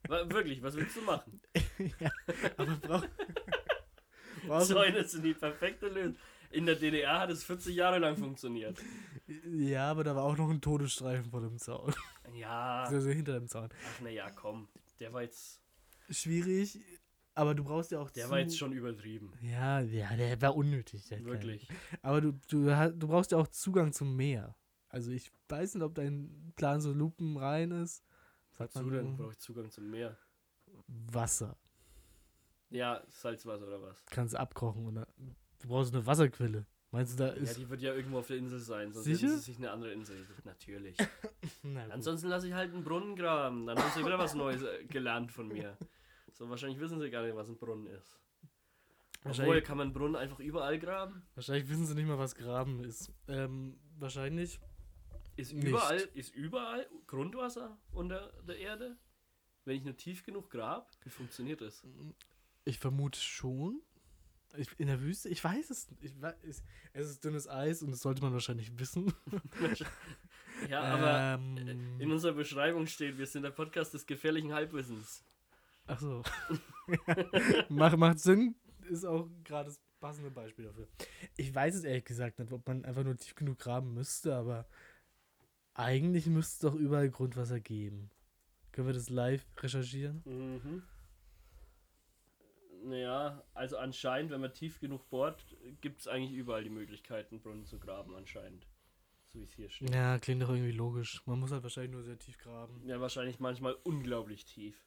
Wirklich, 0.08 0.62
was 0.62 0.76
willst 0.76 0.94
du 0.96 1.00
machen? 1.00 1.40
ja, 1.98 2.10
aber 2.58 2.76
brauch, 2.76 2.80
brauchst 2.80 3.04
du- 3.04 3.65
Zäune 4.64 5.04
sind 5.04 5.22
die 5.24 5.34
perfekte 5.34 5.88
Lösung. 5.88 6.16
In 6.50 6.64
der 6.66 6.76
DDR 6.76 7.20
hat 7.20 7.30
es 7.30 7.42
40 7.44 7.74
Jahre 7.74 7.98
lang 7.98 8.16
funktioniert. 8.16 8.78
Ja, 9.50 9.90
aber 9.90 10.04
da 10.04 10.14
war 10.14 10.22
auch 10.24 10.36
noch 10.36 10.48
ein 10.48 10.60
Todesstreifen 10.60 11.30
vor 11.30 11.40
dem 11.40 11.58
Zaun. 11.58 11.92
Ja, 12.34 12.84
Also 12.88 13.10
hinter 13.10 13.34
dem 13.34 13.48
Zaun. 13.48 13.68
ach 13.72 14.00
naja, 14.00 14.30
komm. 14.30 14.68
Der 15.00 15.12
war 15.12 15.22
jetzt, 15.22 15.60
Schwierig, 16.08 16.78
aber 17.34 17.54
du 17.56 17.64
brauchst 17.64 17.90
ja 17.90 17.98
auch 17.98 18.10
der 18.10 18.30
war 18.30 18.38
jetzt 18.38 18.56
schon 18.56 18.72
übertrieben. 18.72 19.32
Ja, 19.42 19.80
ja, 19.80 20.14
der 20.16 20.40
war 20.40 20.54
unnötig. 20.56 21.08
Der 21.08 21.24
Wirklich. 21.24 21.66
keinen- 21.66 21.78
Aber 22.02 22.20
du, 22.20 22.32
du, 22.48 22.66
du 22.94 23.08
brauchst 23.08 23.32
ja 23.32 23.38
auch 23.38 23.48
Zugang 23.48 23.92
zum 23.92 24.14
Meer. 24.16 24.54
Also 24.88 25.10
ich 25.10 25.30
weiß 25.48 25.74
nicht, 25.74 25.82
ob 25.82 25.94
dein 25.96 26.52
Plan 26.54 26.80
so 26.80 26.92
lupenrein 26.92 27.72
ist. 27.72 28.04
Sagt 28.52 28.76
Wozu 28.76 28.84
man 28.86 28.94
denn? 28.94 29.16
Brauche 29.16 29.32
ich 29.32 29.38
Zugang 29.38 29.70
zum 29.70 29.90
Meer? 29.90 30.16
Wasser. 30.86 31.56
Ja, 32.70 33.02
Salzwasser 33.08 33.66
oder 33.66 33.82
was? 33.82 34.04
Kannst 34.06 34.34
abkochen. 34.36 34.86
Oder 34.86 35.06
du 35.60 35.68
brauchst 35.68 35.94
eine 35.94 36.04
Wasserquelle. 36.06 36.66
Meinst 36.90 37.18
du, 37.18 37.24
da 37.24 37.34
Ja, 37.34 37.42
ist... 37.42 37.58
die 37.58 37.68
wird 37.68 37.82
ja 37.82 37.94
irgendwo 37.94 38.18
auf 38.18 38.26
der 38.26 38.36
Insel 38.38 38.58
sein, 38.58 38.92
sonst 38.92 39.04
Sicher? 39.04 39.26
hätten 39.26 39.38
sie 39.38 39.44
sich 39.44 39.56
eine 39.58 39.70
andere 39.70 39.92
Insel 39.92 40.16
gesucht. 40.18 40.44
Natürlich. 40.44 40.96
Ansonsten 41.90 42.28
lasse 42.28 42.48
ich 42.48 42.54
halt 42.54 42.72
einen 42.72 42.84
Brunnen 42.84 43.16
graben. 43.16 43.66
Dann 43.66 43.78
haben 43.78 43.90
sie 43.94 44.04
wieder 44.04 44.18
was 44.18 44.34
Neues 44.34 44.62
äh, 44.62 44.84
gelernt 44.84 45.32
von 45.32 45.48
mir. 45.48 45.76
So, 46.32 46.48
wahrscheinlich 46.48 46.78
wissen 46.80 47.00
sie 47.00 47.10
gar 47.10 47.22
nicht, 47.22 47.34
was 47.36 47.48
ein 47.48 47.58
Brunnen 47.58 47.86
ist. 47.86 48.18
Obwohl, 49.24 49.60
kann 49.62 49.76
man 49.78 49.88
einen 49.88 49.94
Brunnen 49.94 50.16
einfach 50.16 50.38
überall 50.38 50.78
graben? 50.78 51.26
Wahrscheinlich 51.34 51.68
wissen 51.68 51.86
sie 51.86 51.94
nicht 51.94 52.06
mal, 52.06 52.18
was 52.18 52.34
Graben 52.34 52.84
ist. 52.84 53.12
Ähm, 53.26 53.78
wahrscheinlich. 53.98 54.60
Ist 55.36 55.52
Nicht. 55.52 55.66
überall, 55.68 55.98
ist 56.14 56.34
überall 56.34 56.86
Grundwasser 57.06 57.76
unter 57.92 58.32
der 58.46 58.58
Erde? 58.58 58.96
Wenn 59.64 59.76
ich 59.76 59.84
nur 59.84 59.96
tief 59.96 60.24
genug 60.24 60.48
grab? 60.50 60.90
Wie 61.02 61.10
funktioniert 61.10 61.60
das? 61.60 61.84
Ich 62.66 62.78
vermute 62.78 63.18
schon. 63.20 63.80
Ich, 64.56 64.68
in 64.78 64.88
der 64.88 65.00
Wüste? 65.00 65.28
Ich 65.28 65.42
weiß 65.42 65.70
es 65.70 65.88
nicht. 65.90 66.14
Es 66.92 67.08
ist 67.08 67.24
dünnes 67.24 67.48
Eis 67.48 67.82
und 67.82 67.90
das 67.92 68.00
sollte 68.00 68.22
man 68.22 68.32
wahrscheinlich 68.32 68.78
wissen. 68.78 69.12
Ja, 70.70 70.80
aber 70.80 71.34
Ähm, 71.38 71.98
in 71.98 72.10
unserer 72.10 72.32
Beschreibung 72.32 72.86
steht, 72.86 73.18
wir 73.18 73.26
sind 73.26 73.42
der 73.42 73.50
Podcast 73.50 73.92
des 73.92 74.06
gefährlichen 74.06 74.54
Halbwissens. 74.54 75.22
Ach 75.86 76.00
so. 76.00 76.22
Mach, 77.68 77.94
macht 77.98 78.20
Sinn. 78.20 78.54
Ist 78.88 79.04
auch 79.04 79.28
gerade 79.44 79.68
das 79.68 79.78
passende 80.00 80.30
Beispiel 80.30 80.64
dafür. 80.64 80.88
Ich 81.36 81.54
weiß 81.54 81.74
es 81.74 81.84
ehrlich 81.84 82.06
gesagt 82.06 82.38
nicht, 82.38 82.52
ob 82.52 82.66
man 82.66 82.86
einfach 82.86 83.04
nur 83.04 83.18
tief 83.18 83.34
genug 83.34 83.58
graben 83.58 83.92
müsste, 83.92 84.34
aber 84.34 84.66
eigentlich 85.74 86.24
müsste 86.26 86.54
es 86.66 86.72
doch 86.72 86.74
überall 86.80 87.10
Grundwasser 87.10 87.60
geben. 87.60 88.10
Können 88.72 88.86
wir 88.86 88.94
das 88.94 89.10
live 89.10 89.44
recherchieren? 89.58 90.22
Mhm. 90.24 90.82
Naja, 92.86 93.42
also 93.52 93.78
anscheinend, 93.78 94.30
wenn 94.30 94.40
man 94.40 94.52
tief 94.52 94.78
genug 94.78 95.08
bohrt, 95.10 95.44
gibt 95.80 96.00
es 96.00 96.06
eigentlich 96.06 96.32
überall 96.32 96.62
die 96.62 96.70
Möglichkeit, 96.70 97.32
einen 97.32 97.40
Brunnen 97.40 97.66
zu 97.66 97.80
graben, 97.80 98.14
anscheinend. 98.14 98.64
So 99.32 99.40
wie 99.40 99.44
es 99.44 99.52
hier 99.54 99.68
steht. 99.68 99.92
Ja, 99.92 100.18
klingt 100.20 100.42
doch 100.42 100.50
irgendwie 100.50 100.70
logisch. 100.70 101.20
Man 101.26 101.40
muss 101.40 101.50
halt 101.50 101.64
wahrscheinlich 101.64 101.90
nur 101.90 102.04
sehr 102.04 102.18
tief 102.18 102.38
graben. 102.38 102.80
Ja, 102.86 103.00
wahrscheinlich 103.00 103.40
manchmal 103.40 103.74
unglaublich 103.82 104.44
tief. 104.44 104.86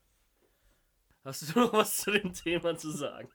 Hast 1.25 1.53
du 1.53 1.59
noch 1.59 1.73
was 1.73 1.97
zu 1.97 2.11
dem 2.11 2.31
Thema 2.33 2.77
zu 2.77 2.89
sagen? 2.91 3.29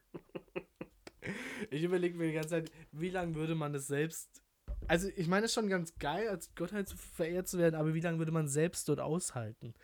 Ich 1.69 1.83
überlege 1.83 2.17
mir 2.17 2.27
die 2.27 2.33
ganze 2.33 2.49
Zeit, 2.49 2.71
wie 2.91 3.09
lange 3.09 3.35
würde 3.35 3.53
man 3.53 3.71
das 3.71 3.85
selbst. 3.85 4.43
Also, 4.87 5.09
ich 5.15 5.27
meine, 5.27 5.45
es 5.45 5.51
ist 5.51 5.55
schon 5.55 5.69
ganz 5.69 5.95
geil, 5.99 6.27
als 6.27 6.53
Gottheit 6.55 6.87
zu 6.87 6.97
verehrt 6.97 7.47
zu 7.47 7.59
werden, 7.59 7.75
aber 7.75 7.93
wie 7.93 8.01
lange 8.01 8.17
würde 8.17 8.31
man 8.31 8.47
selbst 8.47 8.89
dort 8.89 8.99
aushalten? 8.99 9.75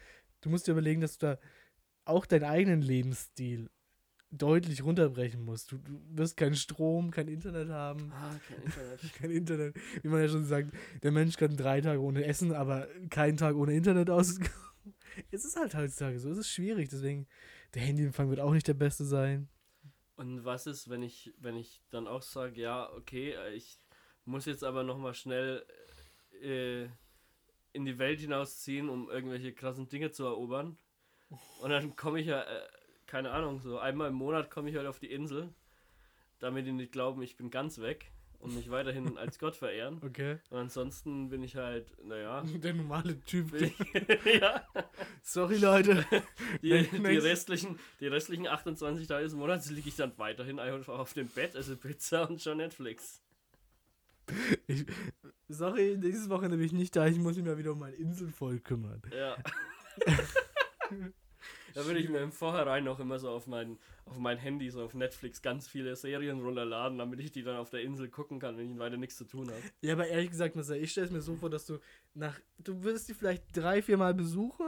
Du 0.42 0.50
musst 0.50 0.68
dir 0.68 0.72
überlegen, 0.72 1.02
dass 1.02 1.18
du 1.18 1.28
da 1.28 1.40
auch 2.06 2.26
deinen 2.26 2.44
eigenen 2.44 2.82
Lebensstil 2.82 3.70
deutlich 4.32 4.84
runterbrechen 4.84 5.44
musst. 5.44 5.72
Du, 5.72 5.78
du 5.78 6.00
wirst 6.12 6.38
keinen 6.38 6.56
Strom, 6.56 7.12
kein 7.12 7.28
Internet 7.28 7.70
haben. 7.70 8.12
Ah, 8.14 8.40
kein 8.48 8.62
Internet. 8.64 9.14
Kein 9.14 9.32
Internet. 9.32 9.76
Wie 10.02 10.08
man 10.08 10.22
ja 10.22 10.30
schon 10.30 10.46
sagt, 10.46 10.72
der 11.04 11.12
Mensch 11.12 11.36
kann 11.38 11.56
drei 11.56 11.82
Tage 11.82 12.02
ohne 12.02 12.24
Essen, 12.24 12.54
aber 12.54 12.88
keinen 13.10 13.38
Tag 13.38 13.56
ohne 13.56 13.74
Internet 13.74 14.10
auskommen. 14.10 14.50
Es 15.30 15.44
ist 15.44 15.58
halt 15.58 15.76
heutzutage 15.76 16.18
so, 16.18 16.30
es 16.32 16.38
ist 16.38 16.50
schwierig, 16.50 16.90
deswegen 16.90 17.28
der 17.76 17.82
Handyempfang 17.82 18.30
wird 18.30 18.40
auch 18.40 18.54
nicht 18.54 18.68
der 18.68 18.74
beste 18.74 19.04
sein. 19.04 19.50
Und 20.16 20.46
was 20.46 20.68
ist, 20.68 20.90
wenn 20.90 21.04
ich, 21.04 21.34
wenn 21.38 21.58
ich 21.58 21.82
dann 21.90 22.08
auch 22.08 22.22
sage, 22.22 22.60
ja, 22.60 22.90
okay, 22.94 23.32
äh, 23.34 23.54
ich 23.54 23.78
muss 24.26 24.46
jetzt 24.46 24.64
aber 24.64 24.84
nochmal 24.84 25.14
schnell 25.14 25.66
äh, 26.42 26.86
in 27.74 27.86
die 27.86 28.00
Welt 28.00 28.20
hinausziehen, 28.20 28.90
um 28.90 29.10
irgendwelche 29.10 29.54
krassen 29.54 29.90
Dinge 29.90 30.12
zu 30.12 30.24
erobern. 30.24 30.78
Und 31.62 31.70
dann 31.70 31.96
komme 31.96 32.20
ich 32.20 32.28
ja, 32.28 32.42
äh, 32.42 32.68
keine 33.12 33.32
Ahnung, 33.32 33.60
so 33.60 33.78
einmal 33.78 34.08
im 34.08 34.16
Monat 34.16 34.50
komme 34.50 34.70
ich 34.70 34.78
halt 34.78 34.88
auf 34.88 35.00
die 35.00 35.12
Insel, 35.12 35.50
damit 36.40 36.66
die 36.66 36.72
nicht 36.72 36.94
glauben, 36.94 37.22
ich 37.22 37.36
bin 37.36 37.52
ganz 37.52 37.82
weg 37.82 38.10
und 38.40 38.56
mich 38.56 38.72
weiterhin 38.72 39.18
als 39.18 39.38
Gott 39.38 39.58
verehren. 39.58 40.00
Okay. 40.02 40.38
Und 40.50 40.60
ansonsten 40.60 41.28
bin 41.28 41.44
ich 41.44 41.58
halt, 41.58 41.88
naja, 42.06 42.42
Der 42.64 42.74
normale 42.74 43.20
Typ. 43.26 43.52
ja, 44.26 44.66
Sorry, 45.24 45.58
Leute. 45.58 46.06
die, 46.62 46.88
die, 46.88 47.18
restlichen, 47.18 47.78
die 48.00 48.08
restlichen 48.08 48.48
28 48.48 49.06
Tage 49.08 49.26
des 49.26 49.36
Monats 49.36 49.70
liege 49.70 49.90
ich 49.90 49.98
dann 49.98 50.14
weiterhin 50.18 50.58
einfach 50.60 50.98
auf 50.98 51.14
dem 51.14 51.28
Bett, 51.28 51.54
esse 51.56 51.76
Pizza 51.76 52.30
und 52.30 52.42
schon 52.42 52.60
Netflix. 52.60 53.22
Ich, 54.68 54.86
sorry, 55.50 55.98
nächstes 55.98 56.30
Wochenende 56.30 56.56
bin 56.56 56.66
ich 56.66 56.72
nicht 56.72 56.96
da. 56.96 57.08
Ich 57.08 57.20
muss 57.20 57.36
mich 57.36 57.46
mal 57.46 57.58
wieder 57.58 57.74
um 57.74 57.80
mein 57.80 57.94
Inselvolk 57.94 58.64
kümmern. 58.64 59.02
Ja. 59.14 59.36
Da 61.74 61.86
würde 61.86 62.00
ich 62.00 62.10
mir 62.10 62.20
im 62.20 62.32
Vorhinein 62.32 62.84
noch 62.84 63.00
immer 63.00 63.20
so 63.20 63.30
auf 63.30 63.48
mein, 63.48 63.78
auf 64.06 64.18
mein 64.18 64.38
Handy, 64.38 64.70
so 64.70 64.84
auf 64.84 64.94
Netflix 64.94 65.42
ganz 65.42 65.68
viele 65.68 65.96
Serien 65.96 66.40
runterladen, 66.42 66.98
damit 66.98 67.20
ich 67.20 67.32
die 67.32 67.44
dann 67.44 67.56
auf 67.58 67.70
der 67.70 67.82
Insel 67.82 68.10
gucken 68.10 68.40
kann, 68.40 68.58
wenn 68.58 68.72
ich 68.72 68.80
weiter 68.80 68.98
nichts 68.98 69.18
zu 69.18 69.26
tun 69.26 69.48
habe. 69.50 69.62
Ja, 69.82 69.94
aber 69.94 70.08
ehrlich 70.08 70.30
gesagt, 70.32 70.56
Marcel, 70.56 70.78
ich 70.82 70.92
stelle 70.92 71.08
es 71.08 71.12
mir 71.14 71.22
so 71.22 71.36
vor, 71.36 71.50
dass 71.50 71.66
du 71.66 71.80
nach. 72.14 72.40
Du 72.60 72.84
würdest 72.84 73.10
die 73.10 73.14
vielleicht 73.14 73.44
drei, 73.56 73.82
vier 73.82 73.98
Mal 73.98 74.14
besuchen 74.14 74.66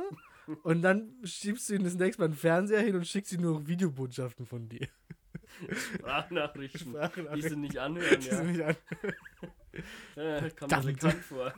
und 0.64 0.82
dann 0.82 1.14
schiebst 1.24 1.70
du 1.70 1.76
ihnen 1.76 1.84
das 1.86 1.96
nächste 1.96 2.22
Mal 2.22 2.26
einen 2.28 2.36
Fernseher 2.36 2.82
hin 2.82 2.96
und 2.96 3.08
schickst 3.08 3.32
ihnen 3.34 3.44
nur 3.44 3.60
noch 3.60 3.68
Videobotschaften 3.68 4.46
von 4.46 4.68
dir. 4.70 4.88
Sprachnachrichten, 5.98 6.80
die 6.92 6.98
Sprachnachrichten. 6.98 7.50
sie 7.50 7.58
nicht 7.58 7.78
anhören, 7.78 8.20
Die 8.22 8.28
ja. 8.28 8.36
sind 8.38 8.52
nicht 8.52 8.62
an- 8.64 8.76
ja 10.16 10.50
kommt 10.52 10.72
mir 10.72 10.94
bekannt 10.94 11.24
vor. 11.24 11.54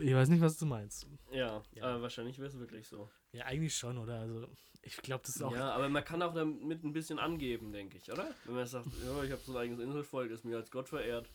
Ich 0.00 0.14
weiß 0.14 0.28
nicht, 0.28 0.40
was 0.42 0.58
du 0.58 0.66
meinst. 0.66 1.06
Ja, 1.32 1.62
Ja. 1.72 1.84
aber 1.84 2.02
wahrscheinlich 2.02 2.38
wäre 2.38 2.48
es 2.48 2.58
wirklich 2.58 2.86
so. 2.88 3.08
Ja, 3.32 3.44
eigentlich 3.46 3.74
schon, 3.74 3.96
oder? 3.98 4.20
Also, 4.20 4.46
ich 4.82 4.96
glaube, 4.98 5.22
das 5.24 5.36
ist 5.36 5.42
auch. 5.42 5.52
Ja, 5.52 5.70
aber 5.72 5.88
man 5.88 6.04
kann 6.04 6.20
auch 6.22 6.34
damit 6.34 6.84
ein 6.84 6.92
bisschen 6.92 7.18
angeben, 7.18 7.72
denke 7.72 7.96
ich, 7.96 8.10
oder? 8.12 8.28
Wenn 8.44 8.54
man 8.56 8.66
sagt, 8.66 8.86
ja, 9.04 9.22
ich 9.24 9.32
habe 9.32 9.40
so 9.44 9.52
ein 9.52 9.58
eigenes 9.58 9.80
Inselvolk, 9.80 10.30
ist 10.30 10.44
mir 10.44 10.56
als 10.56 10.70
Gott 10.70 10.88
verehrt. 10.88 11.28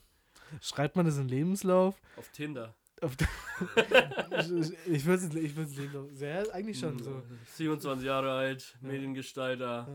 Schreibt 0.62 0.96
man 0.96 1.06
das 1.06 1.18
in 1.18 1.28
Lebenslauf? 1.28 1.96
Auf 2.18 2.30
Tinder. 2.30 2.74
Auf 3.02 3.16
ich 4.88 5.06
würde 5.06 5.26
es 5.26 5.36
ich 5.36 5.56
würd's 5.56 5.76
Lebenslauf. 5.76 6.08
Ja, 6.20 6.44
eigentlich 6.54 6.80
schon 6.80 7.02
so. 7.02 7.24
27 7.56 8.06
Jahre 8.06 8.32
alt, 8.32 8.78
Mediengestalter, 8.82 9.88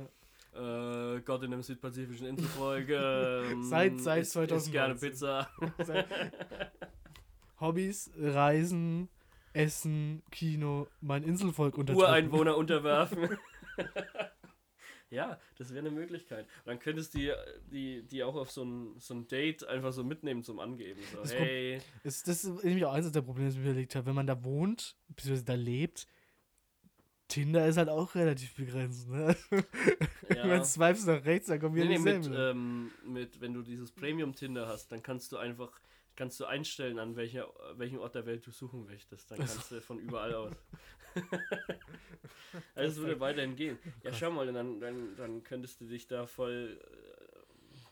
äh, 0.54 1.20
Gott 1.20 1.42
in 1.44 1.52
einem 1.52 1.62
südpazifischen 1.62 2.26
Inselvolk. 2.26 2.88
Ähm, 2.90 3.62
Seit- 3.62 4.00
seit 4.00 4.22
isst- 4.22 4.36
isst 4.36 4.72
gerne 4.72 4.96
2019. 4.96 5.10
Pizza. 5.10 5.48
Hobbys, 7.60 8.10
Reisen, 8.16 9.08
Essen, 9.52 10.22
Kino, 10.30 10.86
mein 11.00 11.22
Inselvolk 11.22 11.78
unterdrücken. 11.78 12.06
Ureinwohner 12.08 12.56
unterwerfen. 12.58 13.38
ja, 15.10 15.38
das 15.58 15.70
wäre 15.70 15.86
eine 15.86 15.90
Möglichkeit. 15.90 16.46
Und 16.64 16.66
dann 16.66 16.78
könntest 16.78 17.14
du 17.14 17.18
die, 17.18 17.32
die, 17.70 18.02
die 18.02 18.22
auch 18.22 18.34
auf 18.34 18.50
so 18.50 18.64
ein, 18.64 18.98
so 18.98 19.14
ein 19.14 19.26
Date 19.28 19.64
einfach 19.66 19.92
so 19.92 20.04
mitnehmen 20.04 20.42
zum 20.42 20.58
Angeben. 20.60 21.00
So, 21.12 21.18
Das 21.20 21.34
hey, 21.34 21.80
Ist, 22.02 22.28
das 22.28 22.44
ist 22.44 22.64
nämlich 22.64 22.84
auch 22.84 22.92
eines 22.92 23.12
der 23.12 23.22
Probleme, 23.22 23.48
das 23.48 23.56
ich 23.56 23.62
mir 23.62 23.70
überlegt 23.70 23.94
habe. 23.94 24.06
Wenn 24.06 24.14
man 24.14 24.26
da 24.26 24.44
wohnt, 24.44 24.96
beziehungsweise 25.08 25.44
da 25.44 25.54
lebt, 25.54 26.06
Tinder 27.28 27.66
ist 27.66 27.76
halt 27.76 27.88
auch 27.88 28.14
relativ 28.14 28.54
begrenzt, 28.54 29.08
ne? 29.08 29.36
Ja. 30.28 30.42
Wenn 30.42 30.48
man 30.48 30.64
swipes 30.64 31.06
nach 31.06 31.24
rechts, 31.24 31.46
dann 31.46 31.60
kommen 31.60 31.76
wir 31.76 31.84
Nee, 31.84 31.98
nee, 31.98 32.18
nicht 32.18 32.28
mit, 32.28 32.38
ähm, 32.38 32.90
mit, 33.04 33.40
wenn 33.40 33.54
du 33.54 33.62
dieses 33.62 33.92
Premium-Tinder 33.92 34.66
hast, 34.66 34.90
dann 34.90 35.00
kannst 35.02 35.30
du 35.30 35.36
einfach, 35.36 35.80
kannst 36.16 36.40
du 36.40 36.44
einstellen, 36.46 36.98
an 36.98 37.14
welcher, 37.16 37.48
welchen 37.76 37.98
Ort 37.98 38.14
der 38.14 38.26
Welt 38.26 38.46
du 38.46 38.50
suchen 38.50 38.84
möchtest. 38.84 39.30
Dann 39.30 39.38
kannst 39.38 39.70
du 39.70 39.80
von 39.80 39.98
überall 39.98 40.34
aus. 40.34 40.52
also 42.74 42.90
es 42.90 42.96
würde 42.96 43.20
weiterhin 43.20 43.56
gehen. 43.56 43.78
Ja, 44.02 44.12
schau 44.12 44.30
mal, 44.30 44.50
dann, 44.52 44.80
dann, 44.80 45.16
dann 45.16 45.42
könntest 45.42 45.80
du 45.80 45.86
dich 45.86 46.06
da 46.06 46.26
voll, 46.26 46.80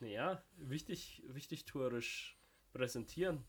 äh, 0.00 0.04
naja, 0.04 0.42
wichtig, 0.56 1.22
wichtig 1.28 1.64
tourisch 1.64 2.38
präsentieren 2.72 3.44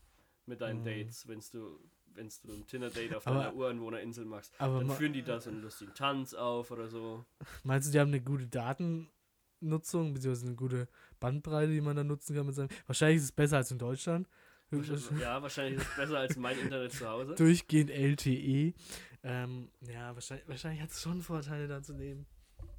mit 0.46 0.60
deinen 0.60 0.80
Mhm. 0.80 0.84
Dates, 0.84 1.26
wenn 1.28 1.40
du 1.52 1.80
wenn 2.14 2.30
du 2.44 2.52
ein 2.54 2.66
Tinder-Date 2.66 3.14
auf 3.14 3.26
Aber- 3.26 3.40
deiner 3.40 3.54
Ureinwohnerinsel 3.54 4.24
machst. 4.24 4.54
Aber 4.58 4.78
Dann 4.78 4.88
führen 4.92 5.12
die 5.12 5.22
da 5.22 5.38
so 5.38 5.50
einen 5.50 5.60
lustigen 5.60 5.92
Tanz 5.92 6.32
auf 6.32 6.70
oder 6.70 6.88
so. 6.88 7.26
meinst 7.62 7.88
du, 7.88 7.92
die 7.92 8.00
haben 8.00 8.08
eine 8.08 8.22
gute 8.22 8.46
Datennutzung, 8.46 10.14
beziehungsweise 10.14 10.46
eine 10.46 10.56
gute 10.56 10.88
Bandbreite, 11.20 11.72
die 11.72 11.82
man 11.82 11.94
da 11.94 12.04
nutzen 12.04 12.34
kann 12.34 12.46
mit 12.46 12.54
seinem. 12.54 12.70
Wahrscheinlich 12.86 13.18
ist 13.18 13.24
es 13.24 13.32
besser 13.32 13.58
als 13.58 13.70
in 13.70 13.78
Deutschland. 13.78 14.26
Ja, 15.20 15.40
wahrscheinlich 15.40 15.80
ist 15.80 15.88
es 15.88 15.96
besser 15.96 16.18
als 16.18 16.36
mein 16.36 16.58
Internet 16.58 16.92
zu 16.92 17.08
Hause. 17.08 17.34
Durchgehend 17.36 17.90
LTE. 17.90 18.74
Ähm, 19.22 19.70
ja, 19.80 20.14
wahrscheinlich, 20.14 20.48
wahrscheinlich 20.48 20.82
hat 20.82 20.90
es 20.90 21.02
schon 21.02 21.22
Vorteile 21.22 21.68
da 21.68 21.82
zu 21.82 21.94
nehmen. 21.94 22.26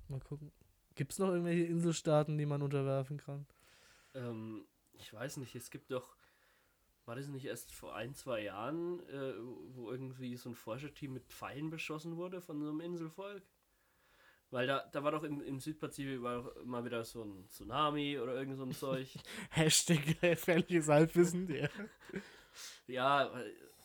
Mal 0.08 0.20
gucken. 0.20 0.52
Gibt 0.96 1.12
es 1.14 1.20
noch 1.20 1.30
irgendwelche 1.30 1.64
Inselstaaten, 1.64 2.38
die 2.38 2.46
man 2.46 2.62
unterwerfen 2.62 3.18
kann? 3.18 3.46
Ähm, 4.14 4.66
ich 4.94 5.14
weiß 5.14 5.38
nicht, 5.38 5.56
es 5.56 5.70
gibt 5.70 5.92
doch, 5.92 6.16
war 7.06 7.16
das 7.16 7.28
nicht 7.28 7.46
erst 7.46 7.72
vor 7.72 7.96
ein, 7.96 8.16
zwei 8.16 8.42
Jahren, 8.42 9.00
äh, 9.08 9.34
wo 9.70 9.92
irgendwie 9.92 10.36
so 10.36 10.50
ein 10.50 10.56
Forscherteam 10.56 11.14
mit 11.14 11.26
Pfeilen 11.28 11.70
beschossen 11.70 12.18
wurde 12.18 12.42
von 12.42 12.60
so 12.62 12.70
einem 12.70 12.82
Inselvolk? 12.82 13.44
Weil 14.50 14.66
da, 14.68 14.86
da 14.94 15.04
war 15.04 15.12
doch 15.12 15.24
im, 15.24 15.42
im 15.42 15.60
Südpazifik 15.60 16.22
war 16.22 16.42
doch 16.44 16.66
mal 16.66 16.84
wieder 16.86 17.04
so 17.04 17.24
ein 17.24 17.48
Tsunami 17.50 18.18
oder 18.18 18.34
irgend 18.36 18.58
so 18.58 18.64
ein 18.64 18.72
Zeug. 18.74 19.08
Hashtag 19.50 20.00
gefährliches 20.22 20.88
Halbwissen. 20.88 21.54
Ja. 21.54 21.68
ja, 22.88 23.32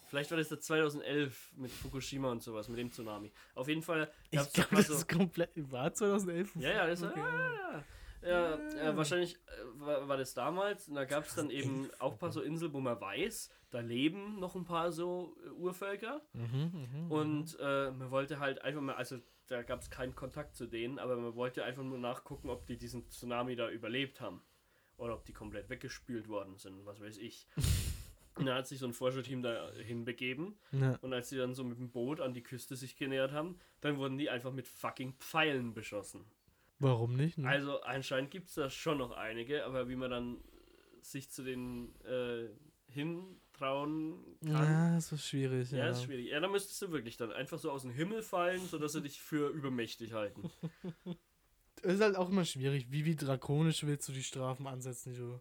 vielleicht 0.08 0.30
war 0.30 0.38
das 0.38 0.48
da 0.48 0.60
2011 0.60 1.52
mit 1.56 1.70
Fukushima 1.70 2.30
und 2.30 2.42
sowas, 2.42 2.68
mit 2.68 2.78
dem 2.78 2.90
Tsunami. 2.90 3.32
Auf 3.54 3.68
jeden 3.68 3.82
Fall 3.82 4.10
Ich 4.30 4.52
glaube, 4.52 4.76
das 4.76 4.86
so... 4.86 4.94
ist 4.94 5.08
komplett. 5.08 5.50
War 5.72 5.92
2011? 5.92 6.54
Ja, 6.56 6.70
ja, 6.70 6.86
das 6.86 7.02
war, 7.02 7.10
Okay. 7.10 7.20
ah, 7.20 7.82
ja, 8.24 8.58
ja, 8.76 8.96
wahrscheinlich 8.96 9.34
äh, 9.34 9.80
war, 9.80 10.06
war 10.06 10.16
das 10.16 10.32
damals. 10.32 10.86
Und 10.88 10.94
da 10.94 11.04
gab 11.04 11.24
es 11.24 11.34
dann 11.34 11.50
eben 11.50 11.86
2011, 11.90 12.00
auch 12.00 12.12
ein 12.12 12.18
paar 12.18 12.30
so 12.30 12.40
Inseln, 12.40 12.72
wo 12.72 12.78
man 12.78 13.00
weiß, 13.00 13.50
da 13.70 13.80
leben 13.80 14.38
noch 14.38 14.54
ein 14.54 14.64
paar 14.64 14.92
so 14.92 15.36
äh, 15.44 15.48
Urvölker. 15.50 16.22
Mhm, 16.32 16.86
mhm, 17.02 17.10
Und 17.10 17.56
äh, 17.58 17.90
man 17.90 18.12
wollte 18.12 18.38
halt 18.38 18.62
einfach 18.62 18.80
mal, 18.80 18.94
also 18.94 19.18
da 19.48 19.62
gab 19.62 19.80
es 19.80 19.90
keinen 19.90 20.14
Kontakt 20.14 20.54
zu 20.56 20.66
denen, 20.66 20.98
aber 20.98 21.16
man 21.16 21.34
wollte 21.34 21.64
einfach 21.64 21.82
nur 21.82 21.98
nachgucken, 21.98 22.50
ob 22.50 22.66
die 22.66 22.76
diesen 22.76 23.08
Tsunami 23.08 23.56
da 23.56 23.70
überlebt 23.70 24.20
haben. 24.20 24.42
Oder 24.96 25.14
ob 25.14 25.24
die 25.24 25.32
komplett 25.32 25.68
weggespült 25.68 26.28
worden 26.28 26.56
sind, 26.58 26.84
was 26.84 27.00
weiß 27.00 27.18
ich. 27.18 27.48
Und 28.34 28.46
dann 28.46 28.54
hat 28.54 28.66
sich 28.66 28.78
so 28.78 28.86
ein 28.86 28.94
Forscherteam 28.94 29.42
da 29.42 29.72
hinbegeben. 29.72 30.56
Ja. 30.72 30.98
Und 31.02 31.12
als 31.12 31.28
sie 31.28 31.36
dann 31.36 31.54
so 31.54 31.64
mit 31.64 31.78
dem 31.78 31.90
Boot 31.90 32.20
an 32.20 32.32
die 32.32 32.42
Küste 32.42 32.76
sich 32.76 32.96
genähert 32.96 33.32
haben, 33.32 33.58
dann 33.80 33.98
wurden 33.98 34.16
die 34.16 34.30
einfach 34.30 34.52
mit 34.52 34.66
fucking 34.66 35.14
Pfeilen 35.18 35.74
beschossen. 35.74 36.24
Warum 36.78 37.14
nicht? 37.14 37.38
Ne? 37.38 37.48
Also 37.48 37.82
anscheinend 37.82 38.30
gibt 38.30 38.48
es 38.48 38.54
da 38.54 38.70
schon 38.70 38.98
noch 38.98 39.12
einige, 39.12 39.64
aber 39.64 39.88
wie 39.88 39.96
man 39.96 40.10
dann 40.10 40.40
sich 41.02 41.30
zu 41.30 41.42
den 41.42 41.94
äh, 42.04 42.48
hintrauen 43.62 44.24
kann, 44.44 44.52
ja, 44.72 44.94
das 44.94 45.12
ist 45.12 45.26
schwierig. 45.26 45.70
ja, 45.70 45.78
Ja, 45.78 45.90
ist 45.90 46.02
schwierig. 46.04 46.28
Ja, 46.30 46.40
da 46.40 46.48
müsstest 46.48 46.80
du 46.82 46.90
wirklich 46.90 47.16
dann 47.16 47.32
einfach 47.32 47.58
so 47.58 47.70
aus 47.70 47.82
dem 47.82 47.92
Himmel 47.92 48.22
fallen, 48.22 48.60
sodass 48.66 48.92
sie 48.92 49.02
dich 49.02 49.20
für 49.20 49.48
übermächtig 49.50 50.12
halten. 50.12 50.50
Es 51.82 51.94
ist 51.94 52.00
halt 52.00 52.16
auch 52.16 52.28
immer 52.30 52.44
schwierig. 52.44 52.90
Wie, 52.90 53.04
wie 53.04 53.16
drakonisch 53.16 53.84
willst 53.84 54.08
du 54.08 54.12
die 54.12 54.22
Strafen 54.24 54.66
ansetzen, 54.66 55.12
die 55.12 55.18
du 55.18 55.40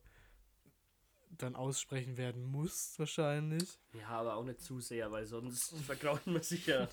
dann 1.37 1.55
aussprechen 1.55 2.17
werden 2.17 2.43
musst, 2.43 2.99
wahrscheinlich. 2.99 3.79
Ja, 3.93 4.09
aber 4.09 4.35
auch 4.35 4.43
nicht 4.43 4.59
zu 4.61 4.79
sehr, 4.79 5.11
weil 5.11 5.25
sonst 5.25 5.73
vergrauen 5.85 6.19
wir 6.25 6.43
sicher 6.43 6.89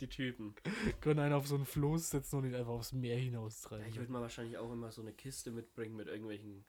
die 0.00 0.08
Typen. 0.08 0.54
Können 1.00 1.20
einen 1.20 1.34
auf 1.34 1.46
so 1.46 1.56
einen 1.56 1.66
Floß 1.66 2.10
setzen 2.10 2.36
und 2.38 2.44
ihn 2.46 2.54
einfach 2.54 2.72
aufs 2.72 2.92
Meer 2.92 3.16
Ja, 3.16 3.24
hinaustreiben. 3.24 3.86
ich 3.88 3.96
würde 3.96 4.12
mal 4.12 4.22
wahrscheinlich 4.22 4.56
auch 4.58 4.72
immer 4.72 4.90
so 4.92 5.02
eine 5.02 5.12
Kiste 5.12 5.50
mitbringen 5.50 5.96
mit 5.96 6.06
irgendwelchen 6.06 6.64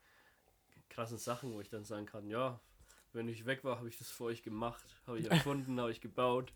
krassen 0.90 1.18
Sachen, 1.18 1.54
wo 1.54 1.62
ich 1.62 1.70
dann 1.70 1.86
sagen 1.86 2.06
kann, 2.06 2.28
ja, 2.28 2.60
wenn 3.16 3.28
ich 3.30 3.46
weg 3.46 3.64
war, 3.64 3.78
habe 3.78 3.90
ich 3.90 3.98
das 3.98 4.10
für 4.10 4.26
euch 4.26 4.44
gemacht, 4.44 4.86
habe 5.08 5.18
ich 5.18 5.32
erfunden, 5.32 5.80
habe 5.80 5.92
ich 5.92 6.02
gebaut, 6.02 6.54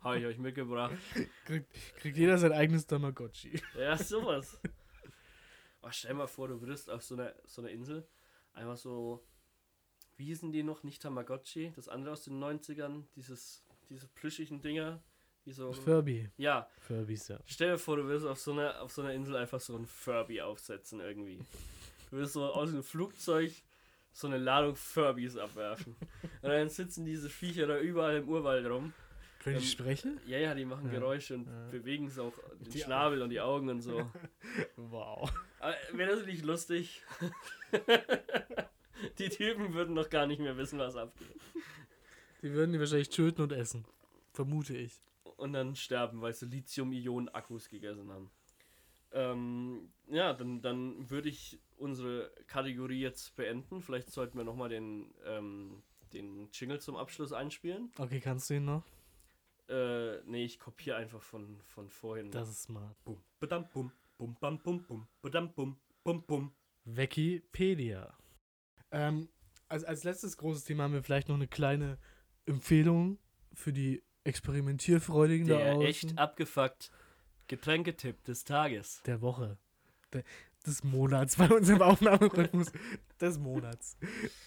habe 0.00 0.18
ich 0.18 0.26
euch 0.26 0.38
mitgebracht. 0.38 0.96
kriegt, 1.44 1.72
kriegt 1.96 2.16
jeder 2.16 2.38
sein 2.38 2.52
eigenes 2.52 2.86
Tamagotchi. 2.86 3.60
Ja, 3.76 3.96
sowas. 3.98 4.60
Oh, 5.82 5.88
stell 5.90 6.14
mal 6.14 6.26
vor, 6.26 6.48
du 6.48 6.60
würdest 6.60 6.88
auf 6.88 7.02
so 7.02 7.14
einer 7.14 7.34
so 7.44 7.62
einer 7.62 7.70
Insel 7.70 8.06
einfach 8.52 8.76
so, 8.76 9.24
wie 10.16 10.26
hießen 10.26 10.52
die 10.52 10.62
noch? 10.62 10.82
Nicht 10.82 11.02
Tamagotchi, 11.02 11.72
das 11.74 11.88
andere 11.88 12.12
aus 12.12 12.24
den 12.24 12.42
90ern, 12.42 13.04
dieses, 13.14 13.64
diese 13.88 14.08
plüschigen 14.08 14.60
Dinger, 14.60 15.02
die 15.44 15.52
so. 15.52 15.72
Furby. 15.72 16.30
Ja, 16.36 16.68
Furbies, 16.80 17.28
ja. 17.28 17.38
stell 17.44 17.72
dir 17.72 17.78
vor, 17.78 17.96
du 17.96 18.04
würdest 18.04 18.26
auf 18.26 18.40
so 18.40 18.52
einer, 18.52 18.80
auf 18.82 18.92
so 18.92 19.02
einer 19.02 19.12
Insel 19.12 19.36
einfach 19.36 19.60
so 19.60 19.76
ein 19.76 19.86
Furby 19.86 20.40
aufsetzen 20.40 21.00
irgendwie. 21.00 21.38
Du 22.10 22.16
würdest 22.16 22.34
so 22.34 22.44
aus 22.46 22.70
dem 22.70 22.82
Flugzeug 22.82 23.52
so 24.12 24.26
eine 24.26 24.38
Ladung 24.38 24.74
Furbies 24.76 25.36
abwerfen. 25.36 25.96
Und 26.42 26.48
dann 26.48 26.68
sitzen 26.68 27.04
diese 27.04 27.28
Viecher 27.30 27.66
da 27.66 27.78
überall 27.78 28.16
im 28.16 28.28
Urwald 28.28 28.66
rum. 28.66 28.92
Können 29.42 29.58
die 29.58 29.64
Ähm, 29.64 29.68
sprechen? 29.70 30.20
Ja, 30.26 30.38
ja, 30.38 30.54
die 30.54 30.64
machen 30.64 30.86
Ja. 30.86 30.98
Geräusche 30.98 31.34
und 31.36 31.46
Ja. 31.46 31.68
bewegen 31.70 32.10
so 32.10 32.24
auch 32.24 32.32
den 32.58 32.70
Die 32.70 32.80
Schnabel 32.80 33.22
und 33.22 33.30
die 33.30 33.40
Augen 33.40 33.68
und 33.70 33.80
so. 33.82 34.10
Wow. 34.76 35.30
Wäre 35.92 36.16
das 36.16 36.26
nicht 36.26 36.44
lustig? 36.44 37.02
die 39.18 39.28
Typen 39.28 39.74
würden 39.74 39.94
noch 39.94 40.10
gar 40.10 40.26
nicht 40.26 40.40
mehr 40.40 40.56
wissen, 40.56 40.78
was 40.78 40.96
abgeht. 40.96 41.28
Die 42.42 42.52
würden 42.52 42.72
die 42.72 42.80
wahrscheinlich 42.80 43.10
töten 43.10 43.42
und 43.42 43.52
essen. 43.52 43.84
Vermute 44.32 44.76
ich. 44.76 45.00
Und 45.36 45.52
dann 45.52 45.76
sterben, 45.76 46.20
weil 46.20 46.34
sie 46.34 46.46
Lithium-Ionen-Akkus 46.46 47.68
gegessen 47.68 48.10
haben. 48.10 48.30
Ähm, 49.12 49.90
ja, 50.08 50.32
dann, 50.34 50.60
dann 50.60 51.08
würde 51.10 51.28
ich 51.28 51.60
unsere 51.76 52.30
Kategorie 52.46 53.00
jetzt 53.00 53.36
beenden. 53.36 53.80
Vielleicht 53.80 54.10
sollten 54.10 54.36
wir 54.36 54.44
nochmal 54.44 54.68
den, 54.68 55.14
ähm, 55.24 55.82
den 56.12 56.48
Jingle 56.52 56.80
zum 56.80 56.96
Abschluss 56.96 57.32
einspielen. 57.32 57.90
Okay, 57.98 58.20
kannst 58.20 58.50
du 58.50 58.54
ihn 58.54 58.64
noch? 58.64 58.84
Äh, 59.68 60.22
nee, 60.24 60.44
ich 60.44 60.58
kopiere 60.58 60.96
einfach 60.96 61.22
von, 61.22 61.60
von 61.62 61.88
vorhin. 61.90 62.30
Das 62.30 62.48
ist 62.48 62.62
smart. 62.62 62.96
Bum, 63.04 63.22
badam, 63.38 63.68
bum, 63.72 63.92
bum, 64.16 64.36
bam, 64.40 64.58
bum, 64.58 64.82
bum, 64.82 65.06
badam, 65.20 65.52
bum, 65.52 65.78
bum, 66.04 66.22
bum. 66.24 66.52
Wikipedia. 66.84 68.16
Ähm, 68.90 69.28
als, 69.68 69.84
als 69.84 70.04
letztes 70.04 70.36
großes 70.38 70.64
Thema 70.64 70.84
haben 70.84 70.94
wir 70.94 71.02
vielleicht 71.02 71.28
noch 71.28 71.34
eine 71.36 71.48
kleine 71.48 71.98
Empfehlung 72.46 73.18
für 73.52 73.72
die 73.72 74.02
Experimentierfreudigen 74.24 75.46
da 75.46 75.58
Der 75.58 75.72
außen. 75.76 75.86
echt 75.86 76.18
abgefuckt 76.18 76.90
Getränketipp 77.48 78.22
des 78.24 78.44
Tages. 78.44 79.02
Der 79.06 79.20
Woche. 79.20 79.58
Der, 80.12 80.22
des 80.66 80.84
Monats 80.84 81.36
bei 81.38 81.48
unserem 81.50 81.82
Aufnahmerhythmus. 81.82 82.70
des 83.20 83.38
Monats. 83.38 83.96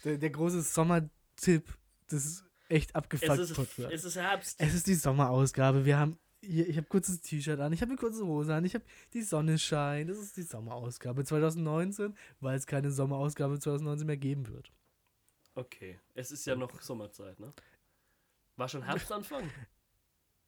Der, 0.04 0.18
der 0.18 0.30
große 0.30 0.62
Sommertipp 0.62 1.78
des 2.10 2.44
echt 2.70 2.92
Es 2.92 2.96
abgefuckt 2.96 3.40
ist, 3.40 3.54
Podcasts. 3.56 3.94
es 3.94 4.04
ist 4.06 4.16
Herbst. 4.16 4.62
Es 4.62 4.74
ist 4.74 4.88
die 4.88 4.96
Sommerausgabe. 4.96 5.86
Wir 5.86 5.98
haben 5.98 6.18
hier, 6.44 6.68
ich 6.68 6.78
habe 6.78 6.88
kurzes 6.88 7.22
T-Shirt 7.22 7.60
an, 7.60 7.72
ich 7.74 7.82
habe 7.82 7.92
eine 7.92 8.00
kurze 8.00 8.26
Hose 8.26 8.56
an, 8.56 8.66
ich 8.66 8.74
habe 8.74 8.84
die 9.14 9.22
Sonne 9.22 9.60
scheint. 9.60 10.10
Das 10.10 10.18
ist 10.18 10.38
die 10.38 10.42
Sommerausgabe 10.44 11.24
2019, 11.24 12.16
weil 12.40 12.58
es 12.58 12.66
keine 12.66 12.92
Sommerausgabe 12.92 13.60
2019 13.60 14.08
mehr 14.08 14.18
geben 14.18 14.48
wird. 14.48 14.72
Okay, 15.54 16.00
es 16.16 16.32
ist 16.32 16.46
ja 16.46 16.56
noch 16.56 16.82
Sommerzeit, 16.82 17.40
ne? 17.40 17.54
War 18.56 18.68
schon 18.70 18.84
Herbstanfang? 18.86 19.50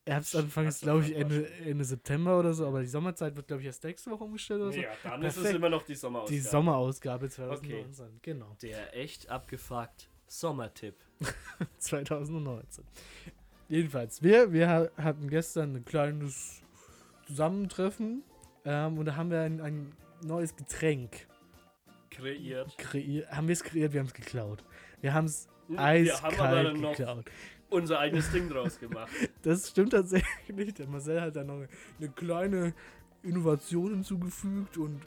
Herbstanfang 0.06 0.68
ist, 0.68 0.82
glaube 0.82 1.04
ich, 1.06 1.16
Ende, 1.16 1.50
Ende 1.66 1.86
September 1.86 2.38
oder 2.40 2.54
so, 2.54 2.68
aber 2.68 2.82
die 2.82 2.88
Sommerzeit 2.88 3.36
wird, 3.38 3.48
glaube 3.48 3.62
ich, 3.62 3.68
erst 3.68 3.84
nächste 3.84 4.12
Woche 4.12 4.24
umgestellt 4.26 4.62
oder 4.62 4.72
so. 4.74 4.80
ja, 4.82 4.90
dann 5.04 5.22
ist 5.24 5.28
es 5.30 5.34
Perfekt. 5.44 5.56
immer 5.56 5.70
noch 5.70 5.84
die 5.84 5.96
Sommerausgabe. 5.96 6.36
die 6.36 6.40
Sommerausgabe 6.42 7.30
2019, 7.30 8.20
genau. 8.22 8.58
Der 8.62 8.96
echt 8.98 9.30
abgefuckt 9.30 10.10
Sommertipp. 10.28 10.96
2019. 11.78 12.84
Jedenfalls, 13.70 14.22
wir, 14.22 14.52
wir 14.52 14.70
ha- 14.70 14.90
hatten 14.98 15.30
gestern 15.30 15.76
ein 15.78 15.86
kleines 15.86 16.62
Zusammentreffen 17.28 18.24
ähm, 18.66 18.98
und 18.98 19.06
da 19.06 19.16
haben 19.16 19.32
wir 19.32 19.42
ein, 19.42 19.62
ein 19.62 19.94
neues 20.24 20.56
Getränk 20.56 21.28
Kreiert. 22.10 22.78
kreiert. 22.78 23.32
Haben 23.32 23.48
wir 23.48 23.54
es 23.54 23.64
kreiert, 23.64 23.94
wir 23.94 24.00
haben 24.02 24.08
es 24.08 24.14
geklaut. 24.14 24.64
Wir 25.02 25.14
haben 25.14 25.26
es 25.26 25.48
Wir 25.68 25.78
haben 25.80 25.86
aber 26.40 26.58
eiskalt 26.60 26.82
geklaut. 26.82 27.26
Unser 27.74 28.00
eigenes 28.00 28.32
Ding 28.32 28.50
draus 28.50 28.80
gemacht. 28.80 29.12
Das 29.42 29.70
stimmt 29.70 29.92
tatsächlich 29.92 30.56
nicht. 30.56 30.80
Der 30.80 30.88
Marcel 30.88 31.20
hat 31.20 31.36
da 31.36 31.44
noch 31.44 31.56
eine, 31.56 31.68
eine 32.00 32.10
kleine 32.10 32.74
Innovation 33.24 33.92
hinzugefügt 33.92 34.78
und 34.78 35.02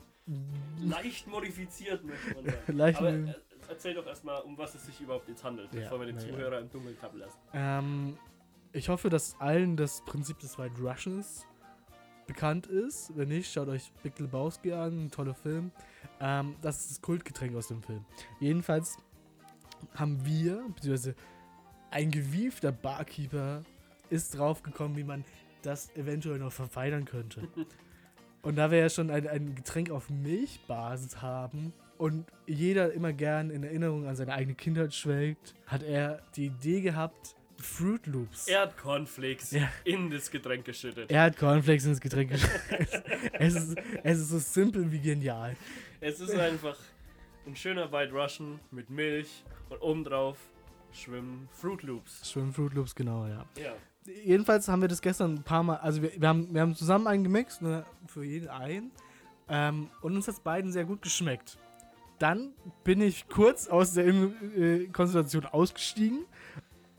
Leicht 0.80 1.28
modifiziert, 1.28 2.04
möchte 2.04 2.34
man 2.34 2.44
sagen. 2.44 2.58
Leicht 2.76 2.98
Aber 2.98 3.12
äh, 3.12 3.34
erzähl 3.68 3.94
doch 3.94 4.06
erstmal, 4.06 4.42
um 4.42 4.58
was 4.58 4.74
es 4.74 4.84
sich 4.86 5.00
überhaupt 5.00 5.28
jetzt 5.28 5.44
handelt, 5.44 5.72
Ja, 5.72 5.82
bevor 5.82 6.00
wir 6.00 6.06
den 6.06 6.16
ja. 6.16 6.22
Zuhörer 6.22 6.58
im 6.58 6.70
Dunkeln 6.70 6.98
tappen 6.98 7.20
lassen. 7.20 7.38
Ähm, 7.54 8.18
ich 8.72 8.88
hoffe, 8.88 9.08
dass 9.08 9.40
allen 9.40 9.76
das 9.76 10.04
Prinzip 10.04 10.38
des 10.40 10.58
White 10.58 10.74
Russians 10.80 11.46
bekannt 12.26 12.66
ist. 12.66 13.16
Wenn 13.16 13.28
nicht, 13.28 13.52
schaut 13.52 13.68
euch 13.68 13.92
Big 14.02 14.18
Lebowski 14.18 14.72
an, 14.72 15.06
ein 15.06 15.10
toller 15.10 15.34
Film. 15.34 15.70
Ähm, 16.20 16.56
das 16.60 16.80
ist 16.80 16.90
das 16.90 17.02
Kultgetränk 17.02 17.54
aus 17.54 17.68
dem 17.68 17.82
Film. 17.82 18.04
Jedenfalls 18.40 18.98
haben 19.94 20.24
wir, 20.24 20.64
beziehungsweise 20.74 21.14
ein 21.90 22.10
gewiefter 22.10 22.72
Barkeeper 22.72 23.62
ist 24.10 24.36
draufgekommen, 24.36 24.96
wie 24.96 25.04
man 25.04 25.24
das 25.62 25.94
eventuell 25.96 26.38
noch 26.38 26.52
verfeinern 26.52 27.04
könnte. 27.04 27.48
Und 28.42 28.56
da 28.56 28.70
wir 28.70 28.78
ja 28.78 28.88
schon 28.88 29.10
ein, 29.10 29.26
ein 29.26 29.54
Getränk 29.56 29.90
auf 29.90 30.08
Milchbasis 30.08 31.20
haben 31.20 31.72
und 31.98 32.26
jeder 32.46 32.92
immer 32.92 33.12
gern 33.12 33.50
in 33.50 33.64
Erinnerung 33.64 34.06
an 34.06 34.14
seine 34.14 34.34
eigene 34.34 34.54
Kindheit 34.54 34.94
schwelgt, 34.94 35.54
hat 35.66 35.82
er 35.82 36.22
die 36.36 36.46
Idee 36.46 36.80
gehabt, 36.80 37.34
Fruit 37.58 38.06
Loops. 38.06 38.46
Er 38.46 38.60
hat 38.60 38.76
Cornflakes 38.76 39.50
Ja. 39.50 39.68
in 39.82 40.10
das 40.10 40.30
Getränk 40.30 40.64
geschüttet. 40.64 41.10
Er 41.10 41.22
hat 41.22 41.36
Cornflakes 41.38 41.86
ins 41.86 42.00
Getränk 42.00 42.30
geschüttet. 42.30 43.02
es, 43.32 43.54
ist, 43.56 43.78
es 44.04 44.18
ist 44.20 44.28
so 44.28 44.38
simpel 44.38 44.92
wie 44.92 45.00
genial. 45.00 45.56
Es 46.00 46.20
ist 46.20 46.36
einfach 46.36 46.76
ein 47.46 47.56
schöner 47.56 47.90
White 47.90 48.12
Russian 48.12 48.60
mit 48.70 48.90
Milch 48.90 49.42
und 49.70 49.78
obendrauf 49.82 50.36
schwimmen 50.96 51.48
Fruit 51.52 51.82
Loops. 51.82 52.30
Schwimmen 52.30 52.52
Fruit 52.52 52.74
Loops, 52.74 52.94
genau, 52.94 53.26
ja. 53.26 53.44
Ja. 53.56 53.72
Jedenfalls 54.24 54.68
haben 54.68 54.80
wir 54.82 54.88
das 54.88 55.00
gestern 55.02 55.34
ein 55.34 55.42
paar 55.42 55.62
Mal, 55.62 55.76
also 55.76 56.00
wir, 56.02 56.12
wir, 56.20 56.28
haben, 56.28 56.52
wir 56.54 56.60
haben 56.60 56.74
zusammen 56.74 57.06
einen 57.08 57.24
gemixt, 57.24 57.60
ne, 57.62 57.84
für 58.06 58.24
jeden 58.24 58.48
einen. 58.48 58.92
Ähm, 59.48 59.90
und 60.00 60.14
uns 60.14 60.26
hat 60.28 60.34
es 60.34 60.40
beiden 60.40 60.72
sehr 60.72 60.84
gut 60.84 61.02
geschmeckt. 61.02 61.58
Dann 62.18 62.52
bin 62.84 63.00
ich 63.00 63.28
kurz 63.28 63.68
aus 63.68 63.94
der 63.94 64.06
äh, 64.06 64.86
Konstellation 64.92 65.44
ausgestiegen. 65.46 66.24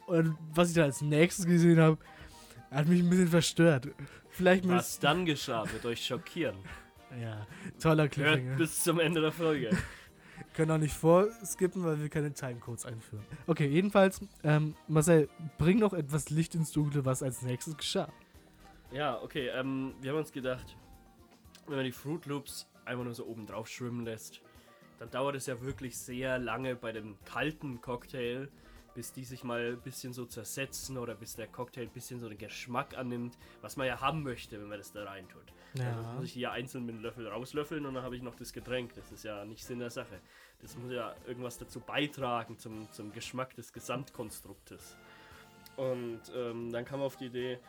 Und 0.06 0.38
was 0.54 0.70
ich 0.70 0.76
dann 0.76 0.86
als 0.86 1.02
nächstes 1.02 1.46
gesehen 1.46 1.80
habe, 1.80 1.98
hat 2.72 2.88
mich 2.88 3.02
ein 3.02 3.10
bisschen 3.10 3.28
verstört. 3.28 3.90
Vielleicht 4.30 4.68
Was 4.68 5.00
dann 5.00 5.26
geschah, 5.26 5.66
wird 5.72 5.86
euch 5.86 6.06
schockieren. 6.06 6.58
Ja, 7.22 7.48
toller 7.80 8.04
Hört 8.04 8.12
Cliffhanger. 8.12 8.58
bis 8.58 8.84
zum 8.84 9.00
Ende 9.00 9.22
der 9.22 9.32
Folge. 9.32 9.70
Können 10.58 10.72
auch 10.72 10.80
nicht 10.80 10.96
vorskippen, 10.96 11.84
weil 11.84 12.02
wir 12.02 12.10
keine 12.10 12.34
Timecodes 12.34 12.88
einführen. 12.88 13.24
Okay, 13.46 13.68
jedenfalls, 13.68 14.22
ähm, 14.44 14.74
Marcel, 14.88 15.30
bring 15.60 15.78
noch 15.78 15.94
etwas 15.94 16.32
Licht 16.32 16.56
ins 16.56 16.72
Dunkle, 16.72 17.06
was 17.06 17.22
als 17.22 17.44
nächstes 17.44 17.78
geschah. 17.78 18.12
Ja, 18.92 19.22
okay, 19.22 19.50
ähm, 19.50 19.94
wir 20.02 20.10
haben 20.10 20.18
uns 20.18 20.32
gedacht, 20.32 20.76
wenn 21.68 21.76
man 21.76 21.86
die 21.86 21.92
Fruit 21.92 22.26
Loops 22.26 22.68
einfach 22.86 23.04
nur 23.04 23.14
so 23.14 23.28
oben 23.28 23.46
drauf 23.46 23.68
schwimmen 23.68 24.04
lässt, 24.04 24.42
dann 24.98 25.12
dauert 25.12 25.36
es 25.36 25.46
ja 25.46 25.62
wirklich 25.62 25.96
sehr 25.96 26.40
lange 26.40 26.76
bei 26.76 26.92
dem 26.92 27.18
kalten 27.24 27.80
Cocktail, 27.80 28.50
bis 28.96 29.14
die 29.14 29.26
sich 29.26 29.44
mal 29.44 29.74
ein 29.74 29.82
bisschen 29.82 30.12
so 30.12 30.26
zersetzen 30.26 30.98
oder 30.98 31.14
bis 31.14 31.36
der 31.36 31.46
Cocktail 31.46 31.84
ein 31.84 31.90
bisschen 31.90 32.20
so 32.20 32.28
den 32.30 32.40
Geschmack 32.40 32.98
annimmt, 32.98 33.38
was 33.62 33.78
man 33.78 33.86
ja 33.86 34.02
haben 34.02 34.24
möchte, 34.24 34.60
wenn 34.60 34.70
man 34.70 34.80
das 34.80 34.92
da 34.92 35.04
rein 35.04 35.28
tut. 35.74 35.86
Also 35.86 36.10
muss 36.12 36.26
ich 36.26 36.36
ja 36.36 36.52
einzeln 36.52 36.86
mit 36.86 36.96
dem 36.96 37.02
Löffel 37.02 37.28
rauslöffeln 37.28 37.86
und 37.86 37.94
dann 37.94 38.04
habe 38.04 38.16
ich 38.16 38.22
noch 38.22 38.36
das 38.36 38.54
Getränk. 38.54 38.94
Das 38.96 39.12
ist 39.12 39.24
ja 39.24 39.46
nicht 39.46 39.64
Sinn 39.64 39.80
der 39.80 39.90
Sache. 39.90 40.20
Das 40.62 40.78
muss 40.78 40.92
ja 40.92 41.16
irgendwas 41.28 41.58
dazu 41.58 41.80
beitragen 41.80 42.58
zum, 42.58 42.92
zum 42.92 43.12
Geschmack 43.12 43.56
des 43.56 43.74
Gesamtkonstruktes. 43.74 44.96
Und 45.76 46.22
ähm, 46.36 46.72
dann 46.72 46.86
kam 46.86 47.02
auf 47.02 47.16
die 47.18 47.26
Idee, 47.26 47.60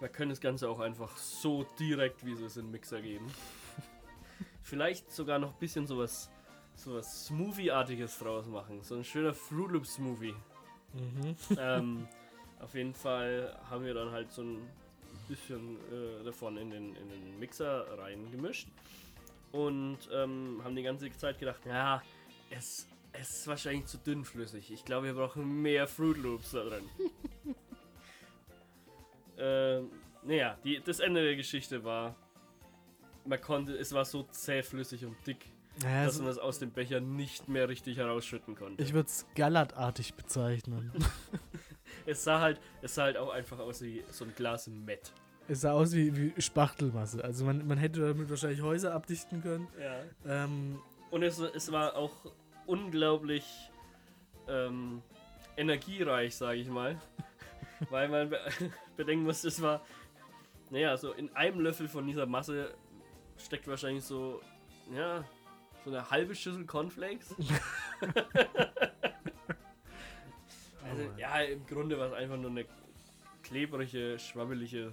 wir 0.00 0.08
können 0.08 0.30
das 0.30 0.40
Ganze 0.40 0.68
auch 0.68 0.80
einfach 0.80 1.16
so 1.16 1.66
direkt, 1.78 2.24
wie 2.24 2.32
es 2.32 2.56
in 2.56 2.66
den 2.66 2.70
Mixer 2.72 3.00
geben. 3.00 3.26
Vielleicht 4.62 5.10
sogar 5.12 5.38
noch 5.38 5.52
ein 5.52 5.58
bisschen 5.58 5.86
sowas, 5.86 6.30
sowas 6.74 7.26
Smoothie-artiges 7.26 8.18
draus 8.18 8.46
machen. 8.46 8.82
So 8.82 8.96
ein 8.96 9.04
schöner 9.04 9.32
Fruit 9.32 9.70
Loop 9.72 9.86
Smoothie. 9.86 10.34
Mhm. 10.94 11.36
ähm, 11.58 12.08
auf 12.60 12.74
jeden 12.74 12.94
Fall 12.94 13.56
haben 13.70 13.84
wir 13.84 13.94
dann 13.94 14.10
halt 14.10 14.32
so 14.32 14.42
ein 14.42 14.68
bisschen 15.28 15.76
äh, 15.92 16.24
davon 16.24 16.56
in 16.56 16.70
den, 16.70 16.96
in 16.96 17.08
den 17.08 17.38
Mixer 17.38 17.86
reingemischt 17.98 18.68
und 19.52 19.98
ähm, 20.12 20.60
haben 20.64 20.74
die 20.76 20.82
ganze 20.82 21.10
Zeit 21.16 21.38
gedacht, 21.38 21.64
ja, 21.66 22.02
es, 22.50 22.86
es 23.12 23.30
ist 23.30 23.46
wahrscheinlich 23.46 23.86
zu 23.86 23.98
dünnflüssig. 23.98 24.70
Ich 24.72 24.84
glaube, 24.84 25.06
wir 25.06 25.14
brauchen 25.14 25.62
mehr 25.62 25.86
Fruit 25.86 26.16
Loops 26.16 26.52
da 26.52 26.64
drin. 26.64 26.84
ähm, 29.38 29.90
naja, 30.22 30.58
die, 30.64 30.80
das 30.84 31.00
Ende 31.00 31.22
der 31.22 31.36
Geschichte 31.36 31.84
war, 31.84 32.16
man 33.24 33.40
konnte, 33.40 33.76
es 33.76 33.92
war 33.92 34.04
so 34.04 34.24
zähflüssig 34.24 35.04
und 35.04 35.16
dick, 35.26 35.46
Naja, 35.82 36.06
dass 36.06 36.18
man 36.18 36.28
es 36.28 36.38
aus 36.38 36.58
dem 36.58 36.70
Becher 36.70 37.00
nicht 37.00 37.48
mehr 37.48 37.68
richtig 37.68 37.98
herausschütten 37.98 38.54
konnte. 38.54 38.82
ich 38.82 38.92
würde 38.92 39.08
es 39.08 39.26
gallertartig 39.34 40.14
bezeichnen. 40.14 40.92
Es 42.08 42.24
sah 42.24 42.40
halt, 42.40 42.58
es 42.80 42.94
sah 42.94 43.04
halt 43.04 43.16
auch 43.18 43.30
einfach 43.30 43.58
aus 43.58 43.82
wie 43.82 44.02
so 44.10 44.24
ein 44.24 44.34
Glas 44.34 44.66
Met. 44.66 45.12
es 45.46 45.60
sah 45.60 45.72
aus 45.72 45.92
wie, 45.92 46.16
wie 46.16 46.40
Spachtelmasse. 46.40 47.22
Also 47.22 47.44
man, 47.44 47.66
man 47.66 47.76
hätte 47.76 48.00
damit 48.00 48.30
wahrscheinlich 48.30 48.62
Häuser 48.62 48.94
abdichten 48.94 49.42
können. 49.42 49.68
Ja. 49.78 50.44
Ähm, 50.44 50.80
Und 51.10 51.22
es, 51.22 51.38
es 51.38 51.70
war 51.70 51.96
auch 51.96 52.32
unglaublich 52.66 53.44
ähm, 54.48 55.02
energiereich, 55.56 56.34
sage 56.34 56.58
ich 56.60 56.68
mal. 56.68 56.96
Weil 57.90 58.08
man 58.08 58.30
be 58.30 58.40
bedenken 58.96 59.24
muss, 59.24 59.44
es 59.44 59.60
war, 59.60 59.82
naja, 60.70 60.96
so 60.96 61.12
in 61.12 61.34
einem 61.36 61.60
Löffel 61.60 61.88
von 61.88 62.06
dieser 62.06 62.24
Masse 62.26 62.74
steckt 63.36 63.68
wahrscheinlich 63.68 64.04
so, 64.04 64.40
ja, 64.92 65.24
so 65.84 65.90
eine 65.90 66.10
halbe 66.10 66.34
Schüssel 66.34 66.64
Cornflakes. 66.64 67.36
also, 70.90 71.02
Oh 71.02 71.18
ja, 71.18 71.40
im 71.40 71.66
Grunde 71.66 71.98
war 71.98 72.08
es 72.08 72.12
einfach 72.14 72.36
nur 72.36 72.50
eine 72.50 72.66
klebrige, 73.42 74.18
schwammelige 74.18 74.92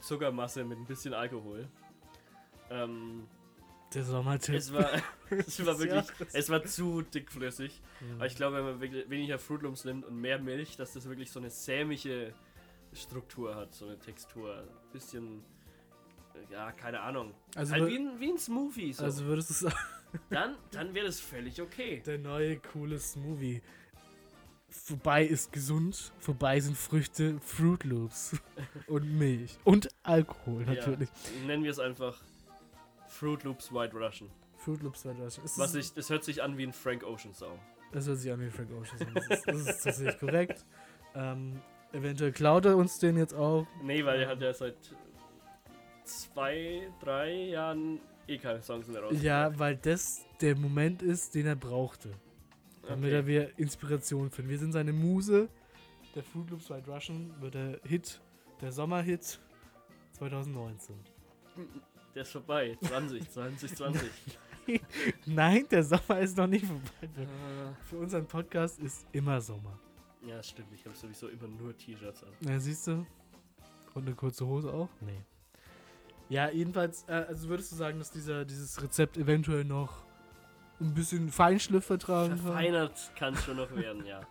Zuckermasse 0.00 0.64
mit 0.64 0.78
ein 0.78 0.86
bisschen 0.86 1.14
Alkohol. 1.14 1.68
Ähm, 2.70 3.26
der 3.92 4.04
Sommertipp. 4.04 4.54
es 4.54 4.72
war, 4.72 4.90
es 5.30 5.66
war 5.66 5.78
wirklich, 5.78 6.04
es 6.32 6.48
war 6.48 6.64
zu 6.64 7.02
dickflüssig. 7.02 7.80
Mhm. 8.00 8.14
Aber 8.16 8.26
ich 8.26 8.36
glaube, 8.36 8.56
wenn 8.56 8.64
man 8.64 9.10
weniger 9.10 9.38
Fruit 9.38 9.62
Loops 9.62 9.84
nimmt 9.84 10.04
und 10.04 10.20
mehr 10.20 10.38
Milch, 10.38 10.76
dass 10.76 10.92
das 10.92 11.08
wirklich 11.08 11.30
so 11.30 11.40
eine 11.40 11.50
sämige 11.50 12.32
Struktur 12.92 13.54
hat, 13.54 13.74
so 13.74 13.86
eine 13.86 13.98
Textur. 13.98 14.58
Ein 14.58 14.92
bisschen, 14.92 15.42
ja, 16.50 16.72
keine 16.72 17.00
Ahnung. 17.00 17.34
also, 17.56 17.72
halt 17.72 17.86
wie 17.88 17.98
ein, 17.98 18.20
wie 18.20 18.30
ein 18.30 18.38
Smoothie. 18.38 18.92
So. 18.92 19.04
also 19.04 19.24
würdest 19.24 19.50
du 19.50 19.54
sagen, 19.54 19.76
dann 20.30 20.56
dann 20.70 20.94
wäre 20.94 21.06
das 21.06 21.20
völlig 21.20 21.60
okay. 21.60 22.02
der 22.04 22.18
neue 22.18 22.58
coole 22.58 22.98
Smoothie. 22.98 23.62
Vorbei 24.70 25.24
ist 25.24 25.52
gesund, 25.52 26.12
vorbei 26.20 26.60
sind 26.60 26.76
Früchte, 26.76 27.38
Fruit 27.40 27.82
Loops 27.84 28.36
und 28.86 29.18
Milch. 29.18 29.58
Und 29.64 29.88
Alkohol 30.02 30.64
natürlich. 30.64 31.08
Ja, 31.08 31.46
nennen 31.46 31.64
wir 31.64 31.70
es 31.70 31.78
einfach 31.78 32.20
Fruit 33.08 33.42
Loops 33.44 33.72
White 33.72 33.96
Russian. 33.96 34.30
Fruit 34.56 34.82
Loops 34.82 35.04
war 35.04 35.14
das. 35.14 35.38
Ist 35.38 35.58
Was 35.58 35.72
das, 35.72 35.74
ich, 35.74 35.94
das 35.94 36.10
hört 36.10 36.22
sich 36.24 36.42
an 36.42 36.56
wie 36.56 36.64
ein 36.64 36.72
Frank 36.72 37.02
Ocean 37.04 37.34
Song. 37.34 37.58
das 37.92 38.06
hört 38.06 38.18
sich 38.18 38.30
an 38.30 38.40
wie 38.40 38.50
Frank 38.50 38.70
Ocean. 38.72 39.12
Das 39.14 39.26
ist, 39.38 39.46
das 39.46 39.56
ist 39.56 39.82
tatsächlich 39.82 40.18
korrekt. 40.18 40.64
Ähm, 41.14 41.60
eventuell 41.92 42.30
klaut 42.32 42.64
er 42.66 42.76
uns 42.76 42.98
den 42.98 43.16
jetzt 43.16 43.34
auch. 43.34 43.66
Nee, 43.82 44.04
weil 44.04 44.20
er 44.20 44.28
hat 44.28 44.40
ja 44.40 44.52
seit 44.52 44.76
zwei, 46.04 46.88
drei 47.00 47.32
Jahren 47.48 48.00
eh 48.26 48.38
keine 48.38 48.62
Songs 48.62 48.86
mehr 48.88 49.02
raus. 49.02 49.14
Ja, 49.20 49.58
weil 49.58 49.76
das 49.76 50.24
der 50.40 50.56
Moment 50.56 51.02
ist, 51.02 51.34
den 51.34 51.46
er 51.46 51.56
brauchte. 51.56 52.10
Damit 52.90 53.12
er 53.12 53.26
wieder 53.26 53.58
Inspiration 53.58 54.30
findet. 54.30 54.50
Wir 54.50 54.58
sind 54.58 54.72
seine 54.72 54.92
Muse. 54.92 55.48
Der 56.14 56.22
Fruit 56.22 56.50
Loops 56.50 56.68
White 56.70 56.90
Russian 56.90 57.30
wird 57.40 57.54
der 57.54 57.80
Hit, 57.84 58.20
der 58.60 58.72
Sommerhit 58.72 59.38
2019. 60.12 60.96
Der 62.14 62.22
ist 62.22 62.32
vorbei. 62.32 62.76
20, 62.82 63.30
2020. 63.30 64.10
Nein, 65.26 65.66
der 65.70 65.84
Sommer 65.84 66.18
ist 66.20 66.36
noch 66.36 66.46
nicht 66.46 66.66
vorbei. 66.66 66.82
Für, 67.14 67.22
Äh, 67.22 67.26
für 67.88 67.96
unseren 67.98 68.26
Podcast 68.26 68.78
ist 68.80 69.06
immer 69.12 69.40
Sommer. 69.40 69.78
ja, 70.26 70.42
stimmt. 70.42 70.68
Ich 70.74 70.84
habe 70.84 70.96
sowieso 70.96 71.28
immer 71.28 71.46
nur 71.48 71.76
T-Shirts 71.76 72.24
an. 72.24 72.30
Na, 72.40 72.58
siehst 72.58 72.86
du? 72.88 73.06
Und 73.94 74.06
eine 74.06 74.14
kurze 74.14 74.46
Hose 74.46 74.72
auch? 74.72 74.88
Nee. 75.00 75.20
Ja, 76.28 76.48
jedenfalls, 76.50 77.04
äh, 77.08 77.12
also 77.28 77.48
würdest 77.48 77.72
du 77.72 77.76
sagen, 77.76 77.98
dass 77.98 78.10
dieser, 78.10 78.44
dieses 78.44 78.80
Rezept 78.82 79.16
eventuell 79.16 79.64
noch 79.64 80.04
ein 80.80 80.94
bisschen 80.94 81.30
Feinschliff 81.30 81.84
vertragen 81.84 82.30
kann? 82.30 82.38
Verfeinert 82.38 83.12
kann 83.16 83.34
es 83.34 83.44
schon 83.44 83.56
noch 83.56 83.74
werden, 83.74 84.04
ja. 84.06 84.20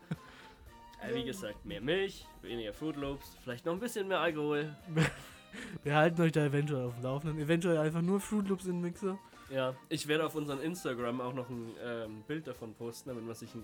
Äh, 1.02 1.16
wie 1.16 1.24
gesagt, 1.24 1.66
mehr 1.66 1.80
Milch, 1.80 2.26
weniger 2.42 2.74
Fruit 2.74 2.98
Loops, 2.98 3.38
vielleicht 3.42 3.66
noch 3.66 3.72
ein 3.72 3.80
bisschen 3.80 4.10
mehr 4.10 4.20
Alkohol. 4.20 4.76
Wir 5.84 5.96
halten 5.96 6.22
euch 6.22 6.34
da 6.34 6.44
eventuell 6.46 6.88
auf 6.88 6.94
dem 6.96 7.04
Laufenden. 7.04 7.40
Eventuell 7.40 7.78
einfach 7.78 8.02
nur 8.02 8.20
Fruit 8.20 8.48
Loops 8.50 8.66
in 8.66 8.74
den 8.74 8.82
Mixer. 8.82 9.18
Ja, 9.50 9.74
ich 9.88 10.08
werde 10.10 10.26
auf 10.26 10.36
unserem 10.36 10.62
Instagram 10.62 11.22
auch 11.22 11.34
noch 11.34 11.50
ein 11.50 11.70
ähm, 11.82 12.24
Bild 12.28 12.48
davon 12.48 12.74
posten, 12.76 13.10
damit 13.10 13.24
man 13.26 13.34
sich 13.34 13.56
ein, 13.56 13.64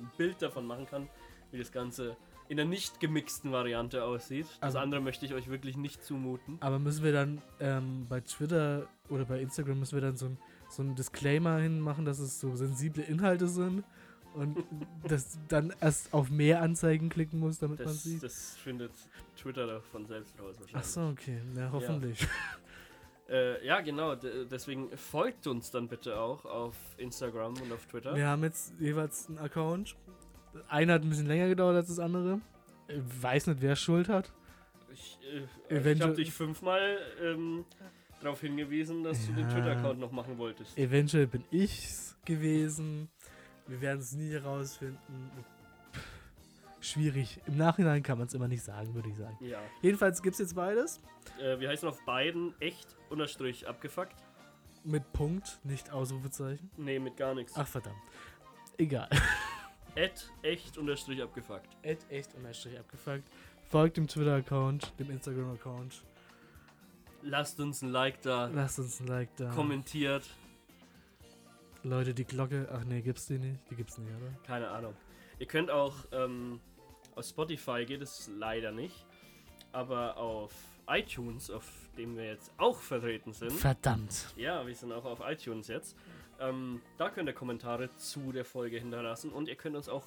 ein 0.00 0.10
Bild 0.16 0.40
davon 0.40 0.64
machen 0.66 0.86
kann, 0.86 1.08
wie 1.50 1.58
das 1.58 1.72
Ganze 1.72 2.16
in 2.48 2.56
der 2.56 2.66
nicht 2.66 3.00
gemixten 3.00 3.50
Variante 3.52 4.04
aussieht. 4.04 4.46
Das 4.46 4.60
Also- 4.60 4.78
andere 4.78 5.00
möchte 5.00 5.26
ich 5.26 5.34
euch 5.34 5.48
wirklich 5.50 5.76
nicht 5.76 6.04
zumuten. 6.04 6.58
Aber 6.60 6.78
müssen 6.78 7.02
wir 7.04 7.12
dann 7.12 7.42
ähm, 7.60 8.06
bei 8.08 8.20
Twitter 8.20 8.86
oder 9.10 9.24
bei 9.24 9.40
Instagram 9.40 9.80
müssen 9.80 9.96
wir 9.96 10.02
dann 10.02 10.16
so 10.16 10.26
ein, 10.26 10.38
so 10.72 10.82
ein 10.82 10.94
Disclaimer 10.94 11.58
hinmachen, 11.58 12.04
dass 12.04 12.18
es 12.18 12.40
so 12.40 12.54
sensible 12.56 13.02
Inhalte 13.04 13.46
sind? 13.48 13.84
und 14.34 14.56
das 15.06 15.38
dann 15.48 15.74
erst 15.82 16.14
auf 16.14 16.30
mehr 16.30 16.62
Anzeigen 16.62 17.10
klicken 17.10 17.38
muss, 17.38 17.58
damit 17.58 17.80
man 17.80 17.88
Das, 17.88 18.02
sieht. 18.02 18.22
das 18.22 18.56
findet 18.56 18.90
Twitter 19.36 19.66
doch 19.66 19.84
von 19.84 20.06
selbst 20.06 20.34
raus 20.40 20.56
wahrscheinlich. 20.58 20.74
Ach 20.74 20.84
so, 20.84 21.02
okay. 21.08 21.38
Na, 21.54 21.70
hoffentlich. 21.70 22.26
Äh, 23.28 23.64
ja, 23.64 23.80
genau. 23.80 24.14
d- 24.14 24.44
Deswegen 24.50 24.94
folgt 24.96 25.46
uns 25.46 25.70
dann 25.70 25.88
bitte 25.88 26.18
auch 26.18 26.44
auf 26.44 26.74
Instagram 26.98 27.54
und 27.62 27.72
auf 27.72 27.86
Twitter. 27.86 28.14
Wir 28.14 28.26
haben 28.26 28.42
jetzt 28.42 28.74
jeweils 28.78 29.28
einen 29.28 29.38
Account. 29.38 29.96
Einer 30.68 30.94
hat 30.94 31.02
ein 31.02 31.08
bisschen 31.08 31.28
länger 31.28 31.48
gedauert 31.48 31.76
als 31.76 31.88
das 31.88 31.98
andere. 31.98 32.40
Ich 32.88 33.22
weiß 33.22 33.46
nicht, 33.46 33.62
wer 33.62 33.74
Schuld 33.76 34.08
hat. 34.10 34.32
Ich, 34.92 35.18
äh, 35.70 35.92
ich 35.92 36.02
habe 36.02 36.12
dich 36.14 36.30
fünfmal 36.32 36.98
ähm, 37.22 37.64
darauf 38.22 38.40
hingewiesen, 38.40 39.02
dass 39.02 39.26
du 39.26 39.32
den 39.32 39.48
Ja. 39.48 39.54
Twitter-Account 39.54 39.98
noch 40.00 40.12
machen 40.12 40.38
wolltest. 40.38 40.76
Eventuell 40.78 41.26
bin 41.26 41.44
ich's 41.50 42.16
gewesen. 42.24 43.08
Wir 43.66 43.80
werden 43.80 44.00
es 44.00 44.12
nie 44.12 44.30
herausfinden. 44.32 45.30
Schwierig. 46.80 47.40
Im 47.46 47.56
Nachhinein 47.56 48.02
kann 48.02 48.18
man 48.18 48.26
es 48.26 48.34
immer 48.34 48.48
nicht 48.48 48.62
sagen, 48.64 48.92
würde 48.94 49.08
ich 49.08 49.16
sagen. 49.16 49.36
Ja. 49.40 49.60
Jedenfalls 49.82 50.20
gibt 50.20 50.34
es 50.34 50.40
jetzt 50.40 50.54
beides. 50.56 51.00
Äh, 51.40 51.60
wir 51.60 51.68
heißen 51.68 51.88
auf 51.88 52.04
beiden 52.04 52.54
echt 52.60 52.96
unterstrich 53.08 53.68
abgefuckt. 53.68 54.16
Mit 54.84 55.12
Punkt, 55.12 55.60
nicht 55.62 55.92
Ausrufezeichen. 55.92 56.68
Nee, 56.76 56.98
mit 56.98 57.16
gar 57.16 57.34
nichts. 57.36 57.52
Ach 57.54 57.68
verdammt. 57.68 57.96
Egal. 58.78 59.08
At 59.96 60.28
echt 60.42 60.76
unterstrich 60.76 61.22
abgefuckt. 61.22 61.68
Ed 61.82 61.98
echt 62.08 62.34
unterstrich 62.34 62.76
abgefuckt. 62.78 63.22
Folgt 63.68 63.96
dem 63.96 64.08
Twitter-Account, 64.08 64.92
dem 64.98 65.10
Instagram-Account. 65.10 66.02
Lasst 67.22 67.60
uns 67.60 67.82
ein 67.82 67.90
Like 67.90 68.20
da. 68.22 68.46
Lasst 68.52 68.78
uns 68.78 69.00
ein 69.00 69.06
Like 69.06 69.34
da. 69.36 69.50
Kommentiert. 69.50 70.24
Leute, 71.84 72.14
die 72.14 72.24
Glocke. 72.24 72.68
Ach 72.72 72.84
nee, 72.84 73.00
gibt's 73.00 73.26
die 73.26 73.38
nicht? 73.38 73.58
Die 73.70 73.74
gibt's 73.74 73.98
nicht, 73.98 74.10
oder? 74.10 74.32
Keine 74.46 74.68
Ahnung. 74.68 74.94
Ihr 75.38 75.46
könnt 75.46 75.70
auch 75.70 75.94
ähm, 76.12 76.60
auf 77.14 77.26
Spotify 77.26 77.84
geht 77.84 78.00
es 78.00 78.30
leider 78.38 78.72
nicht, 78.72 79.04
aber 79.72 80.16
auf 80.16 80.52
iTunes, 80.88 81.50
auf 81.50 81.68
dem 81.96 82.16
wir 82.16 82.24
jetzt 82.24 82.50
auch 82.58 82.78
vertreten 82.78 83.32
sind. 83.32 83.52
Verdammt. 83.52 84.32
Ja, 84.36 84.66
wir 84.66 84.74
sind 84.74 84.92
auch 84.92 85.04
auf 85.04 85.20
iTunes 85.20 85.68
jetzt. 85.68 85.96
Ähm, 86.40 86.80
da 86.98 87.10
könnt 87.10 87.28
ihr 87.28 87.34
Kommentare 87.34 87.94
zu 87.96 88.32
der 88.32 88.44
Folge 88.44 88.78
hinterlassen 88.78 89.30
und 89.30 89.48
ihr 89.48 89.56
könnt 89.56 89.76
uns 89.76 89.88
auch 89.88 90.04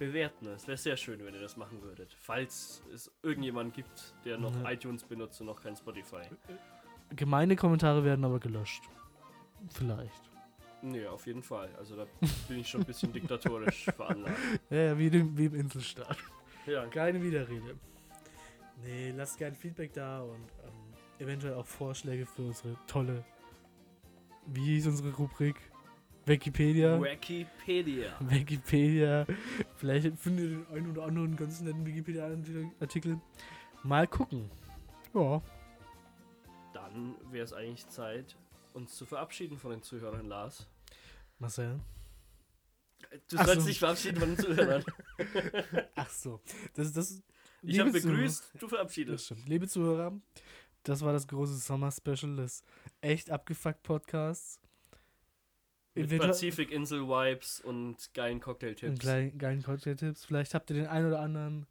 bewerten. 0.00 0.46
Es 0.48 0.66
wäre 0.66 0.76
sehr 0.78 0.96
schön, 0.96 1.24
wenn 1.24 1.34
ihr 1.34 1.40
das 1.40 1.56
machen 1.56 1.80
würdet. 1.82 2.16
Falls 2.18 2.82
es 2.92 3.12
irgendjemand 3.22 3.74
gibt, 3.74 4.14
der 4.24 4.38
noch 4.38 4.54
Ja. 4.64 4.72
iTunes 4.72 5.04
benutzt 5.04 5.40
und 5.40 5.46
noch 5.46 5.62
kein 5.62 5.76
Spotify. 5.76 6.22
Gemeine 7.14 7.54
Kommentare 7.54 8.02
werden 8.04 8.24
aber 8.24 8.40
gelöscht. 8.40 8.82
Vielleicht. 9.72 10.30
Nee, 10.82 11.06
auf 11.06 11.26
jeden 11.26 11.42
Fall. 11.42 11.68
Also 11.76 11.94
da 11.96 12.06
bin 12.48 12.58
ich 12.60 12.68
schon 12.68 12.80
ein 12.80 12.86
bisschen 12.86 13.12
diktatorisch 13.12 13.84
veranlagt. 13.96 14.36
Ja, 14.70 14.76
ja, 14.78 14.98
wie, 14.98 15.10
dem, 15.10 15.36
wie 15.36 15.44
im 15.44 15.54
Inselstaat. 15.54 16.16
Ja, 16.66 16.86
Keine 16.86 17.22
Widerrede. 17.22 17.76
Nee, 18.82 19.10
lasst 19.10 19.36
gerne 19.36 19.54
Feedback 19.54 19.92
da 19.92 20.22
und 20.22 20.36
ähm, 20.64 20.94
eventuell 21.18 21.54
auch 21.54 21.66
Vorschläge 21.66 22.24
für 22.24 22.42
unsere 22.42 22.76
tolle. 22.86 23.22
Wie 24.46 24.64
hieß 24.64 24.86
unsere 24.86 25.12
Rubrik? 25.14 25.56
Wikipedia. 26.26 27.00
Wikipedia. 27.00 28.16
Wikipedia. 28.20 29.26
Vielleicht 29.76 30.18
findet 30.18 30.44
ihr 30.44 30.56
den 30.58 30.66
einen 30.68 30.90
oder 30.90 31.04
anderen 31.04 31.36
ganz 31.36 31.60
netten 31.60 31.84
Wikipedia-Artikel. 31.84 33.20
Mal 33.82 34.06
gucken. 34.06 34.50
Ja. 35.14 35.42
Dann 36.74 37.16
wäre 37.30 37.44
es 37.44 37.52
eigentlich 37.52 37.88
Zeit, 37.88 38.36
uns 38.74 38.94
zu 38.94 39.06
verabschieden 39.06 39.58
von 39.58 39.70
den 39.70 39.82
Zuhörern, 39.82 40.26
Lars. 40.26 40.68
Marcel. 41.38 41.80
Du 43.28 43.36
Ach 43.38 43.46
sollst 43.46 43.62
so. 43.62 43.68
dich 43.68 43.78
verabschieden 43.78 44.20
von 44.20 44.34
den 44.34 44.38
Zuhörern. 44.38 44.84
Ach 45.96 46.10
so. 46.10 46.40
Das, 46.74 46.92
das, 46.92 47.22
Ich 47.62 47.80
habe 47.80 47.90
begrüßt, 47.90 48.52
du 48.58 48.68
verabschiedest. 48.68 49.34
Liebe 49.46 49.66
Zuhörer, 49.66 50.12
das 50.84 51.00
war 51.02 51.12
das 51.12 51.26
große 51.26 51.56
Sommer-Special 51.56 52.36
des 52.36 52.62
echt 53.00 53.30
abgefuckt 53.30 53.82
Podcasts. 53.82 54.60
Mit 55.94 56.18
Pazifik-Insel-Vibes 56.18 57.60
und 57.62 58.14
geilen 58.14 58.34
Und 58.36 58.40
Cocktailtipps. 58.42 59.00
geilen, 59.00 59.36
geilen 59.38 59.62
Cocktail-Tipps. 59.62 60.24
Vielleicht 60.24 60.54
habt 60.54 60.70
ihr 60.70 60.76
den 60.76 60.86
ein 60.86 61.04
oder 61.04 61.20
anderen 61.20 61.66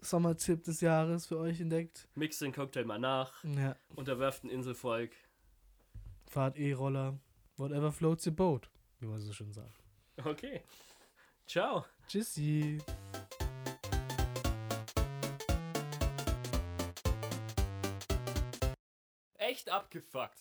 Sommertipp 0.00 0.64
des 0.64 0.80
Jahres 0.80 1.26
für 1.26 1.38
euch 1.38 1.60
entdeckt. 1.60 2.08
Mixt 2.14 2.40
den 2.42 2.52
Cocktail 2.52 2.84
mal 2.84 2.98
nach, 2.98 3.42
Ja, 3.44 3.74
unterwerft 3.96 4.44
ein 4.44 4.50
Inselvolk. 4.50 5.12
Fahrt 6.26 6.58
E-Roller, 6.58 7.18
whatever 7.56 7.90
floats 7.90 8.26
your 8.26 8.34
boat, 8.34 8.68
wie 9.00 9.06
man 9.06 9.18
so 9.20 9.32
schön 9.32 9.52
sagt. 9.52 9.82
Okay. 10.24 10.60
Ciao. 11.46 11.86
Tschüssi. 12.06 12.78
Echt 19.38 19.70
abgefuckt. 19.70 20.38